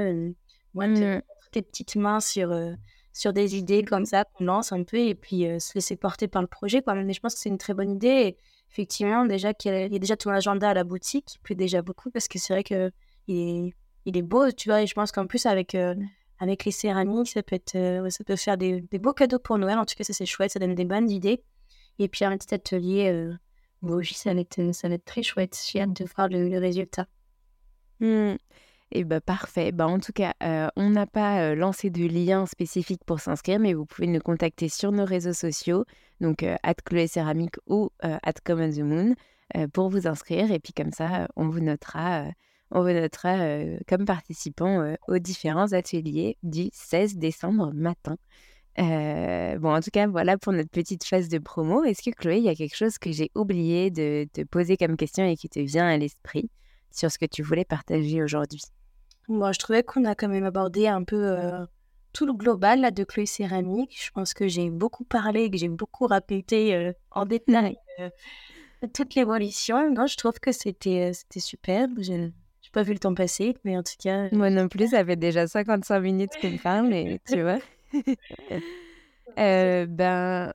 moi, 0.74 0.86
mmh 0.86 1.22
tes 1.52 1.62
petites 1.62 1.96
mains 1.96 2.20
sur, 2.20 2.50
euh, 2.52 2.72
sur 3.12 3.32
des 3.32 3.56
idées 3.56 3.84
comme 3.84 4.04
ça 4.04 4.24
qu'on 4.24 4.44
lance 4.44 4.72
un 4.72 4.82
peu 4.82 4.98
et 4.98 5.14
puis 5.14 5.46
euh, 5.46 5.58
se 5.58 5.74
laisser 5.74 5.96
porter 5.96 6.28
par 6.28 6.42
le 6.42 6.48
projet. 6.48 6.82
Quoi. 6.82 6.94
Mais 6.94 7.12
je 7.12 7.20
pense 7.20 7.34
que 7.34 7.40
c'est 7.40 7.48
une 7.48 7.58
très 7.58 7.74
bonne 7.74 7.90
idée. 7.90 8.36
effectivement, 8.70 9.24
déjà 9.26 9.54
qu'il 9.54 9.72
y, 9.72 9.96
a 9.96 9.98
déjà 9.98 10.16
ton 10.16 10.30
agenda 10.30 10.70
à 10.70 10.74
la 10.74 10.84
boutique, 10.84 11.26
qui 11.26 11.38
plaît 11.38 11.54
déjà 11.54 11.82
beaucoup 11.82 12.10
parce 12.10 12.28
que 12.28 12.38
c'est 12.38 12.52
vrai 12.52 12.64
qu'il 12.64 12.92
est, 13.28 13.74
il 14.06 14.16
est 14.16 14.22
beau, 14.22 14.50
tu 14.50 14.68
vois. 14.68 14.82
Et 14.82 14.86
je 14.86 14.94
pense 14.94 15.12
qu'en 15.12 15.26
plus, 15.26 15.46
avec, 15.46 15.74
euh, 15.74 15.94
avec 16.40 16.64
les 16.64 16.72
céramiques, 16.72 17.28
ça 17.28 17.42
peut, 17.42 17.56
être, 17.56 18.10
ça 18.10 18.24
peut 18.24 18.36
faire 18.36 18.56
des, 18.56 18.82
beaux 19.00 19.12
cadeaux 19.12 19.38
pour 19.38 19.58
Noël. 19.58 19.78
En 19.78 19.84
tout 19.84 19.94
cas, 19.96 20.04
ça, 20.04 20.12
c'est 20.12 20.26
chouette. 20.26 20.52
Ça 20.52 20.58
donne 20.58 20.74
des 20.74 20.84
bonnes 20.84 21.10
idées. 21.10 21.42
Et 21.98 22.08
puis, 22.08 22.24
un 22.24 22.36
petit 22.36 22.54
atelier 22.54 23.30
bon, 23.82 24.02
ça 24.02 24.32
va, 24.34 24.40
être, 24.40 25.04
très 25.04 25.22
chouette. 25.22 25.60
J'ai 25.70 25.80
hâte 25.80 25.92
de 25.92 26.04
voir 26.16 26.28
le, 26.28 26.58
résultat. 26.58 27.06
Mmh. 28.00 28.34
Et 28.94 29.04
bah 29.04 29.22
parfait. 29.22 29.72
Bah, 29.72 29.86
en 29.86 29.98
tout 29.98 30.12
cas, 30.12 30.34
euh, 30.42 30.68
on 30.76 30.90
n'a 30.90 31.06
pas 31.06 31.40
euh, 31.40 31.54
lancé 31.54 31.88
de 31.88 32.06
lien 32.06 32.44
spécifique 32.44 33.02
pour 33.06 33.20
s'inscrire, 33.20 33.58
mais 33.58 33.72
vous 33.72 33.86
pouvez 33.86 34.06
nous 34.06 34.20
contacter 34.20 34.68
sur 34.68 34.92
nos 34.92 35.06
réseaux 35.06 35.32
sociaux, 35.32 35.86
donc 36.20 36.42
euh, 36.42 36.56
at 36.62 36.74
Chloé 36.74 37.06
Céramique 37.06 37.56
ou 37.66 37.88
at 38.02 38.34
Common 38.44 38.70
the 38.70 38.80
Moon, 38.80 39.14
pour 39.72 39.88
vous 39.88 40.06
inscrire. 40.06 40.52
Et 40.52 40.60
puis 40.60 40.74
comme 40.74 40.92
ça, 40.92 41.26
on 41.36 41.48
vous 41.48 41.60
notera, 41.60 42.26
on 42.70 42.82
vous 42.82 42.92
notera 42.92 43.38
comme 43.88 44.04
participant 44.04 44.94
aux 45.08 45.18
différents 45.18 45.72
ateliers 45.72 46.36
du 46.42 46.68
16 46.72 47.16
décembre 47.16 47.72
matin. 47.72 48.16
bon, 48.76 49.74
en 49.74 49.80
tout 49.80 49.90
cas, 49.90 50.06
voilà 50.06 50.36
pour 50.36 50.52
notre 50.52 50.70
petite 50.70 51.04
phase 51.04 51.28
de 51.30 51.38
promo. 51.38 51.82
Est-ce 51.84 52.02
que 52.02 52.14
Chloé, 52.14 52.38
il 52.38 52.44
y 52.44 52.48
a 52.50 52.54
quelque 52.54 52.76
chose 52.76 52.98
que 52.98 53.10
j'ai 53.10 53.30
oublié 53.34 53.90
de 53.90 54.26
te 54.32 54.42
poser 54.42 54.76
comme 54.76 54.98
question 54.98 55.24
et 55.24 55.36
qui 55.36 55.48
te 55.48 55.60
vient 55.60 55.86
à 55.86 55.96
l'esprit 55.96 56.50
sur 56.90 57.10
ce 57.10 57.18
que 57.18 57.26
tu 57.26 57.42
voulais 57.42 57.64
partager 57.64 58.22
aujourd'hui? 58.22 58.62
Moi, 59.28 59.52
je 59.52 59.58
trouvais 59.58 59.82
qu'on 59.82 60.04
a 60.04 60.14
quand 60.14 60.28
même 60.28 60.44
abordé 60.44 60.86
un 60.86 61.04
peu 61.04 61.16
euh, 61.16 61.64
tout 62.12 62.26
le 62.26 62.32
global 62.32 62.80
là, 62.80 62.90
de 62.90 63.04
Chloé 63.04 63.26
Céramique. 63.26 63.96
Je 64.04 64.10
pense 64.10 64.34
que 64.34 64.48
j'ai 64.48 64.70
beaucoup 64.70 65.04
parlé, 65.04 65.50
que 65.50 65.56
j'ai 65.56 65.68
beaucoup 65.68 66.06
répété 66.06 66.74
euh, 66.74 66.92
en 67.10 67.26
détail 67.26 67.76
euh, 68.00 68.10
toute 68.92 69.14
l'évolution. 69.14 69.90
Non, 69.90 70.06
je 70.06 70.16
trouve 70.16 70.38
que 70.40 70.52
c'était 70.52 71.12
c'était 71.12 71.40
super. 71.40 71.88
Je 71.98 72.12
n'ai 72.12 72.32
pas 72.72 72.82
vu 72.82 72.92
le 72.92 72.98
temps 72.98 73.14
passer, 73.14 73.56
mais 73.64 73.76
en 73.76 73.82
tout 73.82 73.94
cas. 74.02 74.28
Moi 74.32 74.50
non 74.50 74.68
plus, 74.68 74.90
ça 74.90 75.04
fait 75.04 75.16
déjà 75.16 75.46
55 75.46 76.00
minutes 76.00 76.32
qu'on 76.40 76.56
parle, 76.58 76.88
mais 76.88 77.20
tu 77.28 77.42
vois. 77.42 77.58
ben, 79.86 80.52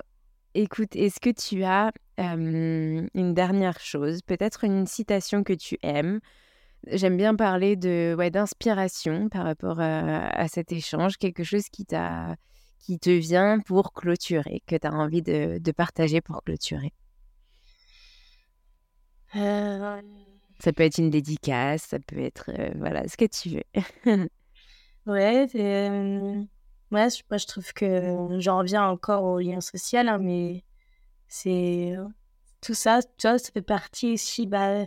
écoute, 0.53 0.95
est-ce 0.95 1.19
que 1.19 1.29
tu 1.29 1.63
as 1.63 1.91
une 2.17 3.33
dernière 3.33 3.79
chose, 3.79 4.21
peut-être 4.23 4.63
une 4.63 4.87
citation 4.87 5.43
que 5.43 5.53
tu 5.53 5.77
aimes 5.83 6.19
J'aime 6.91 7.17
bien 7.17 7.35
parler 7.35 7.75
de 7.75 8.15
ouais, 8.17 8.29
d'inspiration 8.29 9.29
par 9.29 9.43
rapport 9.43 9.79
à, 9.79 10.47
cet 10.47 10.71
échange, 10.71 11.17
quelque 11.17 11.43
chose 11.43 11.69
qui, 11.69 11.85
t'a, 11.85 12.35
qui 12.79 12.99
te 12.99 13.09
vient 13.09 13.59
pour 13.59 13.93
clôturer, 13.93 14.61
que 14.67 14.75
tu 14.75 14.87
as 14.87 14.93
envie 14.93 15.21
de, 15.21 15.57
de, 15.59 15.71
partager 15.71 16.21
pour 16.21 16.43
clôturer. 16.43 16.93
Euh, 19.35 20.01
ça 20.59 20.73
peut 20.73 20.83
être 20.83 20.97
une 20.97 21.09
dédicace, 21.09 21.83
ça 21.83 21.99
peut 21.99 22.19
être 22.19 22.49
euh, 22.57 22.71
voilà 22.77 23.07
ce 23.07 23.17
que 23.17 23.25
tu 23.25 23.49
veux. 23.49 24.27
ouais, 25.05 25.47
euh, 25.55 26.43
moi 26.91 27.07
je 27.09 27.45
trouve 27.45 27.73
que 27.73 28.37
j'en 28.39 28.59
reviens 28.59 28.87
encore 28.87 29.23
au 29.23 29.39
lien 29.39 29.61
social, 29.61 30.07
hein, 30.07 30.19
mais 30.19 30.63
c'est 31.27 31.95
tout 32.61 32.73
ça, 32.73 32.99
tu 33.17 33.27
vois, 33.27 33.37
ça 33.37 33.51
fait 33.51 33.61
partie 33.61 34.13
aussi 34.13 34.47
bah, 34.47 34.85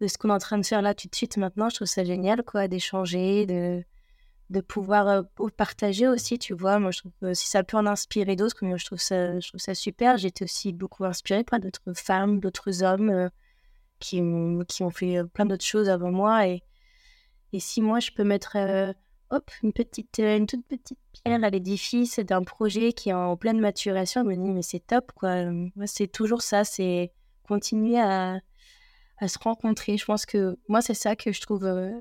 de 0.00 0.06
ce 0.06 0.16
qu'on 0.18 0.30
est 0.30 0.32
en 0.32 0.38
train 0.38 0.58
de 0.58 0.64
faire 0.64 0.82
là 0.82 0.94
tout 0.94 1.08
de 1.08 1.14
suite 1.14 1.36
maintenant. 1.36 1.68
Je 1.68 1.76
trouve 1.76 1.88
ça 1.88 2.04
génial, 2.04 2.42
quoi, 2.42 2.68
d'échanger, 2.68 3.46
de, 3.46 3.84
de 4.50 4.60
pouvoir 4.60 5.08
euh, 5.08 5.22
partager 5.56 6.08
aussi, 6.08 6.38
tu 6.38 6.54
vois. 6.54 6.78
Moi, 6.78 6.90
je 6.90 7.00
trouve 7.00 7.34
si 7.34 7.48
ça 7.48 7.62
peut 7.62 7.76
en 7.76 7.86
inspirer 7.86 8.36
d'autres, 8.36 8.56
je 8.76 8.84
trouve 8.84 9.00
ça, 9.00 9.38
je 9.38 9.48
trouve 9.48 9.60
ça 9.60 9.74
super. 9.74 10.16
J'étais 10.16 10.44
aussi 10.44 10.72
beaucoup 10.72 11.04
inspirée 11.04 11.44
par 11.44 11.60
d'autres 11.60 11.92
femmes, 11.94 12.40
d'autres 12.40 12.82
hommes 12.82 13.10
euh, 13.10 13.28
qui, 13.98 14.22
qui 14.68 14.82
ont 14.82 14.90
fait 14.90 15.18
euh, 15.18 15.24
plein 15.24 15.46
d'autres 15.46 15.64
choses 15.64 15.88
avant 15.88 16.10
moi. 16.10 16.48
Et, 16.48 16.62
et 17.52 17.60
si 17.60 17.82
moi, 17.82 18.00
je 18.00 18.10
peux 18.12 18.24
mettre 18.24 18.56
hop, 19.30 19.50
une, 19.62 19.72
petite, 19.72 20.18
une 20.18 20.46
toute 20.46 20.66
petite 20.66 20.98
pierre 21.12 21.44
à 21.44 21.50
l'édifice 21.50 22.18
d'un 22.20 22.42
projet 22.42 22.92
qui 22.92 23.10
est 23.10 23.12
en 23.12 23.36
pleine 23.36 23.60
maturation, 23.60 24.22
je 24.22 24.28
me 24.28 24.34
dis, 24.34 24.50
mais 24.50 24.62
c'est 24.62 24.86
top, 24.86 25.12
quoi. 25.14 25.44
C'est 25.84 26.08
toujours 26.08 26.42
ça, 26.42 26.64
c'est 26.64 27.12
continuer 27.42 28.00
à 28.00 28.40
à 29.20 29.28
se 29.28 29.38
rencontrer. 29.38 29.96
Je 29.96 30.04
pense 30.04 30.26
que 30.26 30.58
moi, 30.68 30.80
c'est 30.80 30.94
ça 30.94 31.14
que 31.14 31.30
je 31.30 31.40
trouve, 31.40 31.64
euh, 31.64 31.92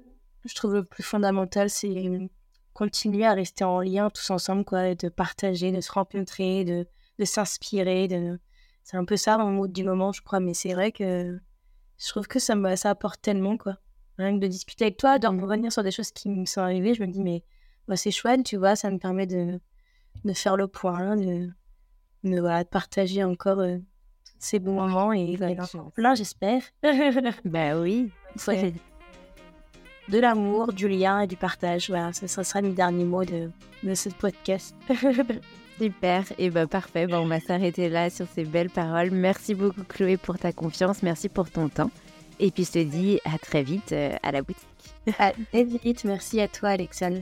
je 0.46 0.56
trouve 0.56 0.74
le 0.74 0.84
plus 0.84 1.04
fondamental, 1.04 1.70
c'est 1.70 2.30
continuer 2.74 3.26
à 3.26 3.34
rester 3.34 3.66
en 3.66 3.82
lien 3.82 4.10
tous 4.10 4.30
ensemble, 4.30 4.64
quoi, 4.64 4.96
de 4.96 5.10
partager, 5.10 5.72
de 5.72 5.82
se 5.82 5.92
rencontrer, 5.92 6.64
de, 6.64 6.88
de 7.20 7.26
s'inspirer. 7.26 8.08
De... 8.08 8.40
C'est 8.84 8.98
un 8.98 9.06
peu 9.06 9.18
ça 9.18 9.38
mon 9.38 9.52
mot 9.52 9.68
du 9.68 9.84
moment, 9.84 10.14
je 10.14 10.22
crois, 10.22 10.40
mais 10.40 10.54
c'est 10.54 10.74
vrai 10.74 10.92
que 10.92 11.38
je 11.98 12.08
trouve 12.08 12.28
que 12.28 12.40
ça, 12.40 12.56
ça 12.78 12.90
apporte 12.90 13.22
tellement, 13.22 13.58
quoi. 13.58 13.78
Rien 14.18 14.36
que 14.36 14.42
de 14.42 14.48
discuter 14.48 14.86
avec 14.86 14.98
toi, 14.98 15.20
de 15.20 15.28
revenir 15.28 15.72
sur 15.72 15.84
des 15.84 15.92
choses 15.92 16.12
qui 16.12 16.30
me 16.30 16.46
sont 16.46 16.62
arrivées, 16.62 16.94
je 16.94 17.02
me 17.02 17.08
dis, 17.08 17.22
mais 17.22 17.44
bah, 17.88 17.98
c'est 17.98 18.12
chouette, 18.12 18.44
tu 18.44 18.56
vois, 18.58 18.76
ça 18.76 18.90
me 18.92 18.98
permet 18.98 19.28
de, 19.28 19.60
de 20.24 20.34
faire 20.34 20.56
le 20.56 20.68
point, 20.68 21.16
de, 21.18 21.50
de, 22.24 22.40
voilà, 22.40 22.64
de 22.64 22.70
partager 22.70 23.24
encore 23.24 23.60
euh, 23.60 23.78
ces 24.40 24.60
bons 24.60 24.74
moments 24.74 25.14
et 25.14 25.22
il 25.22 25.38
va 25.38 25.52
y 25.52 25.58
en 25.60 25.90
plein, 25.90 26.16
j'espère. 26.16 26.62
bah 27.46 27.80
oui. 27.80 28.12
De 30.08 30.20
l'amour, 30.20 30.74
du 30.74 30.88
lien 30.88 31.22
et 31.22 31.28
du 31.28 31.36
partage. 31.36 31.90
Voilà, 31.90 32.12
ce, 32.14 32.28
sera 32.28 32.62
le 32.62 32.70
dernier 32.70 33.04
mot 33.04 33.24
de, 33.24 33.52
de 33.84 33.94
ce 33.94 34.10
podcast. 34.10 34.76
Super, 35.80 36.26
et 36.38 36.50
bah 36.50 36.68
parfait. 36.68 37.08
Bah, 37.08 37.22
on 37.22 37.28
va 37.28 37.40
s'arrêter 37.40 37.88
là 37.88 38.10
sur 38.10 38.28
ces 38.28 38.44
belles 38.44 38.70
paroles. 38.70 39.12
Merci 39.12 39.56
beaucoup 39.56 39.84
Chloé 39.84 40.18
pour 40.18 40.38
ta 40.38 40.52
confiance, 40.52 41.04
merci 41.04 41.30
pour 41.30 41.50
ton 41.50 41.70
temps. 41.70 41.92
Et 42.40 42.52
puis 42.52 42.66
je 42.66 42.72
te 42.72 42.84
dis 42.84 43.20
à 43.24 43.38
très 43.38 43.64
vite 43.64 43.92
euh, 43.92 44.16
à 44.24 44.32
la 44.32 44.42
boutique. 44.42 44.68
À 45.18 45.32
très 45.32 45.64
vite, 45.64 46.04
merci 46.04 46.42
à 46.42 46.48
toi 46.48 46.70
Alexandre. 46.70 47.22